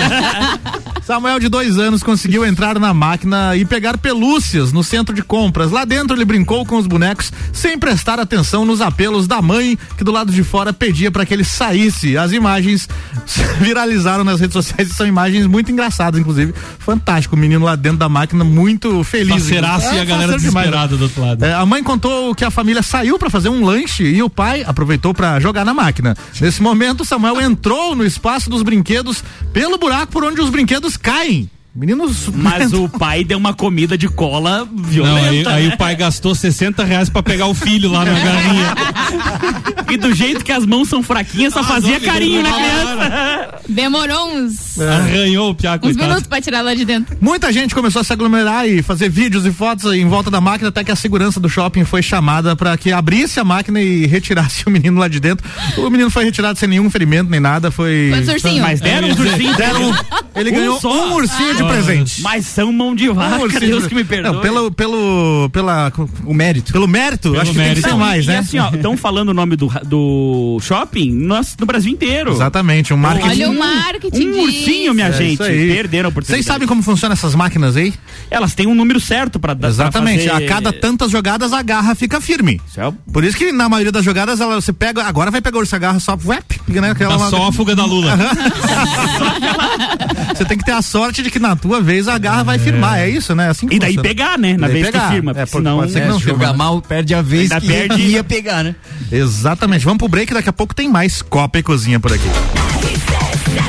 Samuel, 1.04 1.38
de 1.38 1.48
dois 1.50 1.78
anos, 1.78 2.02
conseguiu 2.02 2.44
entrar 2.46 2.78
na 2.80 2.94
máquina 2.94 3.54
e 3.54 3.64
pegar 3.64 3.98
pelúcias 3.98 4.72
no 4.72 4.82
centro 4.82 5.14
de 5.14 5.22
compras. 5.22 5.70
Lá 5.70 5.84
dentro, 5.84 6.16
ele 6.16 6.24
brincou 6.24 6.64
com 6.64 6.76
os 6.78 6.86
bonecos 6.86 7.30
sem 7.52 7.78
prestar 7.78 8.18
atenção 8.18 8.64
nos 8.64 8.80
apelos 8.80 9.28
da 9.28 9.42
mãe, 9.42 9.78
que 9.98 10.02
do 10.02 10.10
lado 10.10 10.32
de 10.32 10.42
fora 10.42 10.72
pedia 10.72 11.10
para 11.10 11.26
que 11.26 11.34
ele 11.34 11.44
saísse. 11.44 12.16
As 12.16 12.32
imagens 12.32 12.88
viralizaram 13.60 14.24
nas 14.24 14.40
redes 14.40 14.54
sociais 14.54 14.90
e 14.90 14.94
são 14.94 15.06
imagens 15.06 15.46
muito 15.46 15.70
engraçadas, 15.70 16.18
inclusive. 16.18 16.54
Fantástico, 16.78 17.36
o 17.36 17.38
menino 17.38 17.64
lá 17.66 17.76
dentro 17.76 17.98
da 17.98 18.08
máquina, 18.08 18.42
muito 18.42 19.04
feliz. 19.04 19.44
E 19.92 19.98
a 19.98 20.02
É, 20.02 20.04
galera 20.04 20.36
desesperada 20.36 20.96
do 20.96 21.04
outro 21.04 21.20
lado. 21.22 21.44
É, 21.44 21.52
a 21.54 21.66
mãe 21.66 21.82
contou 21.82 22.34
que 22.34 22.44
a 22.44 22.50
família 22.50 22.82
saiu 22.82 23.18
para 23.18 23.28
fazer 23.30 23.48
um 23.48 23.64
lanche 23.64 24.04
e 24.04 24.22
o 24.22 24.30
pai 24.30 24.62
aproveitou 24.66 25.12
para 25.12 25.38
jogar 25.40 25.64
na 25.64 25.74
máquina. 25.74 26.16
Nesse 26.40 26.62
momento, 26.62 27.04
Samuel 27.04 27.40
entrou 27.40 27.94
no 27.94 28.04
espaço 28.04 28.48
dos 28.48 28.62
brinquedos 28.62 29.22
pelo 29.52 29.78
buraco 29.78 30.12
por 30.12 30.24
onde 30.24 30.40
os 30.40 30.50
brinquedos 30.50 30.96
caem. 30.96 31.50
Meninos. 31.74 32.28
Mas 32.34 32.72
o 32.74 32.88
pai 32.88 33.24
deu 33.24 33.36
uma 33.38 33.52
comida 33.54 33.98
de 33.98 34.08
cola 34.08 34.66
violenta. 34.72 35.20
Não, 35.20 35.28
aí, 35.28 35.62
aí 35.62 35.68
né? 35.68 35.74
o 35.74 35.78
pai 35.78 35.96
gastou 35.96 36.34
60 36.34 36.84
reais 36.84 37.08
pra 37.08 37.22
pegar 37.22 37.46
o 37.46 37.54
filho 37.54 37.90
lá 37.90 38.04
na 38.04 38.12
garrinha. 38.12 38.74
E 39.90 39.96
do 39.98 40.12
jeito 40.14 40.42
que 40.44 40.50
as 40.50 40.64
mãos 40.66 40.88
são 40.88 41.02
fraquinhas, 41.02 41.52
só 41.52 41.62
fazia 41.62 42.00
carinho 42.00 42.42
na 42.42 42.50
criança. 42.52 43.54
Demorou 43.68 44.34
uns, 44.34 44.80
Arranhou 44.80 45.50
o 45.50 45.54
piá, 45.54 45.74
uns 45.74 45.80
coitado. 45.80 46.06
minutos 46.08 46.26
pra 46.26 46.40
tirar 46.40 46.62
lá 46.62 46.74
de 46.74 46.84
dentro. 46.84 47.16
Muita 47.20 47.52
gente 47.52 47.74
começou 47.74 48.00
a 48.00 48.04
se 48.04 48.12
aglomerar 48.12 48.66
e 48.66 48.82
fazer 48.82 49.08
vídeos 49.08 49.44
e 49.46 49.52
fotos 49.52 49.92
em 49.92 50.08
volta 50.08 50.30
da 50.30 50.40
máquina, 50.40 50.70
até 50.70 50.82
que 50.82 50.90
a 50.90 50.96
segurança 50.96 51.38
do 51.38 51.48
shopping 51.48 51.84
foi 51.84 52.02
chamada 52.02 52.56
para 52.56 52.76
que 52.76 52.90
abrisse 52.92 53.38
a 53.38 53.44
máquina 53.44 53.80
e 53.80 54.06
retirasse 54.06 54.64
o 54.66 54.70
menino 54.70 54.98
lá 54.98 55.06
de 55.06 55.20
dentro. 55.20 55.48
O 55.76 55.88
menino 55.90 56.10
foi 56.10 56.24
retirado 56.24 56.58
sem 56.58 56.68
nenhum 56.68 56.90
ferimento 56.90 57.30
nem 57.30 57.38
nada, 57.38 57.70
foi. 57.70 58.10
Ursinhos? 58.26 58.60
Mas 58.60 58.80
deram 58.80 59.10
os 59.10 59.18
ursinhos. 59.18 59.56
Deram, 59.56 59.94
ele 60.34 60.50
Um 60.50 60.54
ganhou 60.54 60.80
só? 60.80 61.08
um 61.08 61.12
ursinho 61.14 61.54
de 61.56 61.63
presente. 61.66 62.22
Mas 62.22 62.46
são 62.46 62.72
mão 62.72 62.94
de 62.94 63.08
Um 63.10 63.14
vaca, 63.14 63.42
ursinho 63.42 63.60
Deus 63.60 63.82
de- 63.84 63.88
que 63.88 63.94
me 63.94 64.04
perdoe. 64.04 64.32
Não, 64.34 64.40
pelo, 64.40 64.70
pelo, 64.72 65.48
pela, 65.52 65.92
O 66.24 66.34
mérito. 66.34 66.72
pelo 66.72 66.88
mérito, 66.88 67.38
acho 67.40 67.52
que 67.52 67.58
tem 67.58 67.74
que 67.74 67.82
ser 67.82 67.94
mais, 67.94 68.24
e 68.24 68.28
né? 68.28 68.38
assim, 68.38 68.58
ó, 68.58 68.70
estão 68.70 68.96
falando 68.96 69.30
o 69.30 69.34
nome 69.34 69.56
do, 69.56 69.70
do 69.84 70.58
shopping 70.62 71.10
no, 71.12 71.40
no 71.60 71.66
Brasil 71.66 71.92
inteiro. 71.92 72.32
Exatamente, 72.32 72.92
um 72.92 72.96
marketing. 72.96 73.28
Olha 73.28 73.50
o 73.50 73.58
marketing 73.58 74.28
Um 74.28 74.42
ursinho, 74.42 74.94
minha 74.94 75.08
É 75.08 75.12
gente. 75.12 75.38
Perderam 75.38 76.08
a 76.08 76.10
oportunidade. 76.10 76.42
Vocês 76.42 76.46
sabem 76.46 76.66
como 76.68 76.82
funcionam 76.82 77.12
essas 77.14 77.34
máquinas 77.34 77.76
aí? 77.76 77.92
Elas 78.30 78.54
têm 78.54 78.66
um 78.66 78.74
número 78.74 79.00
certo 79.00 79.38
pra 79.38 79.54
dar. 79.54 79.68
Exatamente. 79.68 80.24
pra 80.24 80.34
fazer- 80.34 80.44
A 80.44 80.48
cada 80.48 80.72
tantas 80.72 81.10
jogadas 81.10 81.52
a 81.52 81.62
garra 81.62 81.94
fica 81.94 82.20
firme. 82.20 82.60
O- 82.76 82.92
Por 83.12 83.24
isso 83.24 83.36
que 83.36 83.52
na 83.52 83.68
maioria 83.68 83.92
das 83.92 84.04
jogadas 84.04 84.40
ela, 84.40 84.60
você 84.60 84.72
pega, 84.72 85.02
agora 85.04 85.30
vai 85.30 85.40
pegar 85.40 85.60
essa 85.60 85.78
garra 85.78 86.00
só, 86.00 86.18
wep, 86.24 86.60
né, 86.68 86.90
aquela 86.90 87.18
Tá 87.18 87.30
só 87.30 87.48
a 87.48 87.52
fuga 87.52 87.74
da 87.76 87.84
Lula. 87.84 88.16
Você 90.34 90.44
tem 90.44 90.58
que 90.58 90.64
ter 90.64 90.72
a 90.72 90.82
sorte 90.82 91.22
de 91.22 91.30
que 91.30 91.38
na 91.38 91.53
tua 91.56 91.80
vez 91.80 92.08
a 92.08 92.16
garra 92.18 92.42
vai 92.44 92.58
firmar, 92.58 92.98
é 92.98 93.08
isso, 93.08 93.34
né? 93.34 93.48
Assim 93.50 93.66
que 93.66 93.76
E 93.76 93.78
daí 93.78 93.94
funciona. 93.94 94.08
pegar, 94.08 94.38
né? 94.38 94.56
Na 94.58 94.66
Daí 94.66 94.74
vez 94.82 94.86
pegar. 94.86 95.08
que 95.08 95.14
firma. 95.14 95.32
É, 95.36 95.46
senão. 95.46 95.78
pode 95.78 95.92
ser 95.92 96.00
que 96.00 96.04
É, 96.06 96.08
não 96.08 96.18
se 96.18 96.24
jogar 96.24 96.52
mal, 96.52 96.80
perde 96.82 97.14
a 97.14 97.22
vez 97.22 97.50
Ainda 97.52 97.60
que 97.60 97.66
perde. 97.66 98.02
ia 98.02 98.24
pegar, 98.24 98.62
né? 98.64 98.74
Exatamente. 99.10 99.84
Vamos 99.84 99.98
pro 99.98 100.08
break, 100.08 100.32
daqui 100.34 100.48
a 100.48 100.52
pouco 100.52 100.74
tem 100.74 100.88
mais 100.88 101.22
Copa 101.22 101.58
e 101.58 101.62
Cozinha 101.62 101.98
por 102.00 102.12
aqui. 102.12 102.28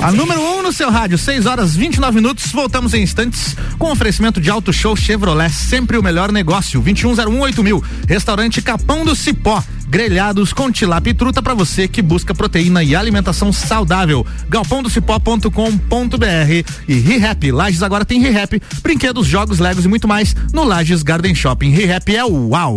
A 0.02 0.12
número 0.12 0.40
1 0.40 0.58
um 0.60 0.62
no 0.64 0.74
seu 0.74 0.90
rádio, 0.92 1.18
6 1.18 1.46
horas 1.46 1.76
29 1.76 2.16
minutos. 2.16 2.52
Voltamos 2.52 2.94
em 2.94 3.02
instantes 3.02 3.56
com 3.80 3.92
oferecimento 3.92 4.40
de 4.42 4.50
Auto 4.50 4.72
Show 4.74 4.96
Chevrolet, 4.96 5.50
sempre 5.52 5.98
o 5.98 6.04
melhor 6.04 6.32
negócio. 6.32 6.82
21018000. 6.82 7.64
mil. 7.64 7.84
Restaurante 8.08 8.62
Capão 8.62 9.04
do 9.06 9.16
Cipó. 9.16 9.64
Grelhados 9.96 10.52
com 10.52 10.70
tilápia 10.70 11.12
e 11.12 11.14
truta 11.14 11.42
para 11.42 11.54
você 11.54 11.88
que 11.88 12.02
busca 12.02 12.36
proteína 12.36 12.84
e 12.84 12.94
alimentação 12.94 13.54
saudável. 13.54 14.28
galpãodocipó.com.br 14.50 15.50
e 16.86 16.96
ReHap. 16.96 17.50
Lages 17.50 17.82
agora 17.82 18.04
tem 18.04 18.20
ReHap, 18.20 18.62
brinquedos, 18.82 19.26
jogos, 19.26 19.58
legos 19.58 19.86
e 19.86 19.88
muito 19.88 20.06
mais 20.06 20.36
no 20.52 20.66
Lages 20.66 21.02
Garden 21.02 21.34
Shopping. 21.34 21.70
ReHap 21.70 22.14
é 22.14 22.26
uau. 22.26 22.76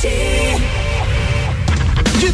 De 0.00 0.35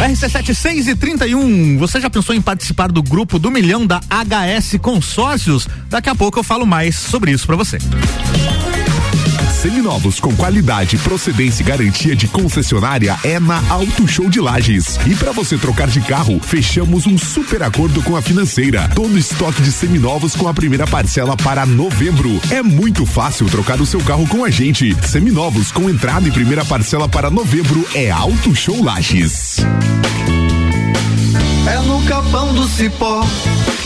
RC7 0.00 0.54
6 0.54 0.88
e 0.88 0.96
31. 0.96 1.76
Você 1.76 2.00
já 2.00 2.08
pensou 2.08 2.34
em 2.34 2.40
participar 2.40 2.90
do 2.90 3.02
grupo 3.02 3.38
do 3.38 3.50
milhão 3.50 3.86
da 3.86 4.00
HS 4.08 4.78
Consórcios? 4.80 5.68
Daqui 5.90 6.08
a 6.08 6.14
pouco 6.14 6.38
eu 6.38 6.42
falo 6.42 6.66
mais 6.66 6.96
sobre 6.96 7.32
isso 7.32 7.46
pra 7.46 7.54
você. 7.54 7.76
Seminovos 9.60 10.18
com 10.18 10.34
qualidade, 10.36 10.96
procedência 10.96 11.62
e 11.62 11.66
garantia 11.66 12.16
de 12.16 12.26
concessionária 12.26 13.18
é 13.22 13.38
na 13.38 13.62
Auto 13.68 14.08
Show 14.08 14.30
de 14.30 14.40
Lages. 14.40 14.98
E 15.06 15.14
para 15.14 15.32
você 15.32 15.58
trocar 15.58 15.86
de 15.86 16.00
carro, 16.00 16.40
fechamos 16.40 17.06
um 17.06 17.18
super 17.18 17.62
acordo 17.62 18.02
com 18.02 18.16
a 18.16 18.22
financeira. 18.22 18.88
Todo 18.94 19.18
estoque 19.18 19.60
de 19.60 19.70
seminovos 19.70 20.34
com 20.34 20.48
a 20.48 20.54
primeira 20.54 20.86
parcela 20.86 21.36
para 21.36 21.66
novembro. 21.66 22.40
É 22.50 22.62
muito 22.62 23.04
fácil 23.04 23.50
trocar 23.50 23.82
o 23.82 23.86
seu 23.86 24.00
carro 24.00 24.26
com 24.28 24.46
a 24.46 24.50
gente. 24.50 24.96
Seminovos 25.06 25.70
com 25.70 25.90
entrada 25.90 26.26
e 26.26 26.32
primeira 26.32 26.64
parcela 26.64 27.06
para 27.06 27.28
novembro 27.28 27.86
é 27.94 28.10
Auto 28.10 28.54
Show 28.54 28.82
Lages. 28.82 29.58
É 31.66 31.78
no 31.86 32.02
capão 32.06 32.54
do 32.54 32.66
cipó 32.66 33.26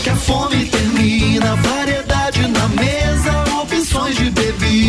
que 0.01 0.09
a 0.09 0.15
fome 0.15 0.67
termina. 0.67 1.57
Variedade 1.57 2.14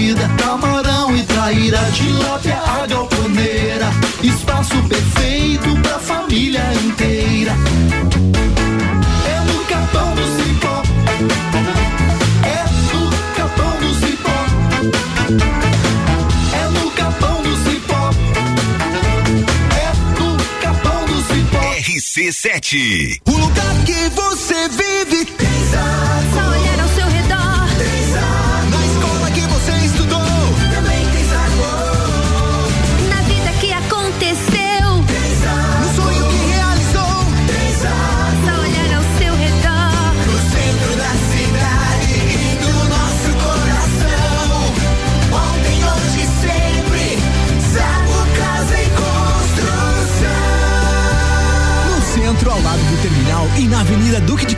bebida. 0.06 0.28
Camarão 0.38 1.16
e 1.16 1.22
traíra, 1.24 1.78
tilápia, 1.92 2.58
a 2.58 2.86
galponeira. 2.86 3.90
Espaço 4.22 4.76
perfeito 4.88 5.76
pra 5.82 5.98
família 5.98 6.62
inteira. 6.84 7.52
É 9.26 9.40
no 9.40 9.64
capão 9.64 10.14
do 10.14 10.22
cipó. 10.36 10.82
É 12.44 12.64
no 12.92 13.10
capão 13.34 13.78
do 13.80 13.94
cipó. 13.94 14.38
É 16.54 16.68
no 16.70 16.90
capão 16.90 17.42
do 17.42 17.56
cipó. 17.64 18.10
É 19.76 20.20
no 20.20 20.36
capão 20.60 21.04
do 21.06 21.16
cipó. 21.22 21.60
RC7. 21.80 23.20
O 23.26 23.32
lugar 23.32 23.84
que 23.84 24.08
você 24.10 24.68
vive 24.68 25.26
Só 25.70 26.35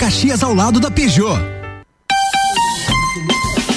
Caxias, 0.08 0.42
ao 0.42 0.54
lado 0.54 0.80
da 0.80 0.90
Peugeot. 0.90 1.38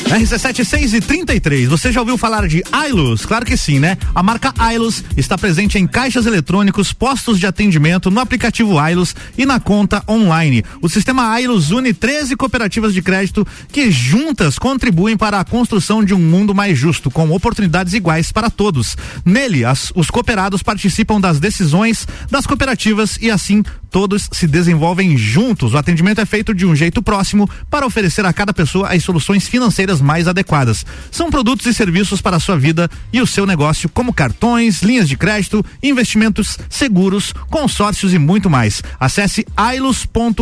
RC7 0.05 0.63
6 0.63 0.93
e 0.93 1.01
33. 1.01 1.67
Você 1.67 1.91
já 1.91 1.99
ouviu 1.99 2.17
falar 2.17 2.47
de 2.47 2.63
Ailus? 2.71 3.25
Claro 3.25 3.45
que 3.45 3.57
sim, 3.57 3.79
né? 3.79 3.97
A 4.15 4.23
marca 4.23 4.53
Ailus 4.57 5.03
está 5.17 5.37
presente 5.37 5.77
em 5.77 5.85
caixas 5.85 6.25
eletrônicos, 6.25 6.93
postos 6.93 7.37
de 7.37 7.47
atendimento, 7.47 8.09
no 8.09 8.21
aplicativo 8.21 8.79
Ailus 8.79 9.13
e 9.37 9.45
na 9.45 9.59
conta 9.59 10.03
online. 10.07 10.63
O 10.81 10.87
sistema 10.87 11.31
Ailus 11.31 11.71
une 11.71 11.93
13 11.93 12.37
cooperativas 12.37 12.93
de 12.93 13.01
crédito 13.01 13.45
que 13.69 13.91
juntas 13.91 14.57
contribuem 14.57 15.17
para 15.17 15.37
a 15.37 15.45
construção 15.45 16.01
de 16.03 16.13
um 16.13 16.19
mundo 16.19 16.55
mais 16.55 16.77
justo, 16.77 17.11
com 17.11 17.29
oportunidades 17.31 17.93
iguais 17.93 18.31
para 18.31 18.49
todos. 18.49 18.95
Nele, 19.25 19.65
as, 19.65 19.91
os 19.95 20.09
cooperados 20.09 20.63
participam 20.63 21.19
das 21.19 21.41
decisões 21.41 22.07
das 22.29 22.45
cooperativas 22.45 23.17
e 23.21 23.29
assim 23.29 23.63
todos 23.91 24.29
se 24.31 24.47
desenvolvem 24.47 25.17
juntos. 25.17 25.73
O 25.73 25.77
atendimento 25.77 26.21
é 26.21 26.25
feito 26.25 26.53
de 26.53 26.65
um 26.65 26.75
jeito 26.75 27.03
próximo 27.03 27.47
para 27.69 27.85
oferecer 27.85 28.25
a 28.25 28.33
cada 28.33 28.53
pessoa 28.53 28.87
as 28.87 29.03
soluções 29.03 29.47
financeiras 29.47 30.01
mais 30.01 30.27
adequadas. 30.27 30.85
São 31.11 31.29
produtos 31.29 31.65
e 31.65 31.73
serviços 31.73 32.21
para 32.21 32.37
a 32.37 32.39
sua 32.39 32.57
vida 32.57 32.89
e 33.11 33.21
o 33.21 33.27
seu 33.27 33.45
negócio, 33.45 33.89
como 33.89 34.13
cartões, 34.13 34.81
linhas 34.81 35.09
de 35.09 35.17
crédito, 35.17 35.63
investimentos, 35.83 36.57
seguros, 36.69 37.33
consórcios 37.49 38.13
e 38.13 38.17
muito 38.17 38.49
mais. 38.49 38.81
Acesse 38.99 39.45
ailos.coop.br, 39.55 40.37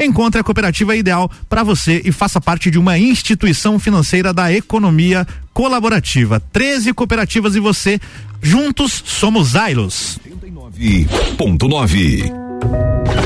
encontre 0.00 0.40
a 0.40 0.44
cooperativa 0.44 0.96
ideal 0.96 1.30
para 1.48 1.62
você 1.62 2.00
e 2.04 2.10
faça 2.10 2.40
parte 2.40 2.70
de 2.70 2.78
uma 2.78 2.98
instituição 2.98 3.78
financeira 3.78 4.32
da 4.32 4.52
economia 4.52 5.26
colaborativa. 5.52 6.40
13 6.52 6.94
cooperativas 6.94 7.56
e 7.56 7.60
você, 7.60 8.00
juntos 8.40 9.02
somos 9.04 9.56
Ailos. 9.56 10.18
89.9 10.78 13.17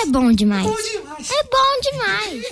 É 0.00 0.06
bom 0.06 0.32
demais. 0.32 0.66
É 0.66 0.68
bom 0.70 0.76
demais. 0.76 1.19
É 1.32 1.44
bom 1.44 1.90
demais. 1.90 2.44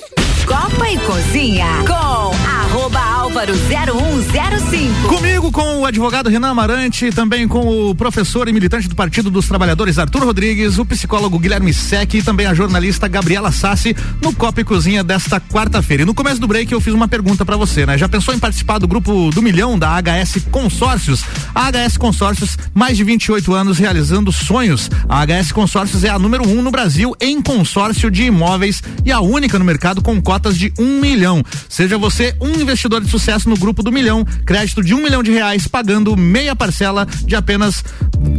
Copa 0.46 0.88
e 0.88 0.98
Cozinha 1.00 1.66
com 1.86 2.48
arroba 2.48 3.00
álvaro 3.00 3.52
0105. 3.54 5.08
Comigo, 5.08 5.52
com 5.52 5.80
o 5.80 5.86
advogado 5.86 6.30
Renan 6.30 6.50
Amarante, 6.50 7.10
também 7.10 7.46
com 7.46 7.90
o 7.90 7.94
professor 7.94 8.48
e 8.48 8.52
militante 8.52 8.88
do 8.88 8.94
Partido 8.94 9.30
dos 9.30 9.46
Trabalhadores 9.46 9.98
Arthur 9.98 10.24
Rodrigues, 10.24 10.78
o 10.78 10.86
psicólogo 10.86 11.38
Guilherme 11.38 11.74
Sec 11.74 12.14
e 12.14 12.22
também 12.22 12.46
a 12.46 12.54
jornalista 12.54 13.08
Gabriela 13.08 13.52
Sassi 13.52 13.96
no 14.22 14.32
Copa 14.32 14.60
e 14.60 14.64
Cozinha 14.64 15.02
desta 15.04 15.40
quarta-feira. 15.40 16.04
E 16.04 16.06
no 16.06 16.14
começo 16.14 16.40
do 16.40 16.46
break 16.46 16.72
eu 16.72 16.80
fiz 16.80 16.94
uma 16.94 17.08
pergunta 17.08 17.44
para 17.44 17.56
você, 17.56 17.84
né? 17.84 17.98
Já 17.98 18.08
pensou 18.08 18.32
em 18.32 18.38
participar 18.38 18.78
do 18.78 18.88
grupo 18.88 19.30
do 19.30 19.42
milhão 19.42 19.78
da 19.78 20.00
HS 20.00 20.44
Consórcios? 20.50 21.24
A 21.54 21.70
HS 21.70 21.96
Consórcios, 21.96 22.56
mais 22.72 22.96
de 22.96 23.04
28 23.04 23.52
anos 23.52 23.78
realizando 23.78 24.32
sonhos. 24.32 24.90
A 25.08 25.26
HS 25.26 25.52
Consórcios 25.52 26.04
é 26.04 26.10
a 26.10 26.18
número 26.18 26.48
um 26.48 26.62
no 26.62 26.70
Brasil 26.70 27.14
em 27.20 27.42
consórcio 27.42 28.10
de 28.10 28.24
imóveis 28.24 28.67
e 29.04 29.12
a 29.12 29.20
única 29.20 29.58
no 29.58 29.64
mercado 29.64 30.02
com 30.02 30.20
cotas 30.20 30.56
de 30.56 30.72
um 30.78 31.00
milhão. 31.00 31.42
Seja 31.68 31.98
você 31.98 32.34
um 32.40 32.60
investidor 32.60 33.02
de 33.02 33.10
sucesso 33.10 33.48
no 33.48 33.56
grupo 33.56 33.82
do 33.82 33.92
milhão, 33.92 34.24
crédito 34.44 34.82
de 34.82 34.94
um 34.94 35.02
milhão 35.02 35.22
de 35.22 35.30
reais, 35.30 35.66
pagando 35.66 36.16
meia 36.16 36.54
parcela 36.54 37.06
de 37.24 37.34
apenas 37.34 37.84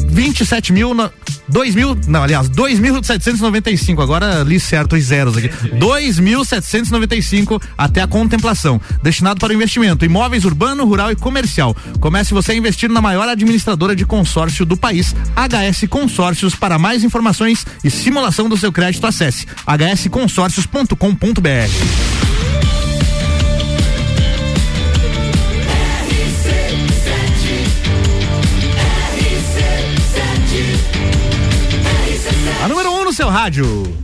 27 0.10 0.74
mil, 0.74 0.94
na, 0.94 1.12
2 1.50 1.76
mil, 1.76 1.98
não, 2.08 2.24
aliás, 2.24 2.50
2.795. 2.50 4.02
Agora 4.02 4.44
li 4.44 4.60
certo 4.60 4.96
os 4.96 5.04
zeros 5.04 5.38
aqui. 5.38 5.50
2.795 5.50 7.62
até 7.78 8.02
a 8.02 8.08
contemplação. 8.08 8.82
Destinado 9.02 9.40
para 9.40 9.52
o 9.52 9.56
investimento, 9.56 10.06
imóveis 10.06 10.46
urbano, 10.46 10.86
rural 10.86 11.12
e 11.12 11.16
comercial. 11.16 11.76
Comece 12.00 12.34
você 12.34 12.54
a 12.54 12.56
investir 12.56 12.90
na 12.90 13.02
maior 13.02 13.28
administradora 13.28 13.96
de 13.96 14.06
consórcio 14.06 14.66
do 14.66 14.78
país, 14.78 15.16
HS 15.36 15.88
Consórcios. 15.90 16.56
Para 16.56 16.78
mais 16.78 17.04
informações 17.04 17.66
e 17.84 17.90
simulação 17.90 18.48
do 18.48 18.58
seu 18.58 18.72
crédito, 18.72 19.06
acesse 19.06 19.46
hsconsórcios.com.br. 19.66 22.29
seu 33.20 33.30
rádio. 33.30 33.98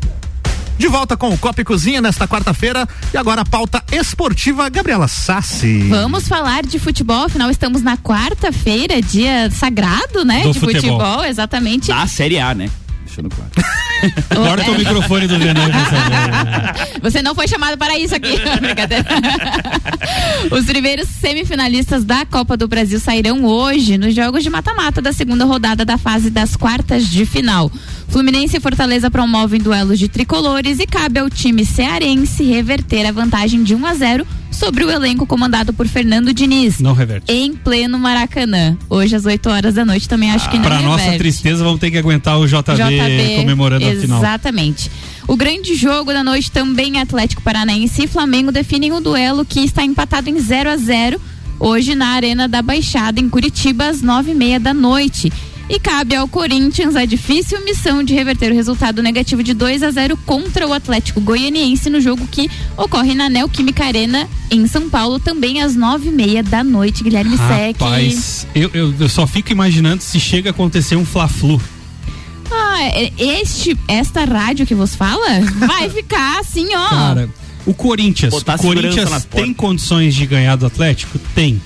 De 0.77 0.89
volta 0.89 1.15
com 1.15 1.29
o 1.29 1.37
Copa 1.37 1.61
e 1.61 1.63
Cozinha 1.63 2.01
nesta 2.01 2.27
quarta-feira 2.27 2.85
e 3.13 3.17
agora 3.17 3.43
a 3.43 3.45
pauta 3.45 3.81
esportiva 3.89 4.67
Gabriela 4.67 5.07
Sassi. 5.07 5.87
Vamos 5.87 6.27
falar 6.27 6.63
de 6.63 6.77
futebol, 6.77 7.23
afinal 7.23 7.49
estamos 7.49 7.81
na 7.81 7.95
quarta-feira, 7.95 9.01
dia 9.01 9.49
sagrado, 9.51 10.25
né? 10.25 10.41
Do 10.41 10.51
de 10.51 10.59
futebol. 10.59 10.99
futebol, 10.99 11.23
exatamente. 11.23 11.87
Da 11.87 12.05
Série 12.05 12.39
A, 12.39 12.53
né? 12.53 12.69
Deixando 13.05 13.29
claro. 13.29 13.51
Corta 14.35 14.71
o 14.71 14.77
microfone 14.77 15.27
do 15.27 15.37
Renan. 15.37 15.69
Você 17.01 17.21
não 17.21 17.33
foi 17.33 17.47
chamado 17.47 17.77
para 17.77 17.97
isso 17.97 18.13
aqui. 18.13 18.37
Brincadeira. 18.59 19.05
Os 20.51 20.65
primeiros 20.65 21.07
semifinalistas 21.07 22.03
da 22.03 22.25
Copa 22.25 22.57
do 22.57 22.67
Brasil 22.67 22.99
sairão 22.99 23.45
hoje 23.45 23.97
nos 23.97 24.13
jogos 24.13 24.43
de 24.43 24.49
mata-mata 24.49 25.01
da 25.01 25.13
segunda 25.13 25.45
rodada 25.45 25.85
da 25.85 25.97
fase 25.97 26.29
das 26.29 26.55
quartas 26.55 27.07
de 27.07 27.25
final. 27.25 27.71
Fluminense 28.07 28.57
e 28.57 28.59
Fortaleza 28.59 29.11
promovem 29.11 29.59
duelos 29.59 29.99
de 29.99 30.07
tricolores 30.07 30.79
e 30.79 30.87
cabe 30.87 31.19
ao 31.19 31.29
time 31.29 31.65
cearense 31.65 32.43
reverter 32.43 33.05
a 33.05 33.11
vantagem 33.11 33.63
de 33.63 33.75
1 33.75 33.85
a 33.85 33.93
0 33.93 34.27
sobre 34.51 34.85
o 34.85 34.89
elenco 34.89 35.25
comandado 35.27 35.73
por 35.73 35.85
Fernando 35.85 36.33
Diniz. 36.33 36.79
Não 36.79 36.93
reverte. 36.93 37.29
Em 37.29 37.53
pleno 37.53 37.99
Maracanã. 37.99 38.77
Hoje 38.89 39.15
às 39.15 39.25
8 39.25 39.49
horas 39.49 39.73
da 39.73 39.83
noite 39.83 40.07
também 40.07 40.31
acho 40.31 40.49
que 40.49 40.55
não 40.57 40.63
Pra 40.63 40.81
nossa 40.81 40.97
reverte. 41.03 41.17
tristeza, 41.19 41.61
vamos 41.63 41.79
ter 41.79 41.91
que 41.91 41.97
aguentar 41.97 42.39
o 42.39 42.47
JB, 42.47 43.35
comemorando 43.41 43.85
a 43.85 43.95
final. 43.95 44.19
Exatamente. 44.19 44.89
O 45.27 45.35
grande 45.35 45.75
jogo 45.75 46.13
da 46.13 46.23
noite 46.23 46.49
também 46.51 46.99
é 46.99 47.01
Atlético 47.01 47.41
Paranaense 47.41 48.03
e 48.03 48.07
Flamengo 48.07 48.51
definem 48.51 48.93
o 48.93 49.01
duelo 49.01 49.43
que 49.43 49.59
está 49.59 49.83
empatado 49.83 50.29
em 50.29 50.39
0 50.39 50.69
a 50.69 50.77
0 50.77 51.19
hoje 51.59 51.95
na 51.95 52.09
Arena 52.09 52.47
da 52.47 52.61
Baixada, 52.61 53.19
em 53.19 53.27
Curitiba, 53.27 53.87
às 53.87 54.01
nove 54.01 54.31
e 54.31 54.35
meia 54.35 54.59
da 54.59 54.73
noite. 54.73 55.33
E 55.67 55.79
cabe 55.79 56.15
ao 56.15 56.27
Corinthians 56.27 56.95
a 56.95 57.05
difícil 57.05 57.63
missão 57.65 58.03
de 58.03 58.13
reverter 58.13 58.51
o 58.51 58.55
resultado 58.55 59.01
negativo 59.01 59.41
de 59.41 59.51
2 59.53 59.81
a 59.81 59.89
0 59.89 60.15
contra 60.17 60.67
o 60.67 60.71
Atlético 60.73 61.19
Goianiense 61.19 61.89
no 61.89 61.99
jogo 61.99 62.27
que 62.27 62.49
ocorre 62.77 63.15
na 63.15 63.29
Neoquímica 63.29 63.83
Arena 63.83 64.29
em 64.51 64.67
São 64.67 64.87
Paulo, 64.89 65.19
também 65.19 65.63
às 65.63 65.75
nove 65.75 66.09
e 66.09 66.11
meia 66.11 66.43
da 66.43 66.63
noite. 66.63 67.03
Guilherme 67.03 67.35
Sec. 67.35 67.79
Rapaz, 67.81 68.45
eu, 68.53 68.69
eu, 68.75 68.93
eu 68.99 69.09
só 69.09 69.25
fico 69.25 69.51
imaginando 69.51 70.03
se 70.03 70.19
chega 70.19 70.49
a 70.49 70.51
acontecer 70.51 70.95
um 70.95 71.05
Fla-Flu. 71.05 71.59
Ah, 72.51 72.83
é- 72.83 73.11
este, 73.17 73.75
esta 73.87 74.23
rádio 74.23 74.67
que 74.67 74.75
vos 74.75 74.93
fala 74.93 75.25
vai 75.57 75.89
ficar 75.89 76.41
assim, 76.41 76.67
ó. 76.75 76.89
Cara, 76.89 77.29
o 77.65 77.73
Corinthians, 77.73 78.31
Botar 78.31 78.55
o 78.55 78.59
Corinthians 78.59 79.25
tem 79.25 79.51
condições 79.51 80.13
de 80.13 80.27
ganhar 80.27 80.55
do 80.57 80.67
Atlético? 80.67 81.17
Tem. 81.33 81.59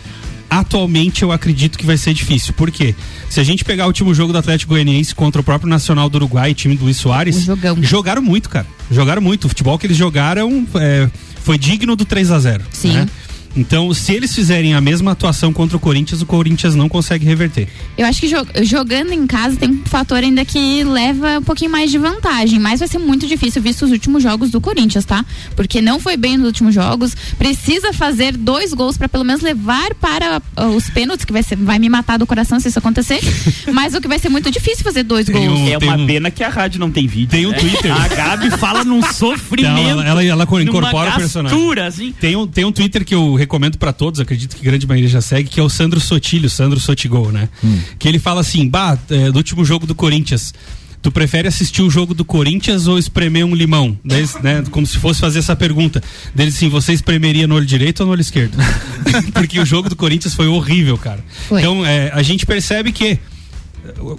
Atualmente 0.49 1.23
eu 1.23 1.31
acredito 1.31 1.77
que 1.77 1.85
vai 1.85 1.97
ser 1.97 2.13
difícil. 2.13 2.53
Por 2.53 2.71
quê? 2.71 2.95
Se 3.29 3.39
a 3.39 3.43
gente 3.43 3.63
pegar 3.63 3.85
o 3.85 3.87
último 3.87 4.13
jogo 4.13 4.33
do 4.33 4.39
Atlético 4.39 4.73
Goianiense 4.73 5.13
contra 5.13 5.39
o 5.41 5.43
próprio 5.43 5.69
Nacional 5.69 6.09
do 6.09 6.15
Uruguai, 6.15 6.53
time 6.53 6.75
do 6.75 6.85
Luiz 6.85 6.97
Soares, 6.97 7.45
jogaram 7.81 8.21
muito, 8.21 8.49
cara. 8.49 8.65
Jogaram 8.89 9.21
muito. 9.21 9.45
O 9.45 9.49
futebol 9.49 9.77
que 9.77 9.85
eles 9.85 9.97
jogaram 9.97 10.65
é, 10.75 11.09
foi 11.43 11.57
digno 11.57 11.95
do 11.95 12.05
3 12.05 12.31
a 12.31 12.39
0 12.39 12.63
Sim. 12.71 12.93
né? 12.93 13.09
Então, 13.55 13.93
se 13.93 14.13
eles 14.13 14.33
fizerem 14.33 14.73
a 14.73 14.81
mesma 14.81 15.11
atuação 15.11 15.51
contra 15.51 15.75
o 15.75 15.79
Corinthians, 15.79 16.21
o 16.21 16.25
Corinthians 16.25 16.75
não 16.75 16.87
consegue 16.87 17.25
reverter. 17.25 17.67
Eu 17.97 18.05
acho 18.05 18.21
que 18.21 18.27
jo- 18.27 18.63
jogando 18.63 19.11
em 19.11 19.25
casa 19.25 19.55
tem 19.55 19.69
um 19.69 19.81
fator 19.85 20.17
ainda 20.23 20.45
que 20.45 20.83
leva 20.83 21.39
um 21.39 21.43
pouquinho 21.43 21.71
mais 21.71 21.91
de 21.91 21.97
vantagem, 21.97 22.59
mas 22.59 22.79
vai 22.79 22.87
ser 22.87 22.99
muito 22.99 23.27
difícil 23.27 23.61
visto 23.61 23.85
os 23.85 23.91
últimos 23.91 24.21
jogos 24.23 24.51
do 24.51 24.61
Corinthians, 24.61 25.05
tá? 25.05 25.25
Porque 25.55 25.81
não 25.81 25.99
foi 25.99 26.15
bem 26.15 26.37
nos 26.37 26.47
últimos 26.47 26.73
jogos, 26.75 27.15
precisa 27.37 27.91
fazer 27.93 28.37
dois 28.37 28.73
gols 28.73 28.97
para 28.97 29.09
pelo 29.09 29.23
menos 29.23 29.41
levar 29.41 29.93
para 29.95 30.41
ah, 30.55 30.67
os 30.67 30.89
pênaltis, 30.89 31.25
que 31.25 31.33
vai, 31.33 31.43
ser, 31.43 31.55
vai 31.55 31.79
me 31.79 31.89
matar 31.89 32.17
do 32.17 32.27
coração 32.27 32.59
se 32.59 32.67
isso 32.67 32.79
acontecer, 32.79 33.19
mas 33.73 33.93
o 33.93 34.01
que 34.01 34.07
vai 34.07 34.19
ser 34.19 34.29
muito 34.29 34.51
difícil 34.51 34.83
fazer 34.83 35.03
dois 35.03 35.27
gols. 35.27 35.59
é 35.69 35.77
uma 35.77 36.05
pena 36.05 36.29
que 36.31 36.43
a 36.43 36.49
rádio 36.49 36.79
não 36.79 36.91
tem 36.91 37.07
vídeo. 37.07 37.29
Tem 37.29 37.45
um 37.45 37.51
né? 37.51 37.57
Twitter. 37.57 37.91
A 37.91 38.07
Gabi 38.07 38.51
fala 38.51 38.83
num 38.83 39.01
sofrimento. 39.01 39.79
Ela, 39.79 40.05
ela, 40.05 40.23
ela 40.23 40.47
incorpora 40.61 41.11
o 41.11 41.15
personagem. 41.15 41.57
gastura, 41.57 41.87
assim. 41.87 42.13
Tem 42.19 42.35
um, 42.35 42.45
tem 42.47 42.65
um 42.65 42.71
Twitter 42.71 43.03
que 43.03 43.15
eu 43.15 43.38
recomendo 43.39 43.77
pra 43.77 43.91
todos, 43.91 44.19
acredito 44.19 44.55
que 44.55 44.63
grande 44.63 44.85
maioria 44.85 45.09
já 45.09 45.21
segue, 45.21 45.49
que 45.49 45.59
é 45.59 45.63
o 45.63 45.69
Sandro 45.69 45.99
Sotilho, 45.99 46.49
Sandro 46.49 46.79
Sotigol, 46.79 47.31
né? 47.31 47.49
Que 47.97 48.07
ele 48.07 48.19
fala 48.19 48.41
assim: 48.41 48.67
bah, 48.69 48.97
é, 49.09 49.31
do 49.31 49.37
último 49.37 49.65
jogo 49.65 49.87
do 49.87 49.95
Corinthians. 49.95 50.53
Tu 51.01 51.09
prefere 51.13 51.47
assistir 51.47 51.81
o 51.81 51.89
jogo 51.89 52.13
do 52.13 52.25
Corinthians 52.25 52.85
ou 52.85 52.99
espremer 52.99 53.45
um 53.45 53.55
limão? 53.55 53.97
Daí, 54.03 54.27
né, 54.43 54.65
como 54.69 54.85
se 54.85 54.97
fosse 54.97 55.21
fazer 55.21 55.39
essa 55.39 55.55
pergunta. 55.55 56.03
Dele 56.35 56.49
assim, 56.49 56.67
você 56.67 56.91
espremeria 56.91 57.47
no 57.47 57.55
olho 57.55 57.65
direito 57.65 58.01
ou 58.01 58.05
no 58.07 58.11
olho 58.11 58.19
esquerdo? 58.19 58.57
Porque 59.33 59.57
o 59.61 59.65
jogo 59.65 59.87
do 59.87 59.95
Corinthians 59.95 60.33
foi 60.33 60.47
horrível, 60.47 60.97
cara. 60.97 61.23
Foi. 61.47 61.61
Então, 61.61 61.85
é, 61.85 62.11
a 62.13 62.21
gente 62.21 62.45
percebe 62.45 62.91
que 62.91 63.17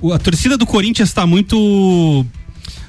o- 0.00 0.10
a 0.14 0.18
torcida 0.18 0.56
do 0.56 0.64
Corinthians 0.64 1.10
está 1.10 1.26
muito 1.26 2.24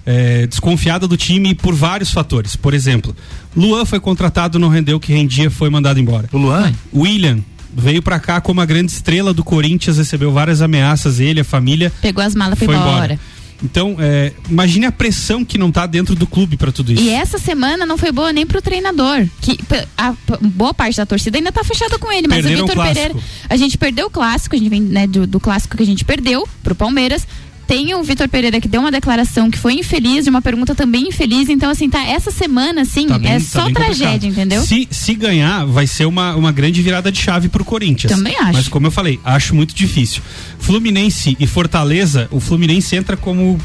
é, 0.06 0.48
desconfiada 0.48 1.08
do 1.08 1.18
time 1.18 1.54
por 1.54 1.74
vários 1.74 2.12
fatores. 2.12 2.56
Por 2.56 2.74
exemplo, 2.74 3.16
Luan 3.56 3.86
foi 3.86 4.00
contratado, 4.00 4.60
não 4.60 4.70
rendeu 4.70 4.98
o 4.98 5.00
que 5.00 5.14
rendia, 5.14 5.50
foi 5.50 5.70
mandado 5.70 6.00
embora. 6.00 6.28
O 6.32 6.38
Luan? 6.38 6.74
William 6.94 7.40
veio 7.74 8.02
pra 8.02 8.20
cá 8.20 8.42
como 8.42 8.60
a 8.62 8.66
grande 8.66 8.92
estrela 8.92 9.34
do 9.34 9.44
Corinthians, 9.44 9.98
recebeu 9.98 10.32
várias 10.32 10.62
ameaças, 10.62 11.20
ele, 11.20 11.40
a 11.40 11.44
família. 11.46 11.92
Pegou 12.02 12.24
as 12.24 12.36
malas 12.36 12.58
e 12.58 12.66
foi 12.66 12.68
Foi 12.68 12.76
embora. 12.76 13.14
embora. 13.14 13.20
Então, 13.64 13.96
é, 14.00 14.34
imagine 14.50 14.88
a 14.88 14.92
pressão 14.92 15.46
que 15.46 15.58
não 15.58 15.72
tá 15.72 15.86
dentro 15.86 16.16
do 16.16 16.26
clube 16.26 16.58
pra 16.58 16.72
tudo 16.72 16.92
isso. 16.92 17.04
E 17.04 17.10
essa 17.10 17.38
semana 17.38 17.86
não 17.86 17.98
foi 17.98 18.12
boa 18.12 18.34
nem 18.34 18.46
pro 18.46 18.62
treinador. 18.62 19.28
Que 19.40 19.60
a 19.96 20.16
boa 20.42 20.74
parte 20.74 20.98
da 20.98 21.06
torcida 21.06 21.38
ainda 21.38 21.52
tá 21.52 21.64
fechada 21.64 22.00
com 22.00 22.12
ele, 22.12 22.28
mas 22.28 22.38
Perderam 22.42 22.62
o 22.62 22.64
o 22.64 22.68
Vitor 22.68 22.84
clássico. 22.84 23.08
Pereira. 23.08 23.28
A 23.48 23.58
gente 23.58 23.78
perdeu 23.78 24.08
o 24.08 24.10
clássico, 24.10 24.56
a 24.56 24.58
gente 24.58 24.70
vem 24.70 24.82
né, 24.82 25.06
do, 25.06 25.28
do 25.28 25.40
clássico 25.40 25.78
que 25.78 25.84
a 25.84 25.86
gente 25.86 26.04
perdeu 26.04 26.48
pro 26.64 26.74
Palmeiras. 26.74 27.28
Tem 27.72 27.96
o 27.96 28.04
Vitor 28.04 28.28
Pereira 28.28 28.60
que 28.60 28.68
deu 28.68 28.82
uma 28.82 28.92
declaração 28.92 29.50
que 29.50 29.58
foi 29.58 29.76
infeliz, 29.76 30.26
de 30.26 30.30
uma 30.30 30.42
pergunta 30.42 30.76
também 30.76 31.08
infeliz. 31.08 31.48
Então, 31.48 31.70
assim, 31.70 31.90
tá, 31.90 32.06
essa 32.06 32.30
semana, 32.30 32.82
assim, 32.82 33.08
Tá 33.08 33.18
bem- 33.18 33.32
é 33.32 33.40
tá 33.40 33.46
só 33.46 33.70
tragédia, 33.72 34.28
entendeu? 34.28 34.62
Se, 34.62 34.90
se 34.92 35.16
ganhar, 35.16 35.66
vai 35.66 35.88
ser 35.88 36.04
uma, 36.06 36.36
uma 36.36 36.52
grande 36.52 36.82
virada 36.82 37.10
de 37.10 37.22
chave 37.22 37.48
pro 37.48 37.64
Corinthians. 37.64 38.12
Também 38.12 38.36
acho. 38.36 38.52
Mas 38.52 38.68
como 38.68 38.88
eu 38.88 38.92
falei, 38.92 39.22
acho 39.24 39.56
muito 39.56 39.74
difícil. 39.74 40.22
Fluminense 40.60 41.38
e 41.40 41.48
Fortaleza, 41.48 42.28
o 42.30 42.42
Fluminense 42.42 42.94
entra 42.94 43.16
como 43.16 43.58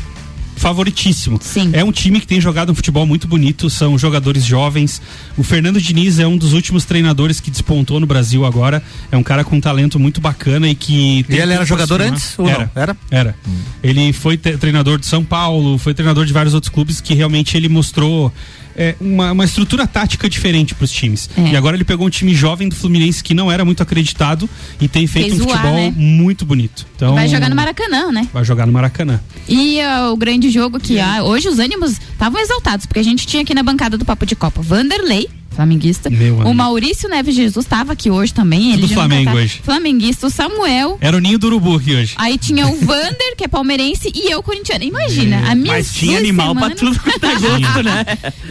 favoritíssimo. 0.56 1.38
Sim. 1.40 1.70
É 1.72 1.84
um 1.84 1.92
time 1.92 2.18
que 2.18 2.26
tem 2.26 2.40
jogado 2.40 2.72
um 2.72 2.74
futebol 2.74 3.06
muito 3.06 3.28
bonito, 3.28 3.70
são 3.70 3.96
jogadores 3.96 4.44
jovens. 4.44 5.00
O 5.36 5.42
Fernando 5.42 5.80
Diniz 5.80 6.18
é 6.18 6.26
um 6.26 6.36
dos 6.36 6.52
últimos 6.52 6.84
treinadores 6.84 7.38
que 7.38 7.50
despontou 7.50 8.00
no 8.00 8.06
Brasil 8.06 8.44
agora. 8.44 8.82
É 9.12 9.16
um 9.16 9.22
cara 9.22 9.44
com 9.44 9.56
um 9.56 9.60
talento 9.60 9.98
muito 9.98 10.20
bacana 10.20 10.68
e 10.68 10.74
que. 10.74 11.24
E 11.28 11.36
ele 11.36 11.52
era 11.52 11.64
jogador 11.64 12.00
antes 12.00 12.38
ou 12.38 12.46
firmar. 12.46 12.70
não? 12.74 12.82
Era. 12.82 12.96
Era. 13.10 13.36
Ele 13.82 14.12
foi 14.12 14.36
treinador 14.36 14.98
de 14.98 15.06
São 15.06 15.22
Paulo, 15.22 15.78
foi 15.78 15.94
treinador 15.94 16.24
de 16.24 16.32
vários 16.32 16.54
outros 16.54 16.72
clubes 16.72 17.00
que 17.00 17.14
realmente 17.14 17.56
ele 17.56 17.68
mostrou 17.68 18.32
é, 18.76 18.94
uma, 19.00 19.32
uma 19.32 19.44
estrutura 19.44 19.86
tática 19.86 20.28
diferente 20.28 20.74
para 20.74 20.84
os 20.84 20.92
times. 20.92 21.28
É. 21.36 21.52
E 21.52 21.56
agora 21.56 21.76
ele 21.76 21.84
pegou 21.84 22.06
um 22.06 22.10
time 22.10 22.34
jovem 22.34 22.68
do 22.68 22.76
Fluminense 22.76 23.22
que 23.22 23.34
não 23.34 23.50
era 23.50 23.64
muito 23.64 23.82
acreditado 23.82 24.48
e 24.80 24.86
tem 24.86 25.06
feito 25.06 25.30
Fez 25.30 25.40
um 25.40 25.48
futebol 25.48 25.74
né? 25.74 25.92
muito 25.96 26.44
bonito. 26.44 26.86
Então, 26.94 27.14
Vai 27.14 27.28
jogar 27.28 27.48
no 27.48 27.56
Maracanã, 27.56 28.12
né? 28.12 28.28
Vai 28.32 28.44
jogar 28.44 28.66
no 28.66 28.72
Maracanã. 28.72 29.20
E 29.48 29.80
ah, 29.80 30.10
o 30.10 30.16
grande 30.16 30.50
jogo 30.50 30.78
que 30.78 31.00
ah, 31.00 31.22
hoje 31.22 31.48
os 31.48 31.58
ânimos 31.58 31.92
estavam 31.92 32.40
exaltados, 32.40 32.86
porque 32.86 33.00
a 33.00 33.04
gente 33.04 33.26
tinha 33.26 33.42
aqui 33.42 33.54
na 33.54 33.62
bancada 33.62 33.96
do 33.96 34.04
Papo 34.04 34.26
de 34.26 34.36
Copa 34.36 34.60
Vanderlei, 34.60 35.28
flamenguista. 35.56 36.08
Meu 36.10 36.34
amigo. 36.36 36.48
o 36.50 36.54
Maurício 36.54 37.08
Neves 37.08 37.34
Jesus 37.34 37.64
estava 37.64 37.92
aqui 37.94 38.10
hoje 38.10 38.32
também. 38.32 38.72
Ele 38.72 38.82
Tudo 38.82 38.88
já 38.90 38.94
não 38.94 39.02
Flamengo 39.08 39.30
tá- 39.30 39.36
hoje. 39.36 39.60
Flamenguista, 39.64 40.26
o 40.26 40.30
Samuel. 40.30 40.98
Era 41.00 41.16
o 41.16 41.20
ninho 41.20 41.38
do 41.38 41.46
urubu 41.48 41.76
aqui 41.76 41.94
hoje. 41.94 42.14
Aí 42.16 42.38
tinha 42.38 42.66
o 42.68 42.76
Vander, 42.78 43.34
que 43.36 43.44
é 43.44 43.48
palmeirense, 43.48 44.12
e 44.14 44.30
eu 44.30 44.42
corintiana. 44.42 44.84
Imagina, 44.84 45.50
a 45.50 45.54
minha 45.54 45.72
Mas 45.74 45.92
tinha 45.92 46.18
animal 46.18 46.54
pra 46.54 46.70
tudo 46.70 46.98
tá 47.20 47.34
gosto, 47.34 47.82
né? 47.82 48.04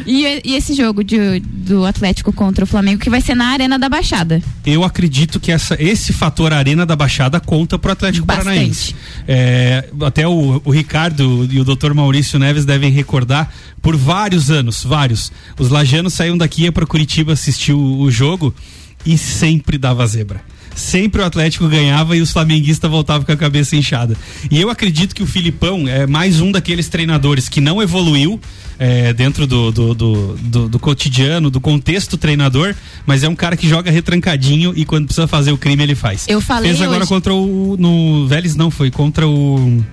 E, 0.06 0.42
e 0.44 0.56
esse 0.56 0.74
jogo 0.74 1.04
de- 1.04 1.40
do 1.40 1.86
Atlético 1.86 2.34
contra 2.34 2.64
o 2.64 2.68
Flamengo, 2.68 3.00
que 3.00 3.10
vai 3.10 3.22
ser 3.22 3.36
na 3.36 3.48
Arena 3.48 3.78
da 3.80 3.88
Baixada. 3.88 4.42
Eu 4.66 4.84
acredito 4.84 5.40
que 5.40 5.52
essa, 5.52 5.76
esse 5.80 6.12
fator 6.12 6.52
Arena 6.54 6.86
da 6.86 6.96
Baixada 6.96 7.40
conta 7.40 7.78
pro 7.78 7.92
Atlético 7.92 8.26
Bastante. 8.26 8.46
Paranaense. 8.46 8.96
É, 9.28 9.90
até 10.02 10.28
o, 10.28 10.62
o 10.66 10.72
Ricardo 10.72 11.48
e 11.52 11.60
o 11.60 11.64
Dr. 11.64 11.94
Maurício 11.94 12.40
Neves 12.40 12.66
devem 12.66 12.92
recordar, 12.92 13.52
por 13.82 13.96
vários 13.96 14.50
anos, 14.50 14.84
vários, 14.84 15.32
os 15.60 15.70
lajanos 15.70 16.14
saíam 16.14 16.36
daqui 16.38 16.64
ia 16.64 16.72
para 16.72 16.86
Curitiba 16.96 17.34
assistir 17.34 17.74
o, 17.74 18.10
jogo 18.10 18.56
e 19.06 19.18
sempre 19.18 19.78
dava 19.78 20.08
zebra. 20.08 20.42
Sempre 20.74 21.22
o 21.22 21.26
Atlético 21.26 21.68
ganhava 21.68 22.16
e 22.16 22.22
os 22.22 22.32
flamenguistas 22.32 22.90
voltavam 22.90 23.26
com 23.26 23.34
a 23.34 23.36
cabeça 23.36 23.76
inchada. 23.76 24.16
E 24.50 24.62
eu 24.62 24.70
acredito 24.70 25.14
que 25.14 25.22
o 25.22 25.26
Filipão 25.28 25.90
é 25.90 26.08
mais 26.08 26.40
um 26.40 26.54
daqueles 26.54 26.88
treinadores 26.88 27.50
que 27.50 27.60
não 27.60 27.82
evoluiu 27.82 28.40
é, 28.80 29.12
dentro 29.12 29.46
do, 29.46 29.74
do, 29.74 29.94
do, 29.94 30.38
do- 30.38 30.70
do 30.70 30.80
cotidiano, 30.80 31.50
do 31.50 31.60
contexto 31.60 32.16
treinador, 32.18 32.74
mas 33.06 33.24
é 33.26 33.28
um 33.30 33.36
cara 33.36 33.58
que 33.58 33.68
joga 33.68 33.92
retrancadinho 33.92 34.72
e 34.74 34.86
quando 34.86 35.06
precisa 35.08 35.28
fazer 35.28 35.52
o 35.52 35.58
crime 35.58 35.84
ele 35.84 35.96
faz. 35.96 36.24
Eu 36.30 36.40
falei 36.40 36.70
Fez 36.72 36.82
agora 36.82 37.00
hoje- 37.00 37.10
contra 37.10 37.34
o. 37.34 37.76
No 37.78 38.26
Vélez 38.26 38.56
não, 38.56 38.72
foi 38.72 38.90
contra 38.90 39.28
o. 39.28 39.84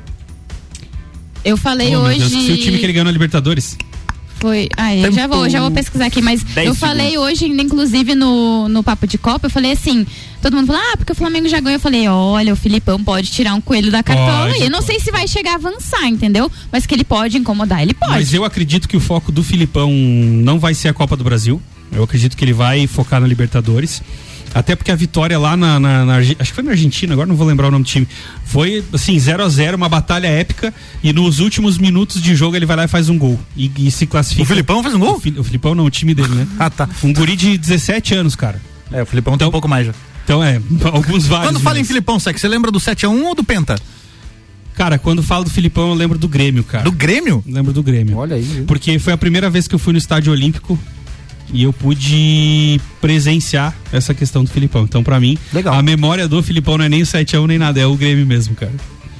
Eu 1.44 1.56
falei 1.56 1.96
Oh, 1.96 2.02
hoje. 2.02 2.20
Deus, 2.20 2.32
o 2.32 2.56
time 2.62 2.78
que 2.78 2.86
ele 2.86 2.92
ganhou 2.92 3.04
na 3.06 3.10
Libertadores. 3.10 3.76
Foi. 4.40 4.68
Ah, 4.76 4.94
eu 4.94 5.12
já 5.12 5.26
vou, 5.26 5.48
já 5.48 5.60
vou 5.60 5.70
pesquisar 5.70 6.06
aqui, 6.06 6.20
mas 6.20 6.44
eu 6.56 6.74
falei 6.74 7.16
hoje, 7.16 7.46
inclusive, 7.46 8.14
no, 8.14 8.68
no 8.68 8.82
Papo 8.82 9.06
de 9.06 9.16
Copa, 9.18 9.46
eu 9.46 9.50
falei 9.50 9.72
assim, 9.72 10.06
todo 10.40 10.56
mundo 10.56 10.66
falou, 10.66 10.82
ah, 10.84 10.96
porque 10.96 11.12
o 11.12 11.14
Flamengo 11.14 11.48
já 11.48 11.60
ganhou. 11.60 11.76
Eu 11.76 11.80
falei, 11.80 12.08
olha, 12.08 12.52
o 12.52 12.56
Filipão 12.56 13.02
pode 13.02 13.30
tirar 13.30 13.54
um 13.54 13.60
coelho 13.60 13.90
da 13.90 14.02
cartola. 14.02 14.48
Pode, 14.48 14.60
e 14.60 14.64
eu 14.64 14.70
não 14.70 14.82
sei 14.82 14.98
se 14.98 15.10
vai 15.10 15.28
chegar 15.28 15.52
a 15.52 15.54
avançar, 15.54 16.06
entendeu? 16.06 16.50
Mas 16.70 16.86
que 16.86 16.94
ele 16.94 17.04
pode 17.04 17.38
incomodar, 17.38 17.82
ele 17.82 17.94
pode. 17.94 18.12
Mas 18.12 18.34
eu 18.34 18.44
acredito 18.44 18.88
que 18.88 18.96
o 18.96 19.00
foco 19.00 19.30
do 19.30 19.42
Filipão 19.44 19.90
não 19.92 20.58
vai 20.58 20.74
ser 20.74 20.88
a 20.88 20.92
Copa 20.92 21.16
do 21.16 21.22
Brasil. 21.24 21.62
Eu 21.92 22.02
acredito 22.02 22.36
que 22.36 22.44
ele 22.44 22.52
vai 22.52 22.86
focar 22.86 23.20
na 23.20 23.26
Libertadores. 23.26 24.02
Até 24.54 24.76
porque 24.76 24.90
a 24.90 24.94
vitória 24.94 25.38
lá 25.38 25.56
na, 25.56 25.80
na- 25.80 26.04
na 26.04 26.16
acho 26.18 26.34
que 26.36 26.52
foi 26.52 26.62
na 26.62 26.72
Argentina, 26.72 27.12
agora 27.14 27.26
não 27.26 27.34
vou 27.36 27.46
lembrar 27.46 27.68
o 27.68 27.70
nome 27.70 27.84
do 27.84 27.88
time. 27.88 28.06
Foi 28.44 28.84
assim, 28.92 29.18
0 29.18 29.42
a 29.42 29.48
0 29.48 29.76
uma 29.76 29.88
batalha 29.88 30.26
épica. 30.26 30.72
E 31.02 31.12
nos 31.12 31.40
últimos 31.40 31.78
minutos 31.78 32.20
de 32.20 32.34
jogo 32.34 32.54
ele 32.54 32.66
vai 32.66 32.76
lá 32.76 32.84
e 32.84 32.88
faz 32.88 33.08
um 33.08 33.16
gol. 33.18 33.40
E, 33.56 33.70
e 33.78 33.90
se 33.90 34.06
classifica. 34.06 34.42
O 34.42 34.46
Filipão 34.46 34.82
faz 34.82 34.94
um 34.94 34.98
gol? 34.98 35.16
O, 35.16 35.20
Fi- 35.20 35.34
o 35.38 35.44
Filipão 35.44 35.74
não, 35.74 35.84
o 35.84 35.90
time 35.90 36.14
dele, 36.14 36.34
né? 36.34 36.46
ah, 36.58 36.68
tá. 36.68 36.88
Um 37.02 37.12
guri 37.12 37.34
de 37.34 37.56
17 37.56 38.14
anos, 38.14 38.36
cara. 38.36 38.60
É, 38.92 39.02
o 39.02 39.06
Filipão 39.06 39.38
tem 39.38 39.48
um 39.48 39.50
pouco 39.50 39.66
mais 39.68 39.86
já. 39.86 39.94
Então 40.24 40.44
é, 40.44 40.60
alguns 40.92 41.26
vários. 41.26 41.48
Quando 41.50 41.60
fala 41.60 41.76
em 41.76 41.78
minutos. 41.78 41.88
Filipão, 41.88 42.18
Sec, 42.20 42.36
você 42.38 42.46
lembra 42.46 42.70
do 42.70 42.78
7x1 42.78 43.22
ou 43.24 43.34
do 43.34 43.42
Penta? 43.42 43.76
Cara, 44.74 44.98
quando 44.98 45.22
falo 45.22 45.44
do 45.44 45.50
Filipão, 45.50 45.88
eu 45.90 45.94
lembro 45.94 46.18
do 46.18 46.26
Grêmio, 46.28 46.64
cara. 46.64 46.84
Do 46.84 46.92
Grêmio? 46.92 47.42
Lembro 47.46 47.72
do 47.72 47.82
Grêmio. 47.82 48.16
Olha 48.16 48.36
aí. 48.36 48.64
Porque 48.66 48.98
foi 48.98 49.12
a 49.12 49.18
primeira 49.18 49.50
vez 49.50 49.68
que 49.68 49.74
eu 49.74 49.78
fui 49.78 49.92
no 49.92 49.98
estádio 49.98 50.32
olímpico 50.32 50.78
e 51.52 51.62
eu 51.62 51.72
pude 51.72 52.80
presenciar 53.00 53.74
essa 53.92 54.14
questão 54.14 54.44
do 54.44 54.50
Filipão. 54.50 54.84
Então, 54.84 55.02
pra 55.02 55.18
mim, 55.20 55.38
Legal. 55.52 55.74
a 55.74 55.82
memória 55.82 56.28
do 56.28 56.42
Filipão 56.42 56.78
não 56.78 56.84
é 56.84 56.88
nem 56.88 57.02
o 57.02 57.06
7x1 57.06 57.46
nem 57.46 57.58
nada, 57.58 57.80
é 57.80 57.86
o 57.86 57.94
Grêmio 57.96 58.26
mesmo, 58.26 58.54
cara. 58.54 58.72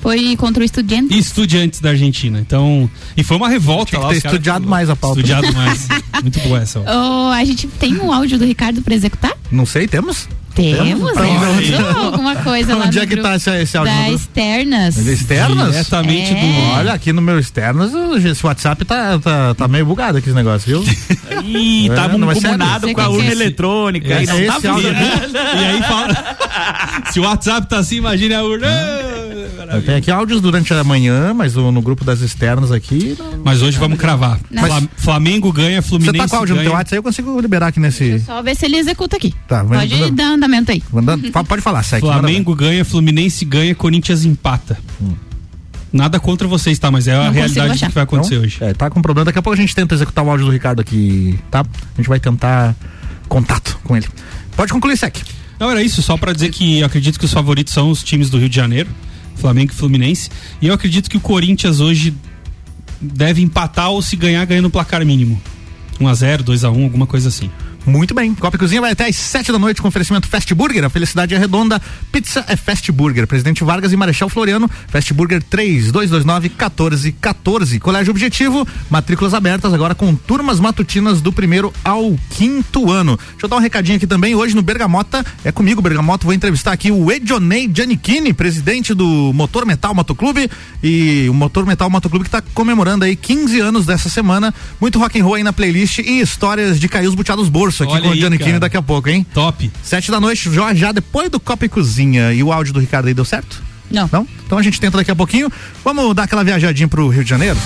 Foi 0.02 0.36
contra 0.36 0.62
o 0.62 0.64
Estudiantes. 0.64 1.16
E 1.16 1.20
estudiantes 1.20 1.80
da 1.80 1.90
Argentina. 1.90 2.40
Então, 2.40 2.90
e 3.16 3.22
foi 3.22 3.36
uma 3.36 3.48
revolta 3.48 3.86
Tinha 3.90 4.00
que 4.00 4.06
lá. 4.06 4.12
ter 4.20 4.26
estudado 4.26 4.66
mais 4.68 4.90
a 4.90 4.96
pauta. 4.96 5.20
Estudado 5.20 5.52
mais. 5.54 5.88
Muito 6.20 6.40
boa 6.40 6.60
essa. 6.60 6.80
Oh, 6.80 7.30
a 7.32 7.44
gente 7.44 7.66
tem 7.68 7.96
um 7.98 8.12
áudio 8.12 8.36
do 8.38 8.44
Ricardo 8.44 8.82
pra 8.82 8.94
executar? 8.94 9.32
Não 9.50 9.64
sei, 9.64 9.86
temos? 9.86 10.28
Temos, 10.54 11.14
mandou 11.14 12.04
alguma 12.04 12.36
coisa 12.36 12.76
lá 12.76 12.84
Onde 12.84 12.98
no 12.98 13.02
é 13.04 13.06
que 13.06 13.14
grupo 13.14 13.26
tá 13.26 13.36
esse, 13.36 13.50
esse 13.62 13.74
áudio? 13.78 13.94
Da? 13.94 14.10
Externas. 14.10 14.98
É 15.06 15.12
externas? 15.12 15.70
Diretamente 15.70 16.32
É. 16.32 16.34
do. 16.34 16.70
Olha, 16.74 16.92
aqui 16.92 17.10
no 17.12 17.22
meu 17.22 17.38
externas, 17.38 17.94
o- 17.94 18.16
esse 18.18 18.44
WhatsApp 18.44 18.84
tá, 18.84 19.18
tá, 19.18 19.54
tá 19.54 19.66
meio 19.68 19.86
bugado 19.86 20.18
aqui 20.18 20.28
esse 20.28 20.36
negócio, 20.36 20.66
viu? 20.66 20.84
Ih, 21.42 21.88
É, 21.90 21.94
tá 21.94 22.08
não, 22.08 22.18
mas 22.26 22.42
comunado 22.42 22.80
sério? 22.80 22.94
com 22.94 23.00
a 23.00 23.08
urna 23.08 23.24
é 23.24 23.26
esse- 23.32 23.40
eletrônica. 23.42 24.12
É 24.12 24.22
e 24.24 24.26
não 24.26 24.34
tá 24.34 24.40
esse 24.58 24.66
áudio 24.68 24.88
funcionando. 24.94 25.34
E 25.34 25.64
aí 25.64 25.82
fala. 25.84 27.02
Se 27.12 27.18
o 27.20 27.22
WhatsApp 27.22 27.66
tá 27.68 27.78
assim, 27.78 27.96
imagine 27.96 28.34
a 28.34 28.42
urna. 28.42 28.68
Tem 29.84 29.94
aqui 29.96 30.10
áudios 30.10 30.40
durante 30.40 30.72
a 30.74 30.82
manhã, 30.84 31.32
mas 31.34 31.56
o- 31.56 31.70
no 31.72 31.80
grupo 31.82 32.04
das 32.04 32.20
externas 32.20 32.70
aqui. 32.72 33.16
não- 33.18 33.42
Mas 33.44 33.62
hoje 33.62 33.78
vamos 33.78 33.98
cravar. 33.98 34.38
Fla- 34.50 34.82
Flamengo 34.96 35.52
ganha, 35.52 35.80
Você 35.82 35.88
Fluminense 35.88 36.18
tá 36.18 36.28
com 36.28 36.36
áudio 36.36 36.54
no 36.54 36.58
ganha. 36.60 36.70
teu 36.70 36.76
WhatsApp 36.76 36.94
aí, 36.94 36.98
eu 36.98 37.02
consigo 37.02 37.40
liberar 37.40 37.68
aqui 37.68 37.80
nesse. 37.80 38.20
Só 38.20 38.42
ver 38.42 38.54
se 38.56 38.64
ele 38.66 38.76
executa 38.76 39.16
aqui. 39.16 39.34
Tá, 39.48 39.64
Pode 39.64 39.94
vai- 39.94 40.10
dar 40.10 40.24
andamento 40.32 40.70
aí. 40.72 40.82
Mandando, 40.92 41.30
pode 41.30 41.62
falar, 41.62 41.82
segue. 41.82 42.06
Flamengo 42.06 42.54
ganha, 42.54 42.84
Fluminense 42.84 43.44
ganha, 43.44 43.74
Corinthians 43.74 44.24
empata. 44.24 44.78
Nada 45.92 46.18
contra 46.18 46.48
vocês, 46.48 46.78
tá? 46.78 46.90
Mas 46.90 47.06
é 47.06 47.14
a 47.14 47.24
Não 47.24 47.32
realidade 47.32 47.78
que 47.78 47.88
vai 47.92 48.04
acontecer 48.04 48.36
Não? 48.36 48.42
hoje. 48.42 48.58
É, 48.62 48.72
tá 48.72 48.88
com 48.88 49.02
problema. 49.02 49.26
Daqui 49.26 49.38
a 49.38 49.42
pouco 49.42 49.54
a 49.58 49.60
gente 49.60 49.74
tenta 49.74 49.94
executar 49.94 50.24
o 50.24 50.30
áudio 50.30 50.46
do 50.46 50.52
Ricardo 50.52 50.80
aqui, 50.80 51.38
tá? 51.50 51.60
A 51.60 51.96
gente 51.98 52.08
vai 52.08 52.18
tentar 52.18 52.74
contato 53.28 53.78
com 53.84 53.94
ele. 53.96 54.06
Pode 54.56 54.72
concluir, 54.72 54.96
Sec. 54.96 55.16
Não, 55.60 55.70
era 55.70 55.82
isso, 55.82 56.02
só 56.02 56.16
pra 56.16 56.32
dizer 56.32 56.50
que 56.50 56.80
eu 56.80 56.86
acredito 56.86 57.18
que 57.18 57.24
os 57.26 57.32
favoritos 57.32 57.72
são 57.74 57.90
os 57.90 58.02
times 58.02 58.30
do 58.30 58.38
Rio 58.38 58.48
de 58.48 58.56
Janeiro, 58.56 58.88
Flamengo 59.36 59.72
e 59.72 59.74
Fluminense. 59.74 60.30
E 60.60 60.68
eu 60.68 60.74
acredito 60.74 61.10
que 61.10 61.16
o 61.16 61.20
Corinthians 61.20 61.80
hoje 61.80 62.14
deve 63.00 63.42
empatar 63.42 63.90
ou 63.90 64.00
se 64.00 64.16
ganhar, 64.16 64.44
ganha 64.44 64.62
no 64.62 64.70
placar 64.70 65.04
mínimo. 65.04 65.40
1x0, 66.00 66.42
2x1, 66.42 66.84
alguma 66.84 67.06
coisa 67.06 67.28
assim. 67.28 67.50
Muito 67.84 68.14
bem. 68.14 68.32
Copa 68.34 68.56
Cozinha 68.56 68.80
vai 68.80 68.92
até 68.92 69.08
às 69.08 69.16
7 69.16 69.50
da 69.50 69.58
noite 69.58 69.82
com 69.82 69.88
oferecimento 69.88 70.28
Fast 70.28 70.54
Burger. 70.54 70.84
A 70.84 70.90
felicidade 70.90 71.34
é 71.34 71.38
redonda. 71.38 71.82
Pizza 72.12 72.44
é 72.46 72.54
Fast 72.54 72.92
Burger. 72.92 73.26
Presidente 73.26 73.64
Vargas 73.64 73.92
e 73.92 73.96
Marechal 73.96 74.28
Floriano. 74.28 74.70
Fast 74.86 75.12
Burger 75.12 75.42
3229-1414. 75.42 77.80
Colégio 77.80 78.12
Objetivo. 78.12 78.64
Matrículas 78.88 79.34
abertas 79.34 79.74
agora 79.74 79.96
com 79.96 80.14
turmas 80.14 80.60
matutinas 80.60 81.20
do 81.20 81.32
primeiro 81.32 81.74
ao 81.84 82.16
quinto 82.30 82.88
ano. 82.90 83.18
Deixa 83.32 83.46
eu 83.46 83.48
dar 83.48 83.56
um 83.56 83.60
recadinho 83.60 83.96
aqui 83.96 84.06
também. 84.06 84.36
Hoje 84.36 84.54
no 84.54 84.62
Bergamota, 84.62 85.26
é 85.44 85.50
comigo, 85.50 85.82
Bergamota. 85.82 86.24
Vou 86.24 86.34
entrevistar 86.34 86.70
aqui 86.72 86.92
o 86.92 87.10
Edionei 87.10 87.68
Giannichini, 87.72 88.32
presidente 88.32 88.94
do 88.94 89.32
Motor 89.34 89.66
Metal 89.66 89.92
Motoclube. 89.92 90.48
E 90.82 91.26
o 91.28 91.34
Motor 91.34 91.66
Metal 91.66 91.90
Motoclube 91.90 92.24
que 92.24 92.28
está 92.28 92.40
comemorando 92.54 93.04
aí 93.04 93.16
15 93.16 93.58
anos 93.60 93.86
dessa 93.86 94.08
semana. 94.08 94.54
Muito 94.80 95.00
rock 95.00 95.20
and 95.20 95.24
roll 95.24 95.34
aí 95.34 95.42
na 95.42 95.52
playlist 95.52 95.98
e 95.98 96.20
histórias 96.20 96.78
de 96.78 96.88
cair 96.88 97.08
os 97.08 97.16
buteados 97.16 97.48
bolso 97.72 97.82
aqui 97.82 97.92
Olha 97.92 98.02
com 98.02 98.08
o 98.08 98.12
aí, 98.12 98.20
Giannichini 98.20 98.50
cara. 98.50 98.60
daqui 98.60 98.76
a 98.76 98.82
pouco, 98.82 99.08
hein? 99.08 99.26
Top. 99.32 99.70
Sete 99.82 100.10
da 100.10 100.20
noite, 100.20 100.52
já, 100.52 100.74
já 100.74 100.92
depois 100.92 101.30
do 101.30 101.40
Copa 101.40 101.64
e 101.64 101.68
Cozinha. 101.68 102.32
E 102.32 102.42
o 102.42 102.52
áudio 102.52 102.74
do 102.74 102.80
Ricardo 102.80 103.08
aí 103.08 103.14
deu 103.14 103.24
certo? 103.24 103.62
Não. 103.90 104.08
Não? 104.12 104.26
Então 104.46 104.58
a 104.58 104.62
gente 104.62 104.78
tenta 104.80 104.98
daqui 104.98 105.10
a 105.10 105.16
pouquinho. 105.16 105.50
Vamos 105.84 106.14
dar 106.14 106.24
aquela 106.24 106.44
viajadinha 106.44 106.88
pro 106.88 107.08
Rio 107.08 107.24
de 107.24 107.30
Janeiro? 107.30 107.58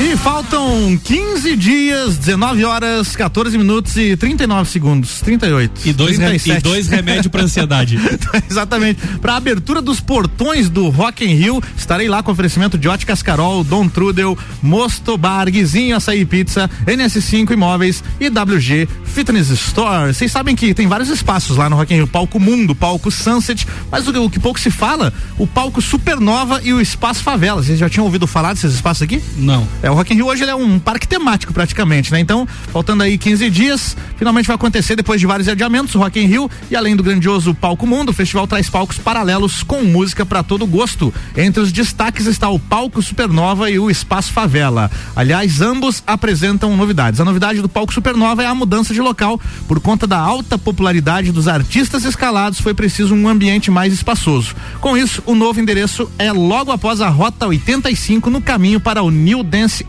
E 0.00 0.16
faltam 0.42 0.96
15 1.02 1.56
dias, 1.56 2.16
19 2.16 2.64
horas, 2.64 3.16
14 3.16 3.58
minutos 3.58 3.96
e 3.96 4.16
39 4.16 4.70
segundos. 4.70 5.20
38. 5.20 5.80
E 5.84 5.92
dois, 5.92 6.16
re- 6.16 6.26
37. 6.26 6.58
e 6.58 6.62
dois 6.62 6.86
remédios 6.86 7.26
pra 7.26 7.42
ansiedade. 7.42 7.98
Exatamente. 8.48 9.00
Para 9.20 9.34
abertura 9.34 9.82
dos 9.82 9.98
portões 9.98 10.70
do 10.70 10.90
Rock 10.90 11.24
in 11.24 11.34
Rio, 11.34 11.60
estarei 11.76 12.08
lá 12.08 12.22
com 12.22 12.30
oferecimento 12.30 12.78
de 12.78 12.86
Óticas 12.86 13.20
Carol, 13.20 13.64
Dom 13.64 13.88
Trudel, 13.88 14.38
Mosto 14.62 15.18
Bar, 15.18 15.50
Guizinho 15.50 15.96
Açaí 15.96 16.24
Pizza, 16.24 16.70
NS5 16.86 17.50
Imóveis 17.50 18.04
e 18.20 18.28
WG 18.28 18.88
Fitness 19.06 19.50
Store. 19.50 20.14
Vocês 20.14 20.30
sabem 20.30 20.54
que 20.54 20.72
tem 20.72 20.86
vários 20.86 21.08
espaços 21.08 21.56
lá 21.56 21.68
no 21.68 21.74
Rock 21.74 21.92
in 21.92 21.96
Rio, 21.96 22.06
palco 22.06 22.38
Mundo, 22.38 22.76
palco 22.76 23.10
Sunset, 23.10 23.66
mas 23.90 24.06
o, 24.06 24.22
o 24.24 24.30
que 24.30 24.38
pouco 24.38 24.60
se 24.60 24.70
fala, 24.70 25.12
o 25.36 25.48
palco 25.48 25.82
Supernova 25.82 26.60
e 26.62 26.72
o 26.72 26.80
Espaço 26.80 27.24
Favela. 27.24 27.60
Vocês 27.60 27.76
já 27.76 27.88
tinham 27.90 28.04
ouvido 28.04 28.24
falar 28.28 28.52
desses 28.52 28.74
espaços 28.74 29.02
aqui? 29.02 29.20
Não. 29.36 29.66
É, 29.82 29.90
o 29.90 29.94
Rock 29.94 30.12
in 30.12 30.16
Rio 30.16 30.27
hoje 30.28 30.44
ele 30.44 30.50
é 30.50 30.54
um 30.54 30.78
parque 30.78 31.08
temático 31.08 31.52
praticamente, 31.52 32.12
né? 32.12 32.20
Então, 32.20 32.46
faltando 32.70 33.02
aí 33.02 33.16
15 33.16 33.50
dias, 33.50 33.96
finalmente 34.16 34.46
vai 34.46 34.56
acontecer 34.56 34.94
depois 34.94 35.20
de 35.20 35.26
vários 35.26 35.48
adiamentos 35.48 35.94
o 35.94 35.98
Rock 35.98 36.20
in 36.20 36.26
Rio 36.26 36.50
e 36.70 36.76
além 36.76 36.94
do 36.94 37.02
grandioso 37.02 37.54
Palco 37.54 37.86
Mundo, 37.86 38.10
o 38.10 38.12
festival 38.12 38.46
traz 38.46 38.68
palcos 38.68 38.98
paralelos 38.98 39.62
com 39.62 39.82
música 39.82 40.26
para 40.26 40.42
todo 40.42 40.66
gosto. 40.66 41.12
Entre 41.36 41.62
os 41.62 41.72
destaques 41.72 42.26
está 42.26 42.48
o 42.48 42.58
Palco 42.58 43.00
Supernova 43.00 43.70
e 43.70 43.78
o 43.78 43.90
Espaço 43.90 44.32
Favela. 44.32 44.90
Aliás, 45.16 45.60
ambos 45.60 46.02
apresentam 46.06 46.76
novidades. 46.76 47.20
A 47.20 47.24
novidade 47.24 47.62
do 47.62 47.68
Palco 47.68 47.94
Supernova 47.94 48.42
é 48.42 48.46
a 48.46 48.54
mudança 48.54 48.92
de 48.92 49.00
local. 49.00 49.40
Por 49.66 49.80
conta 49.80 50.06
da 50.06 50.18
alta 50.18 50.58
popularidade 50.58 51.32
dos 51.32 51.48
artistas 51.48 52.04
escalados, 52.04 52.60
foi 52.60 52.74
preciso 52.74 53.14
um 53.14 53.28
ambiente 53.28 53.70
mais 53.70 53.92
espaçoso. 53.92 54.54
Com 54.80 54.96
isso, 54.96 55.22
o 55.24 55.34
novo 55.34 55.60
endereço 55.60 56.10
é 56.18 56.32
logo 56.32 56.70
após 56.70 57.00
a 57.00 57.08
Rota 57.08 57.46
85 57.46 58.28
no 58.28 58.42
caminho 58.42 58.78
para 58.78 59.02
o 59.02 59.10
New 59.10 59.42
Dance 59.42 59.86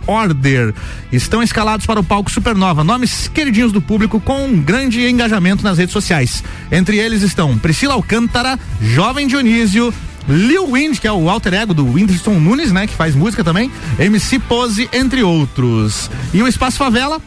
Estão 1.11 1.41
escalados 1.41 1.85
para 1.85 1.99
o 1.99 2.03
palco 2.03 2.31
Supernova 2.31 2.83
nomes 2.83 3.27
queridinhos 3.27 3.71
do 3.71 3.81
público 3.81 4.19
com 4.19 4.45
um 4.45 4.61
grande 4.61 5.07
engajamento 5.07 5.63
nas 5.63 5.77
redes 5.77 5.93
sociais. 5.93 6.43
Entre 6.71 6.97
eles 6.97 7.21
estão 7.21 7.57
Priscila 7.57 7.93
Alcântara, 7.93 8.59
Jovem 8.81 9.27
Dionísio, 9.27 9.93
Lil 10.27 10.71
Wind, 10.71 10.99
que 10.99 11.07
é 11.07 11.11
o 11.11 11.29
alter 11.29 11.53
ego 11.53 11.73
do 11.73 11.85
Whindersson 11.85 12.39
Nunes, 12.39 12.71
né? 12.71 12.85
Que 12.85 12.93
faz 12.93 13.15
música 13.15 13.43
também, 13.43 13.71
MC 13.97 14.39
Pose, 14.39 14.89
entre 14.93 15.23
outros. 15.23 16.09
E 16.33 16.41
o 16.41 16.47
Espaço 16.47 16.77
Favela 16.77 17.19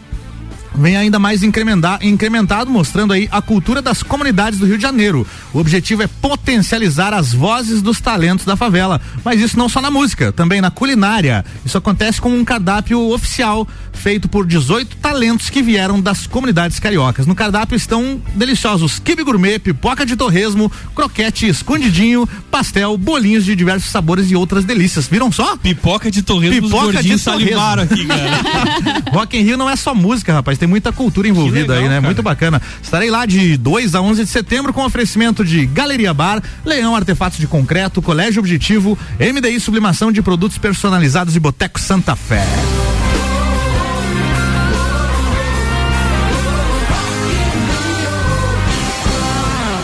vem 0.75 0.97
ainda 0.97 1.19
mais 1.19 1.43
incrementado, 1.43 2.71
mostrando 2.71 3.13
aí 3.13 3.29
a 3.31 3.43
cultura 3.43 3.83
das 3.83 4.03
comunidades 4.03 4.59
do 4.59 4.67
Rio 4.67 4.77
de 4.77 4.83
Janeiro. 4.83 5.27
O 5.53 5.59
objetivo 5.59 6.03
é 6.03 6.07
potencializar 6.07 7.13
as 7.13 7.33
vozes 7.33 7.83
dos 7.83 8.01
talentos 8.01 8.45
da 8.45 8.57
favela, 8.57 9.01
mas 9.25 9.41
isso 9.41 9.59
não 9.59 9.69
só 9.69 9.81
na 9.81 9.91
música, 9.91 10.33
também 10.33 10.61
na 10.61 10.71
culinária. 10.71 11.45
Isso 11.65 11.79
acontece 11.79 12.21
com 12.21 12.31
um 12.31 12.45
cardápio 12.45 13.13
oficial 13.13 13.67
feito 13.93 14.29
por 14.29 14.47
18 14.47 14.97
talentos 14.97 15.51
que 15.51 15.63
vieram 15.63 16.01
das 16.01 16.27
comunidades 16.27 16.79
cariocas. 16.79 17.27
No 17.27 17.35
cardápio 17.35 17.77
estão 17.77 18.21
deliciosos 18.35 18.99
quibe 18.99 19.23
gourmet, 19.23 19.59
pipoca 19.59 20.05
de 20.07 20.17
torresmo, 20.17 20.71
croquete 20.95 21.47
escondidinho, 21.47 22.29
pastel, 22.51 22.97
bolinhos 22.97 23.45
de 23.45 23.55
diversos 23.55 23.91
sabores 23.91 24.31
e 24.31 24.37
outras 24.37 24.65
delícias. 24.65 25.07
Viram 25.07 25.31
só? 25.31 25.57
Pipoca 25.57 26.11
de 26.11 26.23
torresmo, 26.23 26.69
Pipoca 26.69 27.03
de 27.03 27.19
torresmo. 27.19 27.81
aqui, 27.81 28.07
cara. 28.07 29.11
Rock 29.13 29.39
in 29.39 29.43
Rio 29.43 29.57
não 29.57 29.69
é 29.69 29.77
só 29.77 29.95
música, 29.95 30.33
rapaz, 30.33 30.59
tem 30.63 30.69
muita 30.69 30.93
cultura 30.93 31.27
envolvida 31.27 31.73
legal, 31.73 31.77
aí, 31.77 31.83
né? 31.89 31.95
cara. 31.97 32.03
Muito 32.03 32.23
bacana. 32.23 32.63
Estarei 32.81 33.11
lá 33.11 33.27
de 33.27 33.57
2 33.57 33.97
a 33.97 34.01
11 34.01 34.23
de 34.23 34.31
setembro 34.31 34.73
com 34.73 34.85
oferecimento 34.85 35.45
de 35.45 35.67
Galeria 35.67 36.15
Bar, 36.15 36.41
Leão 36.65 36.95
Artefatos 36.95 37.39
de 37.39 37.49
Concreto, 37.49 38.01
Colégio 38.01 38.39
Objetivo, 38.39 38.97
MDI 39.19 39.59
Sublimação 39.59 40.13
de 40.13 40.23
Produtos 40.23 40.59
Personalizados 40.59 41.35
e 41.35 41.41
Boteco 41.41 41.81
Santa 41.81 42.15
Fé. 42.15 42.47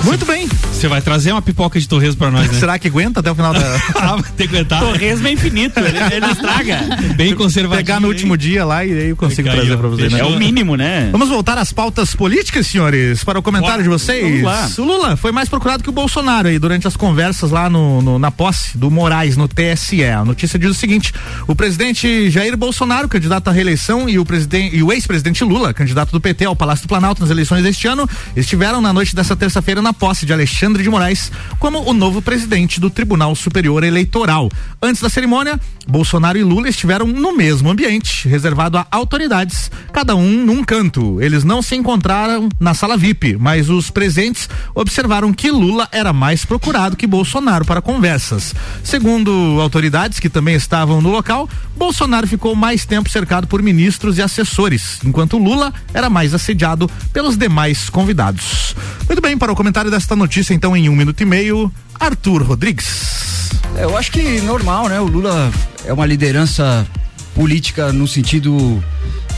Muito 0.04 0.24
bem. 0.24 0.47
Você 0.78 0.86
vai 0.86 1.02
trazer 1.02 1.32
uma 1.32 1.42
pipoca 1.42 1.80
de 1.80 1.88
torresmo 1.88 2.18
pra 2.18 2.30
nós, 2.30 2.46
né? 2.46 2.56
Será 2.56 2.78
que 2.78 2.86
aguenta 2.86 3.18
até 3.18 3.28
o 3.28 3.34
final 3.34 3.52
da. 3.52 3.60
ah, 3.96 4.14
vai 4.14 4.30
ter 4.36 4.46
que 4.46 4.54
aguentar. 4.54 4.78
Torresmo 4.78 5.26
é 5.26 5.32
infinito, 5.32 5.80
ele, 5.80 5.98
ele 6.14 6.26
estraga. 6.26 6.78
Bem 7.16 7.34
conservadinho. 7.34 7.84
Pegar 7.84 7.98
no 7.98 8.06
hein? 8.06 8.12
último 8.12 8.36
dia 8.36 8.64
lá 8.64 8.84
e 8.84 8.92
aí 8.92 9.08
eu 9.08 9.16
consigo 9.16 9.50
trazer 9.50 9.76
pra 9.76 9.88
você, 9.88 10.08
né? 10.08 10.20
É 10.20 10.24
o 10.24 10.38
mínimo, 10.38 10.76
né? 10.76 11.08
Vamos 11.10 11.28
voltar 11.28 11.58
às 11.58 11.72
pautas 11.72 12.14
políticas, 12.14 12.68
senhores, 12.68 13.24
para 13.24 13.40
o 13.40 13.42
comentário 13.42 13.82
de 13.82 13.88
vocês. 13.88 14.22
Vamos 14.22 14.42
lá. 14.44 14.70
O 14.78 14.82
Lula 14.84 15.16
foi 15.16 15.32
mais 15.32 15.48
procurado 15.48 15.82
que 15.82 15.88
o 15.88 15.92
Bolsonaro 15.92 16.46
aí 16.46 16.60
durante 16.60 16.86
as 16.86 16.94
conversas 16.96 17.50
lá 17.50 17.68
no, 17.68 18.00
no- 18.00 18.18
na 18.20 18.30
posse 18.30 18.78
do 18.78 18.88
Moraes 18.88 19.36
no 19.36 19.48
TSE. 19.48 20.04
A 20.04 20.24
notícia 20.24 20.60
diz 20.60 20.70
o 20.70 20.74
seguinte: 20.74 21.12
o 21.48 21.56
presidente 21.56 22.30
Jair 22.30 22.56
Bolsonaro, 22.56 23.08
candidato 23.08 23.48
à 23.48 23.52
reeleição, 23.52 24.08
e 24.08 24.16
o 24.16 24.24
presidente 24.24 24.76
e 24.76 24.82
o 24.84 24.92
ex-presidente 24.92 25.42
Lula, 25.42 25.74
candidato 25.74 26.12
do 26.12 26.20
PT 26.20 26.44
ao 26.44 26.54
Palácio 26.54 26.84
do 26.84 26.88
Planalto 26.88 27.20
nas 27.20 27.30
eleições 27.30 27.64
deste 27.64 27.88
ano, 27.88 28.08
estiveram 28.36 28.80
na 28.80 28.92
noite 28.92 29.12
dessa 29.16 29.34
terça-feira 29.34 29.82
na 29.82 29.92
posse 29.92 30.24
de 30.24 30.32
Alexandre 30.32 30.67
Alexandre 30.68 30.82
de 30.82 30.90
Moraes 30.90 31.32
como 31.58 31.88
o 31.88 31.94
novo 31.94 32.20
presidente 32.20 32.78
do 32.78 32.90
Tribunal 32.90 33.34
Superior 33.34 33.82
Eleitoral. 33.82 34.50
Antes 34.82 35.00
da 35.00 35.08
cerimônia, 35.08 35.58
Bolsonaro 35.88 36.36
e 36.36 36.44
Lula 36.44 36.68
estiveram 36.68 37.06
no 37.06 37.34
mesmo 37.34 37.70
ambiente, 37.70 38.28
reservado 38.28 38.76
a 38.76 38.86
autoridades, 38.90 39.70
cada 39.92 40.14
um 40.14 40.44
num 40.44 40.62
canto. 40.62 41.22
Eles 41.22 41.42
não 41.42 41.62
se 41.62 41.74
encontraram 41.74 42.50
na 42.60 42.74
sala 42.74 42.98
VIP, 42.98 43.36
mas 43.40 43.70
os 43.70 43.90
presentes 43.90 44.48
observaram 44.74 45.32
que 45.32 45.50
Lula 45.50 45.88
era 45.90 46.12
mais 46.12 46.44
procurado 46.44 46.96
que 46.96 47.06
Bolsonaro 47.06 47.64
para 47.64 47.80
conversas. 47.80 48.54
Segundo 48.84 49.58
autoridades 49.60 50.20
que 50.20 50.28
também 50.28 50.54
estavam 50.54 51.00
no 51.00 51.10
local, 51.10 51.48
Bolsonaro 51.76 52.26
ficou 52.26 52.54
mais 52.54 52.84
tempo 52.84 53.08
cercado 53.08 53.46
por 53.46 53.62
ministros 53.62 54.18
e 54.18 54.22
assessores, 54.22 54.98
enquanto 55.02 55.38
Lula 55.38 55.72
era 55.94 56.10
mais 56.10 56.34
assediado 56.34 56.90
pelos 57.12 57.38
demais 57.38 57.88
convidados. 57.88 58.74
Muito 59.08 59.22
bem, 59.22 59.38
para 59.38 59.50
o 59.50 59.56
comentário 59.56 59.90
desta 59.90 60.14
notícia, 60.14 60.52
então, 60.58 60.76
em 60.76 60.88
um 60.88 60.96
minuto 60.96 61.20
e 61.20 61.24
meio, 61.24 61.72
Arthur 62.00 62.42
Rodrigues. 62.42 63.48
É, 63.76 63.84
Eu 63.84 63.96
acho 63.96 64.10
que 64.10 64.40
normal, 64.40 64.88
né? 64.88 65.00
O 65.00 65.06
Lula 65.06 65.52
é 65.86 65.92
uma 65.92 66.04
liderança 66.04 66.84
política 67.32 67.92
no 67.92 68.08
sentido 68.08 68.82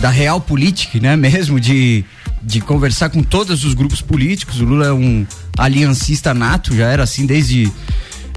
da 0.00 0.08
real 0.08 0.40
política, 0.40 0.98
né? 0.98 1.16
Mesmo 1.20 1.60
de, 1.60 2.06
de 2.42 2.62
conversar 2.62 3.10
com 3.10 3.22
todos 3.22 3.64
os 3.64 3.74
grupos 3.74 4.00
políticos. 4.00 4.62
O 4.62 4.64
Lula 4.64 4.86
é 4.86 4.92
um 4.94 5.26
aliancista 5.58 6.32
nato, 6.32 6.74
já 6.74 6.86
era 6.86 7.02
assim 7.02 7.26
desde, 7.26 7.70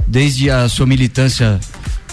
desde 0.06 0.50
a 0.50 0.68
sua 0.68 0.86
militância 0.86 1.62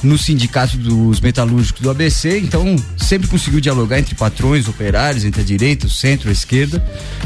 no 0.05 0.17
sindicato 0.17 0.77
dos 0.77 1.21
metalúrgicos 1.21 1.83
do 1.83 1.91
ABC, 1.91 2.39
então 2.39 2.77
sempre 2.97 3.27
conseguiu 3.27 3.61
dialogar 3.61 3.99
entre 3.99 4.15
patrões, 4.15 4.69
operários, 4.69 5.25
entre 5.25 5.43
a 5.43 5.45
direita, 5.45 5.89
o 5.89 5.91
centro, 5.91 6.29
a 6.29 6.33
esquerda. 6.33 6.83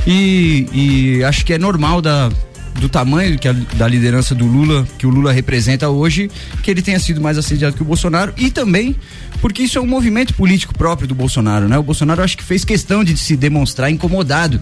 E, 0.07 0.67
e 0.73 1.25
acho 1.25 1.45
que 1.45 1.53
é 1.53 1.59
normal 1.59 2.01
da, 2.01 2.33
do 2.81 2.89
tamanho 2.89 3.39
que 3.39 3.49
a, 3.49 3.53
da 3.53 3.87
liderança 3.87 4.35
do 4.35 4.47
Lula, 4.47 4.87
que 4.99 5.07
o 5.07 5.11
Lula 5.11 5.33
representa 5.33 5.89
hoje, 5.89 6.31
que 6.63 6.71
ele 6.71 6.83
tenha 6.83 6.99
sido 6.99 7.21
mais 7.21 7.39
assediado 7.39 7.77
que 7.77 7.83
o 7.83 7.85
Bolsonaro 7.85 8.33
e 8.37 8.51
também 8.51 8.97
porque 9.45 9.63
isso 9.63 9.77
é 9.77 9.81
um 9.81 9.87
movimento 9.87 10.33
político 10.33 10.73
próprio 10.73 11.07
do 11.07 11.15
Bolsonaro, 11.15 11.69
né? 11.69 11.77
O 11.77 11.83
Bolsonaro 11.83 12.23
acho 12.23 12.35
que 12.35 12.43
fez 12.43 12.65
questão 12.65 13.05
de 13.05 13.15
se 13.15 13.37
demonstrar 13.37 13.91
incomodado 13.91 14.59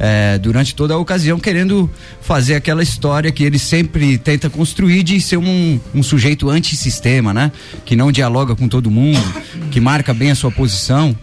eh, 0.00 0.38
durante 0.38 0.74
toda 0.74 0.94
a 0.94 0.96
ocasião, 0.96 1.38
querendo 1.38 1.90
fazer 2.22 2.54
aquela 2.54 2.82
história 2.82 3.30
que 3.30 3.44
ele 3.44 3.58
sempre 3.58 4.16
tenta 4.16 4.48
construir 4.48 5.02
de 5.02 5.20
ser 5.20 5.36
um, 5.36 5.78
um 5.94 6.02
sujeito 6.02 6.48
antissistema, 6.48 7.34
né? 7.34 7.52
Que 7.84 7.94
não 7.94 8.10
dialoga 8.10 8.56
com 8.56 8.66
todo 8.66 8.90
mundo, 8.90 9.22
que 9.70 9.78
marca 9.78 10.14
bem 10.14 10.30
a 10.30 10.34
sua 10.34 10.50
posição. 10.50 11.14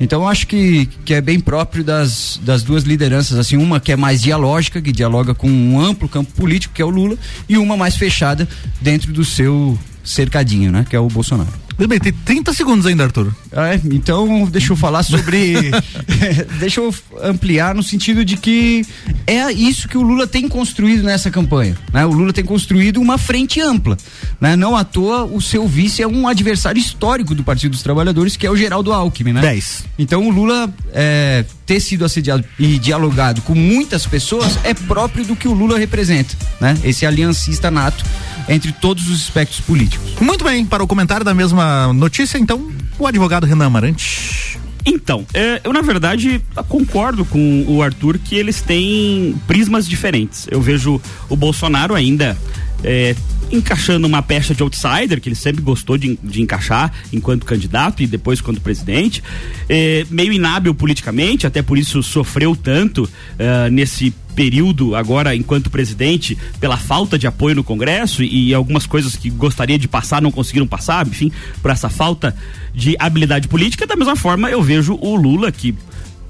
Então 0.00 0.22
eu 0.22 0.28
acho 0.28 0.46
que, 0.46 0.86
que 1.04 1.12
é 1.12 1.20
bem 1.20 1.38
próprio 1.38 1.84
das, 1.84 2.40
das 2.42 2.62
duas 2.62 2.84
lideranças, 2.84 3.38
assim, 3.38 3.56
uma 3.56 3.78
que 3.78 3.92
é 3.92 3.96
mais 3.96 4.22
dialógica, 4.22 4.80
que 4.80 4.90
dialoga 4.90 5.34
com 5.34 5.48
um 5.48 5.78
amplo 5.78 6.08
campo 6.08 6.32
político, 6.32 6.72
que 6.74 6.80
é 6.80 6.84
o 6.84 6.90
Lula, 6.90 7.18
e 7.48 7.58
uma 7.58 7.76
mais 7.76 7.96
fechada 7.96 8.48
dentro 8.80 9.12
do 9.12 9.24
seu 9.24 9.78
cercadinho, 10.02 10.72
né? 10.72 10.86
Que 10.88 10.96
é 10.96 11.00
o 11.00 11.08
Bolsonaro. 11.08 11.52
Bem, 11.76 11.98
tem 11.98 12.12
30 12.12 12.52
segundos 12.52 12.86
ainda, 12.86 13.04
Arthur. 13.04 13.34
É, 13.52 13.80
então 13.92 14.44
deixa 14.46 14.72
eu 14.72 14.76
falar 14.76 15.02
sobre. 15.02 15.70
deixa 16.60 16.80
eu 16.80 16.94
ampliar 17.22 17.74
no 17.74 17.82
sentido 17.82 18.24
de 18.24 18.36
que 18.36 18.84
é 19.26 19.50
isso 19.52 19.88
que 19.88 19.98
o 19.98 20.02
Lula 20.02 20.26
tem 20.26 20.48
construído 20.48 21.02
nessa 21.02 21.30
campanha. 21.30 21.76
Né? 21.92 22.06
O 22.06 22.12
Lula 22.12 22.32
tem 22.32 22.44
construído 22.44 23.00
uma 23.00 23.18
frente 23.18 23.60
ampla. 23.60 23.96
Né? 24.40 24.54
Não 24.54 24.76
à 24.76 24.84
toa, 24.84 25.24
o 25.24 25.40
seu 25.40 25.66
vice 25.66 26.02
é 26.02 26.06
um 26.06 26.28
adversário 26.28 26.80
histórico 26.80 27.34
do 27.34 27.42
Partido 27.42 27.72
dos 27.72 27.82
Trabalhadores, 27.82 28.36
que 28.36 28.46
é 28.46 28.50
o 28.50 28.56
Geraldo 28.56 28.92
Alckmin, 28.92 29.32
né? 29.32 29.40
10. 29.40 29.84
Então 29.98 30.26
o 30.26 30.30
Lula 30.30 30.72
é, 30.92 31.44
ter 31.66 31.80
sido 31.80 32.04
assediado 32.04 32.44
e 32.58 32.78
dialogado 32.78 33.42
com 33.42 33.54
muitas 33.54 34.06
pessoas 34.06 34.58
é 34.64 34.74
próprio 34.74 35.24
do 35.24 35.34
que 35.34 35.48
o 35.48 35.52
Lula 35.52 35.78
representa, 35.78 36.34
né? 36.60 36.78
Esse 36.84 37.04
aliancista 37.04 37.70
nato 37.70 38.04
entre 38.48 38.72
todos 38.72 39.08
os 39.08 39.20
espectros 39.20 39.60
políticos. 39.60 40.12
Muito 40.20 40.44
bem, 40.44 40.64
para 40.64 40.82
o 40.82 40.86
comentário 40.86 41.24
da 41.24 41.34
mesma 41.34 41.92
notícia, 41.92 42.38
então, 42.38 42.70
o 43.04 43.06
advogado 43.06 43.46
Renan 43.46 43.66
Amarante. 43.66 44.58
Então, 44.84 45.26
é, 45.34 45.60
eu 45.62 45.72
na 45.72 45.82
verdade 45.82 46.40
concordo 46.68 47.24
com 47.24 47.64
o 47.68 47.82
Arthur 47.82 48.18
que 48.18 48.34
eles 48.34 48.62
têm 48.62 49.34
prismas 49.46 49.86
diferentes. 49.86 50.46
Eu 50.50 50.60
vejo 50.60 51.00
o 51.28 51.36
Bolsonaro 51.36 51.94
ainda 51.94 52.36
é, 52.82 53.14
encaixando 53.50 54.06
uma 54.06 54.22
pecha 54.22 54.54
de 54.54 54.62
outsider, 54.62 55.20
que 55.20 55.28
ele 55.28 55.36
sempre 55.36 55.62
gostou 55.62 55.98
de, 55.98 56.18
de 56.22 56.42
encaixar 56.42 56.92
enquanto 57.12 57.44
candidato 57.46 58.02
e 58.02 58.06
depois 58.06 58.40
quando 58.40 58.60
presidente, 58.60 59.22
é, 59.68 60.06
meio 60.10 60.32
inábil 60.32 60.74
politicamente, 60.74 61.46
até 61.46 61.62
por 61.62 61.78
isso 61.78 62.02
sofreu 62.02 62.54
tanto 62.54 63.08
é, 63.38 63.70
nesse 63.70 64.14
período 64.34 64.94
agora 64.94 65.34
enquanto 65.34 65.68
presidente 65.68 66.38
pela 66.58 66.76
falta 66.76 67.18
de 67.18 67.26
apoio 67.26 67.56
no 67.56 67.64
Congresso 67.64 68.22
e 68.22 68.54
algumas 68.54 68.86
coisas 68.86 69.16
que 69.16 69.28
gostaria 69.28 69.78
de 69.78 69.88
passar 69.88 70.22
não 70.22 70.30
conseguiram 70.30 70.66
passar, 70.66 71.06
enfim, 71.06 71.30
por 71.60 71.70
essa 71.70 71.88
falta 71.88 72.34
de 72.74 72.96
habilidade 72.98 73.48
política. 73.48 73.86
Da 73.86 73.96
mesma 73.96 74.16
forma, 74.16 74.48
eu 74.48 74.62
vejo 74.62 74.96
o 75.00 75.16
Lula 75.16 75.50
que 75.50 75.74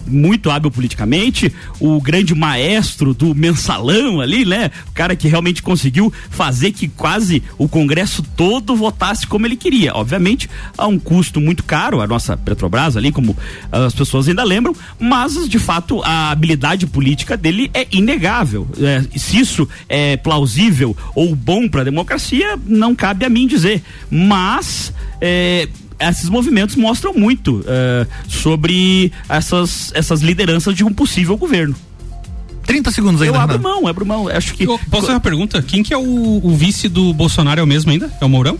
muito 0.07 0.51
hábil 0.51 0.71
politicamente, 0.71 1.53
o 1.79 2.01
grande 2.01 2.35
maestro 2.35 3.15
do 3.15 3.35
mensalão 3.35 4.21
ali, 4.21 4.45
né? 4.45 4.71
O 4.89 4.93
cara 4.93 5.15
que 5.15 5.29
realmente 5.29 5.63
conseguiu 5.63 6.13
fazer 6.31 6.73
que 6.73 6.89
quase 6.89 7.43
o 7.59 7.69
Congresso 7.69 8.23
todo 8.37 8.75
votasse 8.75 9.27
como 9.27 9.47
ele 9.47 9.57
queria. 9.57 9.95
Obviamente, 9.95 10.49
a 10.77 10.87
um 10.87 10.99
custo 10.99 11.41
muito 11.41 11.63
caro, 11.65 12.01
a 12.01 12.07
nossa 12.07 12.37
Petrobras 12.37 12.97
ali, 12.97 13.13
como 13.13 13.37
as 13.71 13.95
pessoas 13.95 14.29
ainda 14.29 14.45
lembram, 14.45 14.75
mas 14.99 15.49
de 15.49 15.59
fato 15.59 16.03
a 16.03 16.31
habilidade 16.31 16.87
política 16.87 17.37
dele 17.37 17.71
é 17.75 17.87
inegável. 17.91 18.69
É, 18.79 19.19
se 19.19 19.39
isso 19.39 19.69
é 19.89 20.17
plausível 20.17 20.97
ou 21.15 21.35
bom 21.35 21.69
para 21.69 21.83
a 21.83 21.85
democracia, 21.85 22.59
não 22.67 22.95
cabe 22.95 23.25
a 23.25 23.29
mim 23.29 23.47
dizer. 23.47 23.83
Mas. 24.11 24.93
É, 25.21 25.69
esses 26.01 26.29
movimentos 26.29 26.77
mostram 26.77 27.13
muito 27.13 27.65
eh, 27.67 28.07
sobre 28.29 29.13
essas, 29.29 29.93
essas 29.95 30.21
lideranças 30.21 30.75
de 30.75 30.85
um 30.85 30.93
possível 30.93 31.37
governo. 31.37 31.75
30 32.65 32.91
segundos 32.91 33.23
ainda. 33.23 33.37
Eu 33.37 33.41
abro 33.41 33.57
Renan. 33.57 33.69
mão, 33.69 33.87
abro 33.87 34.07
mão. 34.07 34.29
Acho 34.29 34.55
que. 34.55 34.65
Eu 34.65 34.79
posso 34.79 35.03
fazer 35.03 35.13
uma 35.15 35.21
pergunta? 35.21 35.61
Quem 35.63 35.83
que 35.83 35.93
é 35.93 35.99
o, 35.99 36.41
o 36.43 36.55
vice 36.55 36.89
do 36.89 37.13
Bolsonaro? 37.13 37.61
É 37.61 37.63
o 37.63 37.67
mesmo 37.67 37.91
ainda? 37.91 38.11
É 38.21 38.25
o 38.25 38.29
Mourão? 38.29 38.59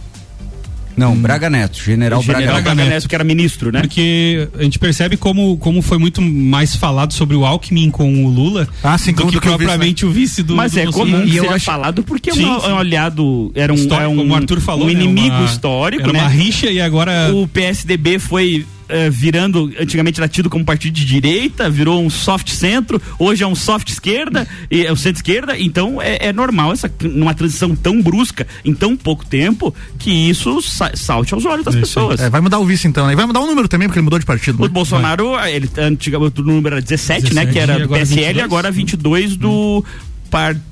Não, 1.01 1.17
Braga 1.17 1.49
Neto, 1.49 1.83
General, 1.83 2.21
General 2.23 2.43
Braga, 2.47 2.63
Braga 2.75 2.75
Neto, 2.91 3.09
que 3.09 3.15
era 3.15 3.25
ministro, 3.25 3.73
né? 3.73 3.81
Porque 3.81 4.49
a 4.59 4.63
gente 4.63 4.79
percebe 4.79 5.17
como, 5.17 5.57
como 5.57 5.81
foi 5.83 5.97
muito 5.99 6.21
mais 6.21 6.77
falado 6.77 7.13
sobre 7.15 7.35
o 7.37 7.45
Alckmin 7.47 7.91
com 7.91 8.25
o 8.25 8.29
Lula 8.29 8.69
Ah, 8.83 8.99
sim, 8.99 9.13
do 9.13 9.19
como 9.19 9.31
que 9.31 9.37
do 9.37 9.41
que 9.41 9.49
o 9.49 9.53
vice, 9.53 9.59
propriamente 9.65 10.07
o 10.07 10.11
vice 10.11 10.43
do 10.43 10.55
Mas 10.55 10.73
do 10.73 10.81
é 10.81 10.87
comum 10.87 11.23
que 11.23 11.31
E 11.33 11.37
eu 11.39 11.45
seja 11.45 11.55
acho- 11.57 11.65
falado 11.65 12.03
porque 12.03 12.31
Sim, 12.33 12.45
é 12.45 12.47
um, 12.49 12.61
sim. 12.61 12.67
é 12.69 12.73
um 12.75 12.79
aliado, 12.79 13.51
era 13.55 13.73
um, 13.73 13.77
Histórico, 13.77 14.05
é 14.05 14.09
um, 14.09 14.17
como 14.17 14.33
o 14.33 14.37
Arthur 14.37 14.61
falou, 14.61 14.85
um 14.85 14.87
né, 14.89 14.93
inimigo 14.93 15.35
uma- 15.35 15.45
histórico, 15.47 16.03
era 16.03 16.13
né? 16.13 16.21
uma 16.21 16.29
rixa 16.29 16.67
e 16.71 16.81
agora 16.81 17.33
O 17.35 17.49
PSDB 17.49 18.19
foi 18.19 18.67
eh, 18.91 19.09
virando, 19.11 19.73
antigamente 19.81 20.21
era 20.21 20.29
tido 20.29 20.51
como 20.51 20.65
partido 20.65 20.93
de 20.95 21.05
direita, 21.05 21.71
virou 21.71 22.03
um 22.03 22.11
soft 22.11 22.49
centro, 22.51 23.01
hoje 23.19 23.43
é 23.43 23.47
um 23.47 23.55
soft 23.55 23.89
esquerda, 23.91 24.47
e 24.71 24.85
é 24.85 24.93
o 24.93 24.97
centro-esquerda, 24.97 25.59
então 25.59 26.01
é, 26.03 26.27
é 26.29 26.33
normal 26.33 26.73
essa 26.73 26.91
numa 27.03 27.33
transição 27.35 27.75
tão 27.75 28.03
brusca 28.03 28.47
em 28.65 28.75
tão 28.75 28.97
pouco 28.97 29.25
tempo 29.25 29.75
que 29.99 30.11
isso 30.11 30.61
sa- 30.63 30.93
salte 30.95 31.33
aos 31.35 31.45
olhos 31.45 31.65
das 31.65 31.75
pessoas. 31.75 32.21
É, 32.21 32.29
vai 32.31 32.41
mudar 32.41 32.59
o 32.59 32.65
vice 32.67 32.87
então, 32.89 33.07
né? 33.07 33.13
E 33.13 33.17
vai 33.17 33.27
mudar 33.27 33.41
o 33.41 33.47
número 33.47 33.69
também, 33.69 33.89
porque 33.89 33.99
ele 33.99 34.05
mudou 34.05 34.19
de 34.19 34.27
partido. 34.27 34.59
O 34.59 34.63
né? 34.63 34.69
Bolsonaro, 34.69 35.39
ele 35.49 35.69
antigamente 35.79 36.41
o 36.41 36.45
número 36.45 36.77
era 36.77 36.83
17, 36.83 37.33
né? 37.35 37.45
17, 37.47 37.53
Que 37.53 37.59
era 37.59 37.79
do 37.79 37.85
agora 37.85 38.01
PSL, 38.01 38.21
22. 38.27 38.45
agora 38.45 38.71
22 38.71 39.37
do 39.37 39.85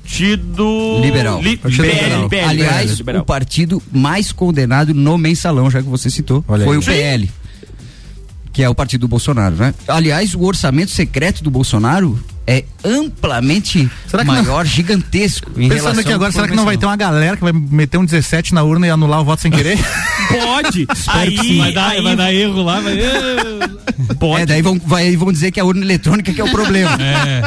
Partido 0.03 0.99
Liberal. 1.01 1.41
Li, 1.41 1.57
Partido 1.57 1.81
PL, 1.83 1.95
Liberal. 2.01 2.29
PL, 2.29 2.45
Aliás, 2.49 2.97
Liberal. 2.97 3.21
o 3.21 3.25
partido 3.25 3.81
mais 3.91 4.31
condenado 4.31 4.93
no 4.93 5.17
mensalão, 5.17 5.69
já 5.69 5.81
que 5.81 5.87
você 5.89 6.09
citou, 6.09 6.43
Olha 6.47 6.65
foi 6.65 6.75
aí. 6.77 6.81
o 6.81 6.85
PL. 6.85 7.29
Que 8.51 8.63
é 8.63 8.69
o 8.69 8.75
partido 8.75 9.01
do 9.01 9.07
Bolsonaro, 9.07 9.55
né? 9.55 9.73
Aliás, 9.87 10.33
o 10.35 10.41
orçamento 10.41 10.91
secreto 10.91 11.43
do 11.43 11.51
Bolsonaro 11.51 12.19
é 12.47 12.63
amplamente 12.83 13.89
Será 14.07 14.23
que 14.23 14.31
não- 14.31 14.43
maior, 14.43 14.65
gigantesco. 14.65 15.51
Em 15.57 15.69
Pensando 15.69 15.99
aqui 15.99 16.11
agora, 16.11 16.31
será 16.31 16.47
que 16.47 16.55
não 16.55 16.65
vai 16.65 16.77
ter 16.77 16.85
uma 16.85 16.95
galera 16.95 17.37
que 17.37 17.43
vai 17.43 17.53
meter 17.53 17.97
um 17.97 18.05
17 18.05 18.53
na 18.53 18.63
urna 18.63 18.87
e 18.87 18.89
anular 18.89 19.21
o 19.21 19.23
voto 19.23 19.41
sem 19.41 19.51
querer? 19.51 19.77
Pode. 20.29 20.87
aí, 21.07 21.57
vai, 21.57 21.71
dar, 21.71 21.89
aí 21.89 22.01
vai 22.01 22.15
dar 22.15 22.33
erro 22.33 22.61
lá, 22.61 22.79
vai. 22.79 22.97
pode. 24.19 24.43
É, 24.43 24.45
daí 24.45 24.61
vão, 24.61 24.79
vai, 24.85 25.15
vão 25.15 25.31
dizer 25.31 25.51
que 25.51 25.59
é 25.59 25.63
a 25.63 25.65
urna 25.65 25.83
eletrônica 25.83 26.31
que 26.31 26.39
é 26.39 26.43
o 26.43 26.51
problema. 26.51 26.97
É. 27.01 27.41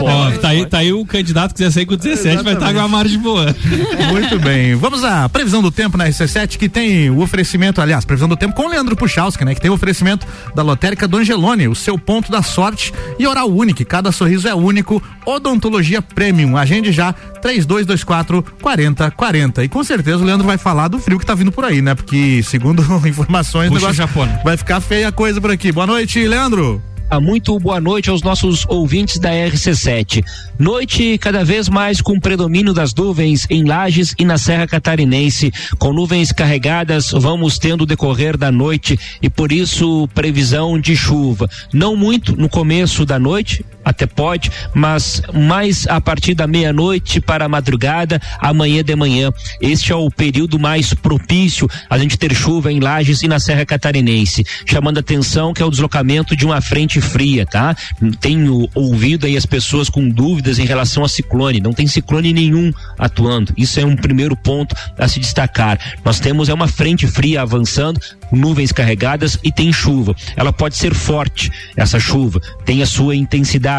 Ó, 0.00 0.30
tá, 0.38 0.48
aí, 0.48 0.66
tá 0.66 0.78
aí 0.78 0.92
o 0.92 1.04
candidato 1.04 1.50
que 1.50 1.58
quiser 1.58 1.70
sair 1.70 1.86
com 1.86 1.96
17, 1.96 2.42
vai 2.42 2.54
estar 2.54 2.72
com 2.72 2.78
uma 2.78 2.88
margem 2.88 3.18
boa. 3.18 3.54
Muito 4.10 4.38
bem. 4.38 4.74
Vamos 4.74 5.04
à 5.04 5.28
previsão 5.28 5.62
do 5.62 5.70
tempo 5.70 5.96
na 5.96 6.06
RC7, 6.06 6.56
que 6.56 6.68
tem 6.68 7.10
o 7.10 7.20
oferecimento, 7.20 7.80
aliás, 7.80 8.04
previsão 8.04 8.28
do 8.28 8.36
tempo 8.36 8.54
com 8.54 8.64
o 8.64 8.68
Leandro 8.68 8.96
Puchalski, 8.96 9.44
né? 9.44 9.54
Que 9.54 9.60
tem 9.60 9.70
o 9.70 9.74
oferecimento 9.74 10.26
da 10.54 10.62
Lotérica 10.62 11.06
do 11.06 11.18
Angelone, 11.18 11.68
o 11.68 11.74
seu 11.74 11.98
ponto 11.98 12.30
da 12.30 12.42
sorte 12.42 12.92
e 13.18 13.26
oral 13.26 13.50
único. 13.50 13.84
Cada 13.84 14.10
sorriso 14.12 14.33
é 14.44 14.54
único. 14.54 15.02
Odontologia 15.24 16.02
Premium. 16.02 16.56
Agende 16.56 16.90
já 16.90 17.12
3224 17.12 18.42
4040. 18.60 19.64
E 19.64 19.68
com 19.68 19.84
certeza 19.84 20.18
o 20.18 20.24
Leandro 20.24 20.46
vai 20.46 20.58
falar 20.58 20.88
do 20.88 20.98
frio 20.98 21.18
que 21.18 21.26
tá 21.26 21.34
vindo 21.34 21.52
por 21.52 21.64
aí, 21.64 21.80
né? 21.80 21.94
Porque, 21.94 22.42
segundo 22.42 22.82
informações, 23.06 23.68
o 23.68 23.74
Puxa 23.74 23.86
negócio 23.86 23.94
Japona. 23.94 24.40
vai 24.44 24.56
ficar 24.56 24.80
feia 24.80 25.08
a 25.08 25.12
coisa 25.12 25.40
por 25.40 25.50
aqui. 25.50 25.70
Boa 25.70 25.86
noite, 25.86 26.26
Leandro. 26.26 26.82
Muito 27.20 27.58
boa 27.60 27.80
noite 27.80 28.10
aos 28.10 28.22
nossos 28.22 28.66
ouvintes 28.68 29.18
da 29.20 29.30
RC7. 29.30 30.24
Noite 30.58 31.16
cada 31.18 31.44
vez 31.44 31.68
mais 31.68 32.00
com 32.00 32.18
predomínio 32.18 32.72
das 32.72 32.92
nuvens 32.92 33.46
em 33.48 33.64
Lages 33.64 34.14
e 34.18 34.24
na 34.24 34.36
Serra 34.36 34.66
Catarinense. 34.66 35.52
Com 35.78 35.92
nuvens 35.92 36.32
carregadas, 36.32 37.12
vamos 37.12 37.58
tendo 37.58 37.82
o 37.82 37.86
decorrer 37.86 38.36
da 38.36 38.50
noite 38.50 38.98
e 39.22 39.30
por 39.30 39.52
isso 39.52 40.08
previsão 40.12 40.80
de 40.80 40.96
chuva. 40.96 41.48
Não 41.72 41.94
muito 41.94 42.36
no 42.36 42.48
começo 42.48 43.04
da 43.06 43.18
noite, 43.18 43.64
até 43.84 44.06
pode, 44.06 44.50
mas 44.72 45.22
mais 45.32 45.86
a 45.86 46.00
partir 46.00 46.34
da 46.34 46.46
meia-noite 46.46 47.20
para 47.20 47.44
a 47.44 47.48
madrugada, 47.48 48.20
amanhã 48.38 48.82
de 48.82 48.94
manhã. 48.96 49.30
Este 49.60 49.92
é 49.92 49.96
o 49.96 50.10
período 50.10 50.58
mais 50.58 50.94
propício 50.94 51.68
a 51.88 51.98
gente 51.98 52.16
ter 52.16 52.34
chuva 52.34 52.72
em 52.72 52.80
Lages 52.80 53.22
e 53.22 53.28
na 53.28 53.38
Serra 53.38 53.66
Catarinense. 53.66 54.44
Chamando 54.66 54.98
atenção 54.98 55.52
que 55.52 55.62
é 55.62 55.64
o 55.64 55.70
deslocamento 55.70 56.36
de 56.36 56.44
uma 56.46 56.60
frente 56.60 57.00
fria, 57.00 57.44
tá? 57.44 57.76
Tenho 58.20 58.68
ouvido 58.74 59.26
aí 59.26 59.36
as 59.36 59.46
pessoas 59.46 59.88
com 59.88 60.08
dúvidas 60.08 60.58
em 60.58 60.64
relação 60.64 61.04
a 61.04 61.08
ciclone. 61.08 61.60
Não 61.60 61.72
tem 61.72 61.86
ciclone 61.86 62.32
nenhum 62.32 62.72
atuando. 62.98 63.52
Isso 63.56 63.78
é 63.80 63.84
um 63.84 63.96
primeiro 63.96 64.36
ponto 64.36 64.74
a 64.98 65.08
se 65.08 65.20
destacar. 65.20 65.78
Nós 66.04 66.20
temos 66.20 66.48
é 66.48 66.54
uma 66.54 66.68
frente 66.68 67.06
fria 67.06 67.42
avançando, 67.42 68.00
nuvens 68.32 68.72
carregadas 68.72 69.38
e 69.42 69.52
tem 69.52 69.72
chuva. 69.72 70.14
Ela 70.36 70.52
pode 70.52 70.76
ser 70.76 70.94
forte, 70.94 71.50
essa 71.76 71.98
chuva, 71.98 72.40
tem 72.64 72.82
a 72.82 72.86
sua 72.86 73.14
intensidade, 73.14 73.73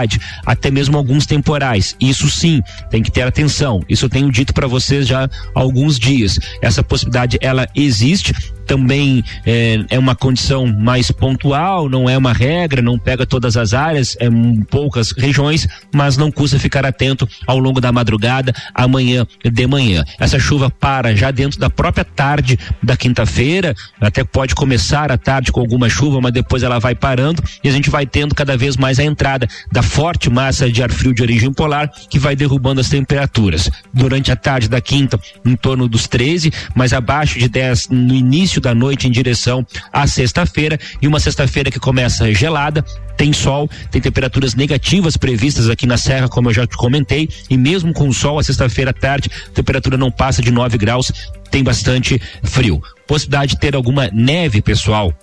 até 0.45 0.69
mesmo 0.71 0.97
alguns 0.97 1.25
temporais. 1.25 1.95
Isso 1.99 2.29
sim, 2.29 2.61
tem 2.89 3.01
que 3.01 3.11
ter 3.11 3.21
atenção. 3.21 3.81
Isso 3.87 4.05
eu 4.05 4.09
tenho 4.09 4.31
dito 4.31 4.53
para 4.53 4.67
vocês 4.67 5.07
já 5.07 5.25
há 5.25 5.29
alguns 5.53 5.97
dias. 5.97 6.39
Essa 6.61 6.83
possibilidade 6.83 7.37
ela 7.41 7.67
existe, 7.75 8.33
também 8.65 9.23
é, 9.45 9.85
é, 9.89 9.99
uma 9.99 10.15
condição 10.15 10.65
mais 10.67 11.11
pontual, 11.11 11.87
não 11.89 12.09
é 12.09 12.17
uma 12.17 12.33
regra, 12.33 12.81
não 12.81 12.97
pega 12.97 13.25
todas 13.25 13.55
as 13.55 13.73
áreas, 13.73 14.15
é 14.19 14.29
um, 14.29 14.61
poucas 14.63 15.11
regiões, 15.11 15.67
mas 15.93 16.17
não 16.17 16.31
custa 16.31 16.59
ficar 16.59 16.85
atento 16.85 17.27
ao 17.47 17.57
longo 17.57 17.79
da 17.79 17.91
madrugada, 17.91 18.53
amanhã 18.73 19.25
de 19.43 19.67
manhã. 19.67 20.03
Essa 20.19 20.39
chuva 20.39 20.69
para 20.69 21.15
já 21.15 21.31
dentro 21.31 21.59
da 21.59 21.69
própria 21.69 22.03
tarde 22.03 22.57
da 22.81 22.97
quinta-feira, 22.97 23.73
até 23.99 24.23
pode 24.23 24.55
começar 24.55 25.11
a 25.11 25.17
tarde 25.17 25.51
com 25.51 25.59
alguma 25.59 25.89
chuva, 25.89 26.19
mas 26.21 26.33
depois 26.33 26.63
ela 26.63 26.79
vai 26.79 26.95
parando 26.95 27.43
e 27.63 27.69
a 27.69 27.71
gente 27.71 27.89
vai 27.89 28.05
tendo 28.05 28.35
cada 28.35 28.57
vez 28.57 28.77
mais 28.77 28.99
a 28.99 29.03
entrada 29.03 29.47
da 29.71 29.81
forte 29.81 30.29
massa 30.29 30.71
de 30.71 30.81
ar 30.81 30.91
frio 30.91 31.13
de 31.13 31.21
origem 31.21 31.53
polar 31.53 31.89
que 32.09 32.19
vai 32.19 32.35
derrubando 32.35 32.81
as 32.81 32.89
temperaturas. 32.89 33.69
Durante 33.93 34.31
a 34.31 34.35
tarde 34.35 34.67
da 34.67 34.81
quinta, 34.81 35.19
em 35.45 35.55
torno 35.55 35.87
dos 35.87 36.07
13, 36.07 36.51
mas 36.75 36.93
abaixo 36.93 37.39
de 37.39 37.47
10 37.47 37.89
no 37.89 38.13
início 38.13 38.54
início 38.55 38.61
da 38.61 38.73
noite 38.73 39.07
em 39.07 39.11
direção 39.11 39.65
à 39.91 40.07
sexta-feira 40.07 40.79
e 41.01 41.07
uma 41.07 41.19
sexta-feira 41.19 41.69
que 41.69 41.79
começa 41.79 42.33
gelada, 42.33 42.83
tem 43.17 43.33
sol, 43.33 43.69
tem 43.91 44.01
temperaturas 44.01 44.55
negativas 44.55 45.17
previstas 45.17 45.69
aqui 45.69 45.85
na 45.85 45.97
Serra, 45.97 46.27
como 46.27 46.49
eu 46.49 46.53
já 46.53 46.67
comentei, 46.67 47.29
e 47.49 47.57
mesmo 47.57 47.93
com 47.93 48.07
o 48.07 48.13
sol, 48.13 48.39
a 48.39 48.43
sexta-feira 48.43 48.91
à 48.91 48.93
tarde, 48.93 49.29
a 49.47 49.51
temperatura 49.51 49.97
não 49.97 50.11
passa 50.11 50.41
de 50.41 50.51
9 50.51 50.77
graus, 50.77 51.11
tem 51.49 51.63
bastante 51.63 52.21
frio. 52.43 52.81
Possibilidade 53.07 53.51
de 53.51 53.59
ter 53.59 53.75
alguma 53.75 54.09
neve, 54.11 54.61
pessoal, 54.61 55.13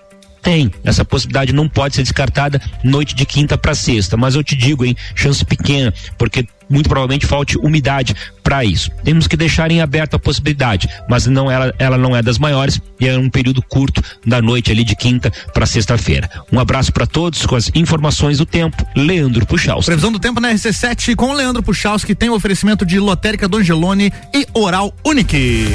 tem. 0.43 0.71
Essa 0.85 1.05
possibilidade 1.05 1.53
não 1.53 1.69
pode 1.69 1.95
ser 1.95 2.03
descartada 2.03 2.61
noite 2.83 3.15
de 3.15 3.25
quinta 3.25 3.57
para 3.57 3.75
sexta. 3.75 4.17
Mas 4.17 4.35
eu 4.35 4.43
te 4.43 4.57
digo, 4.57 4.85
hein, 4.85 4.97
chance 5.15 5.45
pequena, 5.45 5.95
porque 6.19 6.47
muito 6.69 6.89
provavelmente 6.89 7.27
falte 7.27 7.57
umidade 7.59 8.15
para 8.53 8.67
isso. 8.67 8.91
Temos 9.03 9.27
que 9.27 9.35
deixar 9.35 9.71
em 9.71 9.81
aberto 9.81 10.13
a 10.13 10.19
possibilidade, 10.19 10.87
mas 11.09 11.27
não 11.27 11.51
ela, 11.51 11.75
ela 11.79 11.97
não 11.97 12.15
é 12.15 12.21
das 12.21 12.37
maiores 12.37 12.79
e 13.01 13.09
é 13.09 13.17
um 13.17 13.31
período 13.31 13.63
curto 13.63 14.03
da 14.27 14.43
noite 14.43 14.71
ali 14.71 14.85
de 14.85 14.95
quinta 14.95 15.33
para 15.55 15.65
sexta-feira. 15.65 16.29
Um 16.53 16.61
abraço 16.61 16.93
para 16.93 17.07
todos 17.07 17.47
com 17.47 17.57
as 17.57 17.71
informações 17.75 18.37
do 18.37 18.45
tempo. 18.45 18.87
Leandro 18.95 19.47
Puchalski. 19.47 19.87
Previsão 19.87 20.13
do 20.13 20.19
tempo 20.19 20.39
na 20.39 20.53
RC7 20.53 21.17
com 21.17 21.31
o 21.31 21.33
Leandro 21.33 21.63
Puchalski 21.63 22.15
tem 22.15 22.29
o 22.29 22.35
oferecimento 22.35 22.85
de 22.85 22.99
lotérica 23.01 23.49
do 23.49 23.57
Angelone 23.57 24.13
e 24.35 24.47
Oral 24.53 24.95
Unique. 25.03 25.67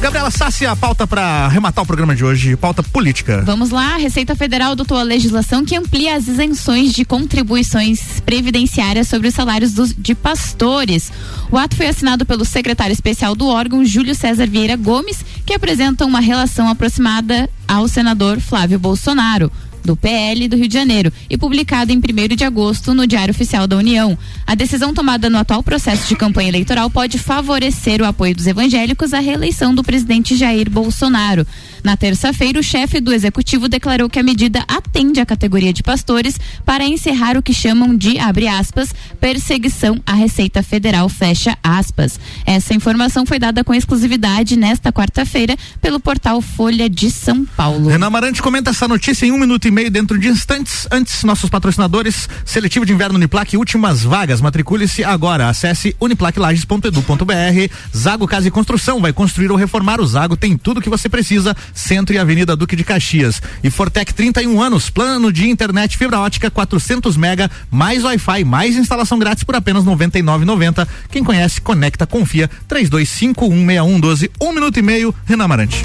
Gabriela 0.00 0.30
Sassi, 0.30 0.64
a 0.64 0.74
pauta 0.74 1.06
para 1.06 1.22
arrematar 1.22 1.84
o 1.84 1.86
programa 1.86 2.16
de 2.16 2.24
hoje, 2.24 2.56
pauta 2.56 2.82
política. 2.82 3.42
Vamos 3.44 3.68
lá, 3.68 3.94
a 3.94 3.98
Receita 3.98 4.34
Federal 4.34 4.72
adotou 4.72 4.96
a 4.96 5.02
legislação 5.02 5.62
que 5.62 5.76
amplia 5.76 6.16
as 6.16 6.26
isenções 6.26 6.94
de 6.94 7.04
contribuições 7.04 8.18
previdenciárias 8.24 9.08
sobre 9.08 9.28
os 9.28 9.34
salários 9.34 9.72
dos, 9.72 9.94
de 9.94 10.14
pastores. 10.14 11.12
O 11.50 11.58
ato 11.58 11.76
foi 11.76 11.86
assinado 11.86 12.09
pelo 12.18 12.44
secretário 12.44 12.92
especial 12.92 13.34
do 13.34 13.46
órgão, 13.46 13.84
Júlio 13.84 14.14
César 14.14 14.46
Vieira 14.46 14.76
Gomes, 14.76 15.24
que 15.46 15.54
apresenta 15.54 16.04
uma 16.04 16.20
relação 16.20 16.68
aproximada 16.68 17.48
ao 17.66 17.86
senador 17.88 18.40
Flávio 18.40 18.78
Bolsonaro 18.78 19.50
do 19.84 19.96
PL 19.96 20.48
do 20.48 20.56
Rio 20.56 20.68
de 20.68 20.74
Janeiro 20.74 21.12
e 21.28 21.36
publicado 21.36 21.92
em 21.92 21.98
1 21.98 22.36
de 22.36 22.44
agosto 22.44 22.94
no 22.94 23.06
Diário 23.06 23.32
Oficial 23.32 23.66
da 23.66 23.76
União. 23.76 24.18
A 24.46 24.54
decisão 24.54 24.92
tomada 24.92 25.30
no 25.30 25.38
atual 25.38 25.62
processo 25.62 26.08
de 26.08 26.16
campanha 26.16 26.48
eleitoral 26.48 26.90
pode 26.90 27.18
favorecer 27.18 28.00
o 28.00 28.04
apoio 28.04 28.34
dos 28.34 28.46
evangélicos 28.46 29.12
à 29.12 29.20
reeleição 29.20 29.74
do 29.74 29.82
presidente 29.82 30.36
Jair 30.36 30.70
Bolsonaro. 30.70 31.46
Na 31.82 31.96
terça-feira, 31.96 32.60
o 32.60 32.62
chefe 32.62 33.00
do 33.00 33.12
executivo 33.12 33.68
declarou 33.68 34.08
que 34.08 34.18
a 34.18 34.22
medida 34.22 34.64
atende 34.68 35.20
à 35.20 35.26
categoria 35.26 35.72
de 35.72 35.82
pastores 35.82 36.38
para 36.64 36.84
encerrar 36.84 37.36
o 37.36 37.42
que 37.42 37.54
chamam 37.54 37.96
de, 37.96 38.18
abre 38.18 38.46
aspas, 38.46 38.94
perseguição 39.18 40.00
à 40.04 40.12
Receita 40.12 40.62
Federal, 40.62 41.08
fecha 41.08 41.56
aspas. 41.62 42.20
Essa 42.44 42.74
informação 42.74 43.24
foi 43.24 43.38
dada 43.38 43.64
com 43.64 43.74
exclusividade 43.74 44.56
nesta 44.56 44.92
quarta-feira 44.92 45.56
pelo 45.80 45.98
portal 45.98 46.42
Folha 46.42 46.88
de 46.88 47.10
São 47.10 47.44
Paulo. 47.44 47.88
Renan 47.88 48.08
Amarante 48.08 48.42
comenta 48.42 48.70
essa 48.70 48.86
notícia 48.86 49.24
em 49.24 49.32
um 49.32 49.38
minuto 49.38 49.66
e 49.66 49.69
meio 49.70 49.90
dentro 49.90 50.18
de 50.18 50.28
instantes. 50.28 50.86
Antes, 50.90 51.22
nossos 51.24 51.50
patrocinadores, 51.50 52.28
seletivo 52.44 52.84
de 52.84 52.92
inverno 52.92 53.16
Uniplac, 53.16 53.56
últimas 53.56 54.02
vagas. 54.02 54.40
Matricule-se 54.40 55.04
agora. 55.04 55.48
Acesse 55.48 55.94
uniplaclages.edu.br. 56.00 57.74
Zago 57.96 58.26
Casa 58.26 58.48
e 58.48 58.50
Construção 58.50 59.00
vai 59.00 59.12
construir 59.12 59.50
ou 59.50 59.56
reformar. 59.56 60.00
O 60.00 60.06
Zago 60.06 60.36
tem 60.36 60.56
tudo 60.56 60.80
que 60.80 60.88
você 60.88 61.08
precisa. 61.08 61.56
Centro 61.74 62.14
e 62.14 62.18
Avenida 62.18 62.56
Duque 62.56 62.76
de 62.76 62.84
Caxias. 62.84 63.42
E 63.62 63.70
Fortec 63.70 64.12
31 64.12 64.60
anos, 64.60 64.90
plano 64.90 65.32
de 65.32 65.48
internet 65.48 65.96
fibra 65.96 66.20
ótica 66.20 66.50
400 66.50 67.16
mega, 67.16 67.50
mais 67.70 68.04
Wi-Fi, 68.04 68.44
mais 68.44 68.76
instalação 68.76 69.18
grátis 69.18 69.44
por 69.44 69.54
apenas 69.54 69.84
99,90. 69.84 70.86
Quem 71.10 71.24
conhece, 71.24 71.60
conecta, 71.60 72.06
confia. 72.06 72.50
32516112, 72.68 74.30
um 74.40 74.52
minuto 74.52 74.78
e 74.78 74.82
meio. 74.82 75.14
Renan 75.26 75.44
Amarante. 75.44 75.82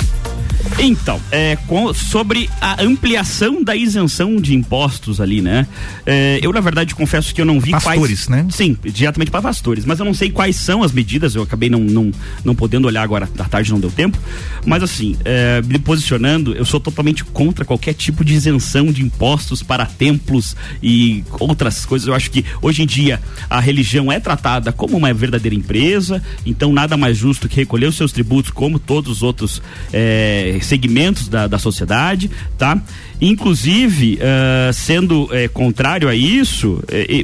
Então, 0.80 1.22
é, 1.32 1.58
com, 1.68 1.94
sobre 1.94 2.50
a 2.60 2.84
ampliação 2.84 3.64
da 3.64 3.76
isenção 3.76 4.36
de 4.38 4.54
impostos 4.54 5.22
ali, 5.22 5.42
né? 5.42 5.68
É, 6.06 6.40
eu, 6.42 6.52
na 6.52 6.60
verdade, 6.60 6.94
confesso 6.94 7.34
que 7.34 7.42
eu 7.42 7.46
não 7.46 7.60
vi 7.60 7.72
pastores, 7.72 8.26
quais. 8.26 8.44
né? 8.44 8.48
Sim, 8.50 8.78
diretamente 8.84 9.32
para 9.32 9.42
pastores. 9.42 9.86
Mas 9.86 10.00
eu 10.00 10.06
não 10.06 10.14
sei 10.14 10.30
quais 10.30 10.56
são 10.56 10.84
as 10.84 10.92
medidas, 10.92 11.36
eu 11.36 11.44
acabei 11.44 11.70
não, 11.70 11.80
não, 11.80 12.12
não 12.44 12.56
podendo 12.56 12.88
olhar 12.88 13.04
agora, 13.04 13.30
da 13.36 13.46
tarde 13.46 13.72
não 13.72 13.80
deu 13.80 13.90
tempo. 13.90 14.18
Mas, 14.66 14.84
assim, 14.84 15.16
é, 15.24 15.62
me 15.62 15.80
posicionando, 15.80 16.54
eu 16.54 16.66
sou 16.66 16.80
totalmente 16.80 17.24
contra 17.24 17.64
qualquer 17.64 17.94
tipo 17.94 18.24
de 18.26 18.34
isenção 18.34 18.88
de 18.88 19.02
impostos 19.04 19.64
para 19.64 19.86
templos 19.86 20.56
e 20.84 21.24
outras 21.40 21.86
coisas. 21.86 22.08
Eu 22.08 22.14
acho 22.14 22.30
que 22.30 22.44
hoje 22.62 22.84
em 22.84 22.86
dia 22.86 23.22
a 23.50 23.60
religião 23.60 24.12
é 24.12 24.20
tratada 24.20 24.72
como 24.72 24.98
uma 24.98 25.14
verdadeira 25.14 25.56
empresa, 25.56 26.22
então 26.46 26.74
nada 26.74 26.98
mais 26.98 27.18
justo 27.18 27.48
que 27.48 27.56
recolher 27.56 27.88
os 27.88 27.96
seus 27.96 28.12
tributos 28.12 28.52
como 28.52 28.78
todos 28.78 29.18
os 29.18 29.24
outros. 29.24 29.62
É, 29.94 30.35
segmentos 30.62 31.28
da, 31.28 31.48
da 31.48 31.58
sociedade, 31.58 32.30
tá? 32.58 32.80
Inclusive, 33.22 34.20
uh, 34.20 34.74
sendo 34.74 35.30
é, 35.32 35.48
contrário 35.48 36.10
a 36.10 36.16
isso, 36.16 36.84
é, 36.90 37.24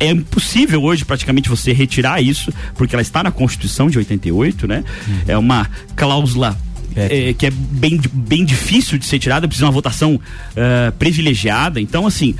é, 0.00 0.10
impossível 0.10 0.82
hoje 0.82 1.04
praticamente 1.04 1.48
você 1.48 1.72
retirar 1.72 2.22
isso, 2.22 2.52
porque 2.74 2.94
ela 2.94 3.02
está 3.02 3.22
na 3.22 3.30
Constituição 3.30 3.88
de 3.90 3.98
88, 3.98 4.66
né? 4.66 4.84
Uhum. 5.06 5.14
É 5.26 5.38
uma 5.38 5.68
cláusula. 5.94 6.56
É, 6.96 7.32
que 7.32 7.46
é 7.46 7.50
bem, 7.50 8.00
bem 8.12 8.44
difícil 8.44 8.98
de 8.98 9.06
ser 9.06 9.20
tirada, 9.20 9.46
precisa 9.46 9.64
de 9.64 9.66
uma 9.66 9.72
votação 9.72 10.16
uh, 10.16 10.92
privilegiada. 10.98 11.80
Então, 11.80 12.04
assim, 12.04 12.34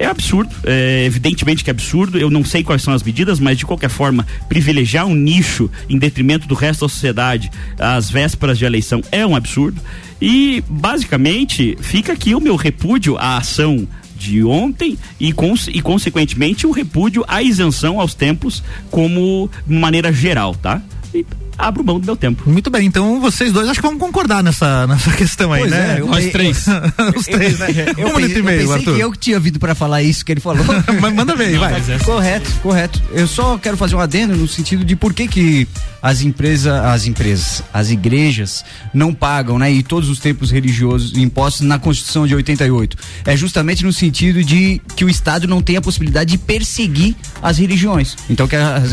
é 0.00 0.06
absurdo, 0.06 0.50
é, 0.64 1.04
evidentemente 1.04 1.62
que 1.62 1.68
é 1.68 1.72
absurdo. 1.72 2.18
Eu 2.18 2.30
não 2.30 2.42
sei 2.42 2.64
quais 2.64 2.80
são 2.80 2.94
as 2.94 3.02
medidas, 3.02 3.38
mas 3.38 3.58
de 3.58 3.66
qualquer 3.66 3.90
forma, 3.90 4.26
privilegiar 4.48 5.06
um 5.06 5.14
nicho 5.14 5.70
em 5.90 5.98
detrimento 5.98 6.48
do 6.48 6.54
resto 6.54 6.86
da 6.86 6.88
sociedade 6.88 7.50
às 7.78 8.10
vésperas 8.10 8.58
de 8.58 8.64
eleição 8.64 9.02
é 9.12 9.26
um 9.26 9.36
absurdo. 9.36 9.78
E, 10.18 10.64
basicamente, 10.66 11.76
fica 11.82 12.14
aqui 12.14 12.34
o 12.34 12.40
meu 12.40 12.56
repúdio 12.56 13.18
à 13.18 13.36
ação 13.36 13.86
de 14.16 14.42
ontem 14.42 14.98
e, 15.18 15.34
cons 15.34 15.68
e 15.68 15.82
consequentemente 15.82 16.66
o 16.66 16.70
repúdio 16.70 17.22
à 17.28 17.42
isenção 17.42 18.00
aos 18.00 18.14
templos 18.14 18.62
como 18.90 19.50
maneira 19.66 20.10
geral, 20.10 20.54
tá? 20.54 20.80
E 21.14 21.26
abro 21.60 21.84
mão 21.84 21.98
do 22.00 22.06
meu 22.06 22.16
tempo. 22.16 22.42
Muito 22.48 22.70
bem, 22.70 22.86
então 22.86 23.20
vocês 23.20 23.52
dois 23.52 23.68
acho 23.68 23.80
que 23.80 23.86
vão 23.86 23.98
concordar 23.98 24.42
nessa, 24.42 24.86
nessa 24.86 25.10
questão 25.12 25.52
aí, 25.52 25.60
Pois 25.60 25.70
né? 25.72 25.96
é, 25.96 26.00
eu- 26.00 26.06
Nós 26.06 26.30
três. 26.30 26.66
Os 27.16 27.26
três, 27.26 27.58
né? 27.58 27.68
Eu, 27.96 28.08
um 28.08 28.16
minuto 28.16 28.32
e 28.34 28.38
eu 28.38 28.44
meio, 28.44 28.58
pensei 28.60 28.74
Arthur. 28.76 28.94
que 28.94 29.00
eu 29.00 29.12
que 29.12 29.18
tinha 29.18 29.38
vindo 29.40 29.58
pra 29.58 29.74
falar 29.74 30.02
isso 30.02 30.24
que 30.24 30.32
ele 30.32 30.40
falou. 30.40 30.64
Mas 31.00 31.14
manda 31.14 31.34
ver 31.36 31.44
aí, 31.46 31.56
vai. 31.58 31.74
é- 31.74 31.98
Correto, 32.04 32.50
correto. 32.62 33.02
Eu 33.12 33.26
só 33.26 33.58
quero 33.58 33.76
fazer 33.76 33.94
um 33.96 34.00
adendo 34.00 34.36
no 34.36 34.48
sentido 34.48 34.84
de 34.84 34.96
por 34.96 35.12
que 35.12 35.28
que 35.28 35.68
as 36.02 36.22
empresas, 36.22 36.72
as 36.72 37.06
empresas, 37.06 37.62
as 37.72 37.90
igrejas 37.90 38.64
não 38.94 39.12
pagam, 39.12 39.58
né? 39.58 39.70
E 39.70 39.82
todos 39.82 40.08
os 40.08 40.18
templos 40.18 40.50
religiosos 40.50 41.16
impostos 41.16 41.66
na 41.66 41.78
Constituição 41.78 42.26
de 42.26 42.34
88. 42.34 42.96
É 43.26 43.36
justamente 43.36 43.84
no 43.84 43.92
sentido 43.92 44.42
de 44.42 44.80
que 44.96 45.04
o 45.04 45.08
Estado 45.10 45.46
não 45.46 45.60
tem 45.60 45.76
a 45.76 45.80
possibilidade 45.80 46.30
de 46.30 46.38
perseguir 46.38 47.14
as 47.42 47.58
religiões. 47.58 48.16
Então 48.28 48.48
que 48.48 48.56
a, 48.56 48.76
as 48.76 48.92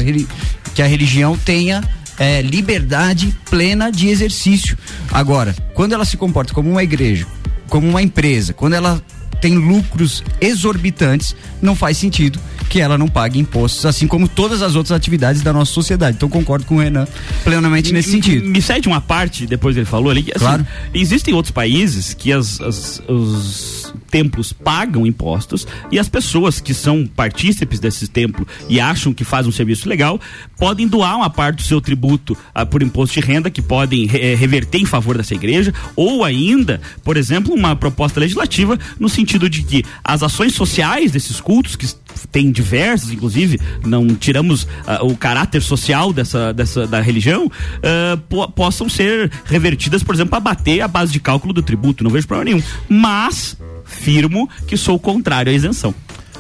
que 0.73 0.81
a 0.81 0.87
religião 0.87 1.37
tenha 1.37 1.83
é, 2.17 2.41
liberdade 2.41 3.35
plena 3.49 3.91
de 3.91 4.07
exercício. 4.07 4.77
Agora, 5.11 5.55
quando 5.73 5.93
ela 5.93 6.05
se 6.05 6.17
comporta 6.17 6.53
como 6.53 6.69
uma 6.69 6.83
igreja, 6.83 7.25
como 7.69 7.87
uma 7.87 8.01
empresa, 8.01 8.53
quando 8.53 8.73
ela 8.73 9.01
tem 9.41 9.55
lucros 9.55 10.23
exorbitantes, 10.41 11.35
não 11.61 11.75
faz 11.75 11.97
sentido 11.97 12.39
que 12.69 12.79
ela 12.81 12.97
não 12.97 13.07
pague 13.07 13.39
impostos, 13.39 13.85
assim 13.85 14.07
como 14.07 14.27
todas 14.27 14.61
as 14.61 14.75
outras 14.75 14.91
atividades 14.95 15.41
da 15.41 15.53
nossa 15.53 15.71
sociedade. 15.71 16.17
Então 16.17 16.29
concordo 16.29 16.65
com 16.65 16.75
o 16.75 16.79
Renan 16.79 17.07
plenamente 17.43 17.91
nesse 17.93 18.09
Me- 18.09 18.15
sentido. 18.15 18.47
Me 18.49 18.61
cede 18.61 18.87
uma 18.87 19.01
parte, 19.01 19.45
depois 19.47 19.75
ele 19.77 19.85
falou 19.85 20.09
ali. 20.11 20.23
que, 20.23 20.31
assim, 20.31 20.39
Claro. 20.45 20.67
Existem 20.93 21.33
outros 21.33 21.51
países 21.51 22.13
que 22.13 22.31
as, 22.31 22.59
as- 22.61 23.01
os 23.07 23.93
templos 24.09 24.53
pagam 24.53 25.05
impostos 25.05 25.67
e 25.91 25.99
as 25.99 26.07
pessoas 26.09 26.59
que 26.61 26.73
são 26.73 27.05
partícipes 27.07 27.79
desse 27.79 28.07
templo 28.07 28.47
e 28.69 28.79
acham 28.79 29.13
que 29.13 29.23
fazem 29.23 29.49
um 29.49 29.51
serviço 29.51 29.87
legal 29.89 30.19
podem 30.57 30.87
doar 30.87 31.17
uma 31.17 31.29
parte 31.29 31.57
do 31.57 31.63
seu 31.63 31.81
tributo 31.81 32.35
ah, 32.55 32.65
por 32.65 32.81
imposto 32.81 33.19
de 33.19 33.25
renda 33.25 33.49
que 33.49 33.61
podem 33.61 34.09
eh, 34.13 34.35
reverter 34.35 34.79
em 34.79 34.85
favor 34.85 35.17
dessa 35.17 35.33
igreja 35.35 35.73
ou 35.95 36.23
ainda, 36.23 36.79
por 37.03 37.17
exemplo, 37.17 37.53
uma 37.53 37.75
proposta 37.75 38.19
legislativa 38.19 38.77
no 38.99 39.09
sentido 39.09 39.49
de 39.49 39.61
que 39.63 39.83
as 40.03 40.23
ações 40.23 40.53
sociais 40.53 41.11
desses 41.11 41.39
cultos 41.41 41.75
que 41.75 41.87
tem 42.31 42.51
diversos, 42.57 43.11
inclusive, 43.11 43.59
não 43.85 44.07
tiramos 44.15 44.67
ah, 44.85 45.03
o 45.03 45.15
caráter 45.15 45.61
social 45.61 46.11
dessa, 46.11 46.53
dessa 46.53 46.85
da 46.85 46.99
religião, 46.99 47.49
ah, 47.83 48.17
po- 48.27 48.49
possam 48.49 48.89
ser 48.89 49.31
revertidas, 49.45 50.03
por 50.03 50.13
exemplo, 50.15 50.35
a 50.35 50.39
bater 50.39 50.81
a 50.81 50.87
base 50.87 51.11
de 51.11 51.19
cálculo 51.19 51.53
do 51.53 51.61
tributo. 51.61 52.03
Não 52.03 52.11
vejo 52.11 52.27
problema 52.27 52.51
nenhum. 52.57 52.63
Mas 52.89 53.57
firmo 53.85 54.49
que 54.67 54.75
sou 54.75 54.99
contrário 54.99 55.51
à 55.51 55.55
isenção. 55.55 55.93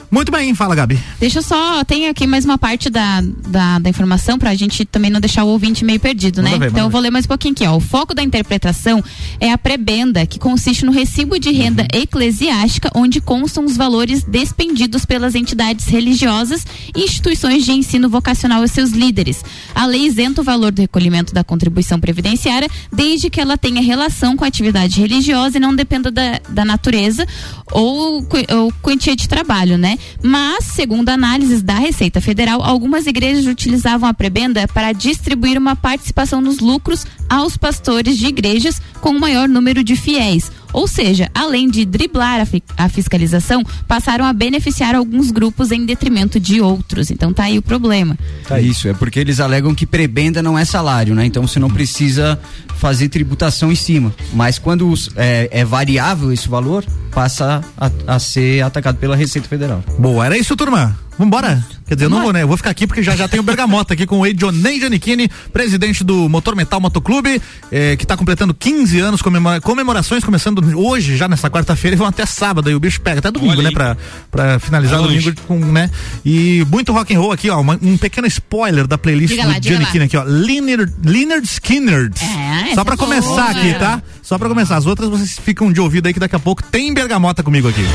Muito 0.09 0.31
bem, 0.31 0.55
fala, 0.55 0.73
Gabi. 0.73 0.97
Deixa 1.19 1.39
eu 1.39 1.43
só, 1.43 1.83
tem 1.83 2.07
aqui 2.07 2.25
mais 2.25 2.45
uma 2.45 2.57
parte 2.57 2.89
da, 2.89 3.21
da, 3.21 3.77
da 3.79 3.89
informação 3.89 4.39
pra 4.39 4.55
gente 4.55 4.85
também 4.85 5.11
não 5.11 5.19
deixar 5.19 5.43
o 5.43 5.47
ouvinte 5.47 5.83
meio 5.83 5.99
perdido, 5.99 6.41
né? 6.41 6.57
Ver, 6.57 6.69
então 6.69 6.85
eu 6.85 6.89
vou 6.89 7.01
ler 7.01 7.11
mais 7.11 7.25
um 7.25 7.27
pouquinho 7.27 7.53
aqui, 7.53 7.65
ó. 7.67 7.75
O 7.75 7.79
foco 7.81 8.13
da 8.13 8.23
interpretação 8.23 9.03
é 9.39 9.51
a 9.51 9.57
prebenda, 9.57 10.25
que 10.25 10.39
consiste 10.39 10.85
no 10.85 10.91
recibo 10.91 11.37
de 11.39 11.51
renda 11.51 11.83
Uhum. 11.93 12.01
eclesiástica, 12.01 12.89
onde 12.95 13.19
constam 13.19 13.65
os 13.65 13.75
valores 13.75 14.23
despendidos 14.23 15.05
pelas 15.05 15.35
entidades 15.35 15.85
religiosas 15.87 16.65
e 16.95 17.03
instituições 17.03 17.65
de 17.65 17.71
ensino 17.73 18.09
vocacional 18.09 18.61
aos 18.61 18.71
seus 18.71 18.91
líderes. 18.91 19.43
A 19.75 19.85
lei 19.85 20.05
isenta 20.05 20.41
o 20.41 20.43
valor 20.43 20.71
do 20.71 20.81
recolhimento 20.81 21.33
da 21.33 21.43
contribuição 21.43 21.99
previdenciária, 21.99 22.69
desde 22.93 23.29
que 23.29 23.41
ela 23.41 23.57
tenha 23.57 23.81
relação 23.81 24.35
com 24.37 24.45
a 24.45 24.47
atividade 24.47 24.99
religiosa 25.01 25.57
e 25.57 25.59
não 25.59 25.75
dependa 25.75 26.09
da, 26.09 26.39
da 26.49 26.63
natureza 26.65 27.25
ou, 27.71 28.25
ou 28.55 28.73
quantia 28.81 29.15
de 29.15 29.27
trabalho, 29.27 29.77
né? 29.77 29.96
Mas, 30.21 30.65
segundo 30.65 31.09
análises 31.09 31.61
da 31.61 31.75
Receita 31.75 32.19
Federal, 32.21 32.63
algumas 32.63 33.05
igrejas 33.07 33.45
utilizavam 33.45 34.07
a 34.07 34.13
prebenda 34.13 34.67
para 34.67 34.91
distribuir 34.91 35.57
uma 35.57 35.75
participação 35.75 36.41
nos 36.41 36.59
lucros 36.59 37.05
aos 37.29 37.57
pastores 37.57 38.17
de 38.17 38.27
igrejas 38.27 38.81
com 39.01 39.09
o 39.11 39.19
maior 39.19 39.47
número 39.47 39.83
de 39.83 39.95
fiéis. 39.95 40.51
Ou 40.73 40.87
seja, 40.87 41.29
além 41.33 41.69
de 41.69 41.85
driblar 41.85 42.41
a, 42.41 42.45
fi- 42.45 42.61
a 42.77 42.89
fiscalização, 42.89 43.63
passaram 43.87 44.25
a 44.25 44.33
beneficiar 44.33 44.95
alguns 44.95 45.31
grupos 45.31 45.71
em 45.71 45.85
detrimento 45.85 46.39
de 46.39 46.59
outros. 46.61 47.09
Então 47.09 47.33
tá 47.33 47.43
aí 47.45 47.57
o 47.57 47.61
problema. 47.61 48.17
Tá 48.47 48.59
isso, 48.59 48.87
é 48.87 48.93
porque 48.93 49.19
eles 49.19 49.39
alegam 49.39 49.73
que 49.73 49.85
prebenda 49.87 50.43
não 50.43 50.59
é 50.59 50.65
salário, 50.65 51.15
né? 51.15 51.25
Então 51.25 51.47
você 51.47 51.57
não 51.57 51.69
precisa 51.69 52.39
fazer 52.77 53.09
tributação 53.09 53.71
em 53.71 53.75
cima. 53.75 54.13
Mas 54.33 54.57
quando 54.57 54.93
é, 55.15 55.49
é 55.51 55.65
variável 55.65 56.31
esse 56.31 56.47
valor, 56.47 56.85
passa 57.11 57.61
a, 57.77 57.91
a 58.07 58.19
ser 58.19 58.61
atacado 58.63 58.97
pela 58.97 59.15
Receita 59.15 59.47
Federal. 59.47 59.83
Boa, 59.97 60.25
era 60.25 60.37
isso, 60.37 60.55
turma. 60.55 61.06
Vambora? 61.17 61.63
Quer 61.87 61.95
dizer, 61.95 62.05
eu 62.05 62.09
não 62.09 62.21
vou, 62.21 62.33
né? 62.33 62.43
Eu 62.43 62.47
vou 62.47 62.57
ficar 62.57 62.69
aqui 62.69 62.85
porque 62.85 63.01
já 63.01 63.15
já 63.15 63.27
tem 63.29 63.39
o 63.39 63.43
Bergamota 63.43 63.93
aqui 63.93 64.05
com 64.05 64.19
o 64.19 64.27
Edionei 64.27 64.77
Giannichini, 64.79 65.29
presidente 65.53 66.03
do 66.03 66.27
Motor 66.27 66.53
Metal 66.55 66.79
Motoclube, 66.81 67.41
eh, 67.71 67.95
que 67.95 68.03
está 68.03 68.17
completando 68.17 68.53
15 68.53 68.99
anos, 68.99 69.21
comemora- 69.21 69.61
comemorações 69.61 70.23
começando 70.23 70.59
hoje, 70.77 71.15
já 71.15 71.27
nessa 71.29 71.49
quarta-feira, 71.49 71.95
e 71.95 71.97
vão 71.97 72.05
até 72.05 72.25
sábado, 72.25 72.69
e 72.69 72.75
o 72.75 72.79
bicho 72.79 72.99
pega 73.01 73.19
até 73.19 73.31
domingo, 73.31 73.53
Olha 73.53 73.63
né? 73.63 73.69
aí. 73.69 73.73
Pra, 73.73 73.97
pra 74.29 74.59
finalizar 74.59 74.99
Tá 74.99 75.07
domingo 75.07 75.33
com, 75.47 75.57
né? 75.59 75.89
E 76.25 76.65
muito 76.69 76.91
rock 76.91 77.15
and 77.15 77.19
roll 77.19 77.31
aqui, 77.31 77.49
ó, 77.49 77.61
uma- 77.61 77.79
um 77.81 77.97
pequeno 77.97 78.27
spoiler 78.27 78.85
da 78.85 78.97
playlist 78.97 79.33
Diga 79.33 79.47
do 79.59 79.63
Giannichini 79.63 80.05
aqui, 80.05 80.17
ó, 80.17 80.23
Leonard, 80.23 80.93
Leonard 81.03 81.47
Skinner. 81.47 82.11
É, 82.21 82.65
Só 82.75 82.81
essa 82.81 82.85
pra 82.85 82.93
é 82.93 82.97
boa. 82.97 83.07
começar 83.07 83.49
aqui, 83.49 83.73
tá? 83.75 84.03
Só 84.21 84.37
pra 84.37 84.49
começar. 84.49 84.75
As 84.75 84.85
outras 84.85 85.09
vocês 85.09 85.39
ficam 85.43 85.71
de 85.71 85.79
ouvido 85.79 86.05
aí 86.07 86.13
que 86.13 86.19
daqui 86.19 86.35
a 86.35 86.39
pouco 86.39 86.61
tem 86.61 86.93
Bergamota 86.93 87.41
comigo 87.41 87.69
aqui. 87.69 87.85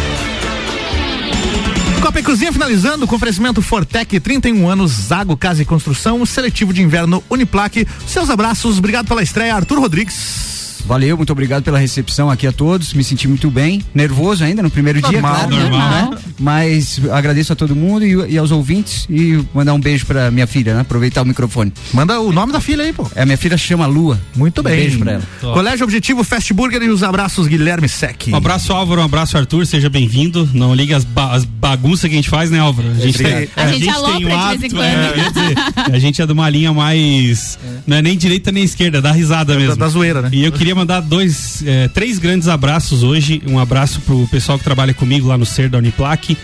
Copa 2.03 2.19
e 2.19 2.23
Cozinha 2.25 2.53
finalizando 2.53 3.07
com 3.07 3.15
oferecimento 3.15 3.63
Fortec, 3.63 4.19
31 4.19 4.69
anos, 4.69 4.91
Zago 4.91 5.37
Casa 5.37 5.63
e 5.63 5.65
Construção, 5.65 6.27
seletivo 6.27 6.73
de 6.73 6.83
inverno 6.83 7.23
Uniplaque. 7.31 7.87
Seus 8.09 8.29
abraços, 8.29 8.77
obrigado 8.79 9.07
pela 9.07 9.23
estreia, 9.23 9.55
Arthur 9.55 9.79
Rodrigues. 9.79 10.52
Valeu, 10.87 11.17
muito 11.17 11.31
obrigado 11.33 11.63
pela 11.63 11.79
recepção 11.79 12.31
aqui 12.31 12.47
a 12.47 12.53
todos. 12.53 12.93
Me 12.93 13.05
senti 13.05 13.27
muito 13.29 13.51
bem. 13.51 13.83
Nervoso 13.95 14.45
ainda 14.45 14.63
no 14.63 14.71
primeiro 14.71 15.01
dia, 15.01 15.13
Normal, 15.21 15.35
claro. 15.49 15.57
normal. 15.57 16.11
né? 16.11 16.19
Mas 16.39 17.01
agradeço 17.13 17.53
a 17.53 17.57
todo 17.57 17.75
mundo 17.77 18.05
e, 18.05 18.33
e 18.33 18.39
aos 18.39 18.51
ouvintes 18.51 19.07
e 19.09 19.41
mandar 19.55 19.75
um 19.75 19.81
beijo 19.81 20.05
pra 20.07 20.31
minha 20.31 20.47
filha, 20.47 20.75
né? 20.75 20.81
Aproveitar 20.81 21.23
o 21.23 21.25
microfone. 21.25 21.73
Manda 21.93 22.21
o 22.21 22.33
nome 22.33 22.53
da 22.53 22.61
filha 22.61 22.85
aí, 22.85 22.93
pô. 22.93 23.09
É, 23.15 23.25
minha 23.25 23.39
filha 23.39 23.57
chama 23.57 23.87
Lua. 23.87 24.21
Muito 24.35 24.61
Um 24.61 24.65
bem. 24.65 24.77
beijo 24.77 24.99
pra 24.99 25.13
ela. 25.13 25.23
Top. 25.41 25.55
Colégio 25.55 25.85
Objetivo 25.85 26.25
Fast 26.25 26.53
Burger 26.53 26.83
e 26.83 26.89
os 26.91 27.03
abraços 27.03 27.47
Guilherme 27.47 27.89
Sec. 27.89 28.29
Um 28.29 28.37
abraço, 28.37 28.73
Álvaro. 28.73 29.01
Um 29.01 29.05
abraço, 29.05 29.37
Arthur. 29.39 29.67
Seja 29.67 29.89
bem-vindo. 29.89 30.49
Não 30.53 30.75
ligue 30.75 30.95
as, 30.95 31.05
ba 31.05 31.33
as 31.33 31.45
bagunças 31.45 32.03
que 32.09 32.15
a 32.15 32.17
gente 32.17 32.29
faz, 32.29 32.51
né, 32.51 32.59
Álvaro? 32.59 32.89
A 32.91 32.95
gente, 32.95 33.21
Obrigado. 33.21 33.49
A 33.57 33.67
gente 33.69 33.89
alopra 33.89 34.19
de 34.53 34.59
vez 34.59 34.73
em 34.73 34.77
quando. 34.77 34.85
é, 34.85 35.29
dizer, 35.31 35.95
a 35.95 35.99
gente 35.99 36.21
é 36.23 36.27
de 36.27 36.33
uma 36.33 36.51
linha 36.51 36.73
mais. 36.73 37.59
Não 37.87 37.97
é 37.97 38.03
nem 38.03 38.17
direita 38.17 38.51
nem 38.53 38.63
esquerda, 38.65 39.01
dá 39.01 39.13
risada 39.13 39.55
mesmo. 39.57 39.77
da 39.77 39.89
zoeira, 39.89 40.23
né? 40.23 40.31
E 40.33 40.45
eu 40.45 40.53
queria 40.53 40.72
mandar 40.75 41.01
dois, 41.01 41.63
eh, 41.67 41.89
três 41.89 42.19
grandes 42.19 42.49
abraços 42.49 43.03
hoje. 43.03 43.43
Um 43.47 43.59
abraço 43.59 44.01
pro 44.01 44.27
pessoal 44.29 44.59
que 44.59 44.65
trabalha 44.65 44.95
comigo 44.95 45.29
lá 45.29 45.37
no 45.37 45.47
Ser 45.47 45.69
da 45.69 45.79
Uniplaque. 45.79 46.37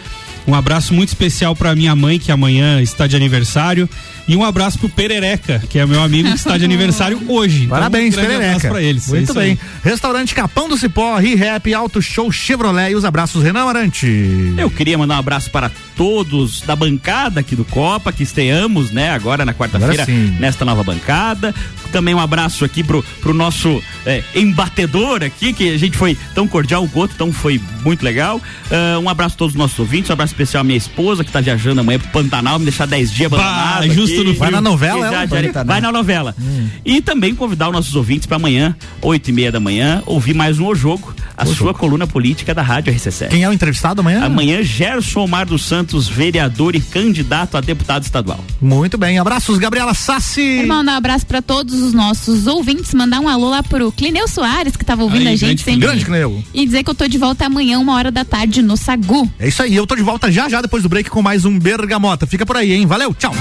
Um 0.47 0.55
abraço 0.55 0.95
muito 0.95 1.09
especial 1.09 1.55
pra 1.55 1.75
minha 1.75 1.95
mãe, 1.95 2.19
que 2.19 2.33
amanhã 2.33 2.81
está 2.81 3.07
de 3.07 3.15
aniversário. 3.15 3.89
E 4.29 4.37
um 4.37 4.45
abraço 4.45 4.79
pro 4.79 4.89
Perereca, 4.89 5.63
que 5.71 5.79
é 5.79 5.87
meu 5.87 6.03
amigo 6.03 6.29
que 6.29 6.35
está 6.37 6.59
de 6.59 6.65
aniversário 6.65 7.21
hoje. 7.27 7.65
Então, 7.65 7.71
Parabéns, 7.71 8.15
um 8.15 8.17
grande 8.19 8.29
Perereca. 8.29 8.57
abraço 8.57 8.69
pra 8.69 8.83
eles. 8.83 9.09
É 9.09 9.17
Muito 9.17 9.39
aí. 9.39 9.49
bem. 9.49 9.59
Restaurante 9.83 10.35
Capão 10.35 10.69
do 10.69 10.77
Cipó, 10.77 11.17
ReHap, 11.17 11.73
Auto 11.73 12.03
Show 12.03 12.31
Chevrolet 12.31 12.93
e 12.93 12.95
os 12.95 13.05
abraços 13.05 13.43
Renan 13.43 13.65
Arante. 13.65 14.07
Eu 14.59 14.71
queria 14.71 14.99
mandar 14.99 15.17
um 15.17 15.19
abraço 15.21 15.51
para 15.51 15.71
todos 15.97 16.61
da 16.61 16.77
bancada 16.77 17.41
aqui 17.41 17.57
do 17.57 17.65
Copa, 17.65 18.13
que 18.13 18.23
estreamos, 18.23 18.91
né, 18.91 19.11
agora 19.11 19.45
na 19.45 19.55
quarta-feira, 19.55 20.07
nesta 20.39 20.65
nova 20.65 20.85
bancada. 20.85 21.55
Também 21.91 22.15
um 22.15 22.21
abraço 22.21 22.65
aqui 22.67 22.85
pro, 22.85 23.03
pro 23.23 23.33
nosso 23.33 23.83
é, 24.05 24.23
embatedor 24.35 25.23
aqui, 25.25 25.53
que 25.55 25.71
a 25.73 25.79
gente 25.79 25.97
foi 25.97 26.17
tão 26.35 26.47
cordial 26.47 26.83
um 26.85 26.89
o 26.95 26.99
outro, 26.99 27.15
então 27.15 27.33
foi 27.33 27.61
muito 27.83 28.03
legal. 28.03 28.41
Ah, 28.71 28.99
um 28.99 29.09
abraço 29.09 29.35
a 29.35 29.39
todos 29.39 29.55
os 29.55 29.59
nossos 29.59 29.79
ouvintes, 29.79 30.11
um 30.11 30.13
abraço 30.13 30.33
especial 30.33 30.61
à 30.61 30.65
minha 30.65 30.77
esposa, 30.77 31.25
que 31.25 31.31
tá 31.33 31.41
viajando 31.41 31.81
amanhã 31.81 31.99
pro 31.99 32.09
Pantanal, 32.09 32.59
me 32.59 32.65
deixar 32.67 32.87
10 32.87 33.11
dias 33.13 33.31
Bah, 33.31 33.39
abandonado. 33.39 33.95
justo 33.95 34.18
frio. 34.25 34.39
Vai 34.39 34.51
na 34.51 34.61
novela, 34.61 35.27
Pantanal. 35.29 35.67
vai 35.67 35.81
na 35.81 35.93
novela. 35.93 36.35
E 36.85 37.01
também 37.01 37.35
convidar 37.35 37.69
os 37.69 37.73
nossos 37.73 37.95
ouvintes 37.95 38.27
para 38.27 38.37
amanhã, 38.37 38.75
8 39.03 39.29
e 39.29 39.33
meia 39.33 39.53
da 39.53 39.61
manhã, 39.61 40.03
ouvir 40.07 40.35
mais 40.35 40.59
um 40.59 40.67
O 40.67 40.75
Jogo, 40.75 41.15
a 41.37 41.47
sua 41.47 41.73
coluna 41.73 42.07
política 42.07 42.55
da 42.55 42.63
Rádio 42.63 42.93
RC7. 42.93 43.29
Quem 43.29 43.43
é 43.45 43.49
o 43.49 43.53
entrevistado 43.53 44.01
amanhã? 44.01 44.25
Amanhã, 44.25 44.63
Gerson 44.63 45.21
Omar 45.21 45.47
dos 45.47 45.65
Santos, 45.65 46.09
vereador 46.09 46.75
e 46.75 46.81
candidato 46.81 47.57
a 47.57 47.61
deputado 47.61 48.03
estadual. 48.03 48.45
Muito 48.61 48.99
bem. 48.99 49.19
Abraços, 49.19 49.59
Gabriela 49.59 49.95
Sassi. 49.95 50.41
Quero 50.57 50.69
mandar 50.69 50.93
um 50.93 50.97
abraço 50.97 51.27
pra 51.27 51.41
todos 51.41 51.81
os 51.81 51.93
nossos 51.93 52.47
ouvintes, 52.47 52.93
mandar 52.95 53.21
um 53.21 53.29
alô 53.29 53.51
lá 53.51 53.63
pro 53.63 53.93
Clineu 53.93 54.27
Soares, 54.27 54.77
que 54.77 54.85
tava 54.85 55.03
ouvindo 55.03 55.29
Aí, 55.29 55.35
a 55.35 55.37
gente 55.37 55.41
grande 55.41 55.63
sempre. 55.63 55.81
Grande 55.81 56.05
Cleo. 56.05 56.45
E 56.53 56.67
dizer 56.67 56.83
que 56.83 56.91
eu 56.91 56.95
tô 56.95 57.07
de 57.07 57.19
volta 57.19 57.47
amanhã, 57.47 57.79
uma 57.79 57.95
hora 57.95 58.11
da 58.11 58.25
tarde, 58.25 58.63
no 58.63 58.77
Sagu. 58.77 59.31
É 59.39 59.49
isso 59.49 59.63
aí. 59.63 59.75
Eu 59.75 59.87
tô 59.87 59.95
de 59.95 60.03
volta 60.03 60.31
já 60.31 60.49
já 60.49 60.61
depois 60.61 60.83
do 60.83 60.89
break 60.89 61.09
com 61.11 61.23
mais 61.23 61.45
um 61.45 61.59
Bergamota. 61.59 62.27
Fica 62.27 62.45
por 62.45 62.57
aí, 62.57 62.73
hein? 62.73 62.87
Valeu, 62.87 63.15
tchau. 63.15 63.35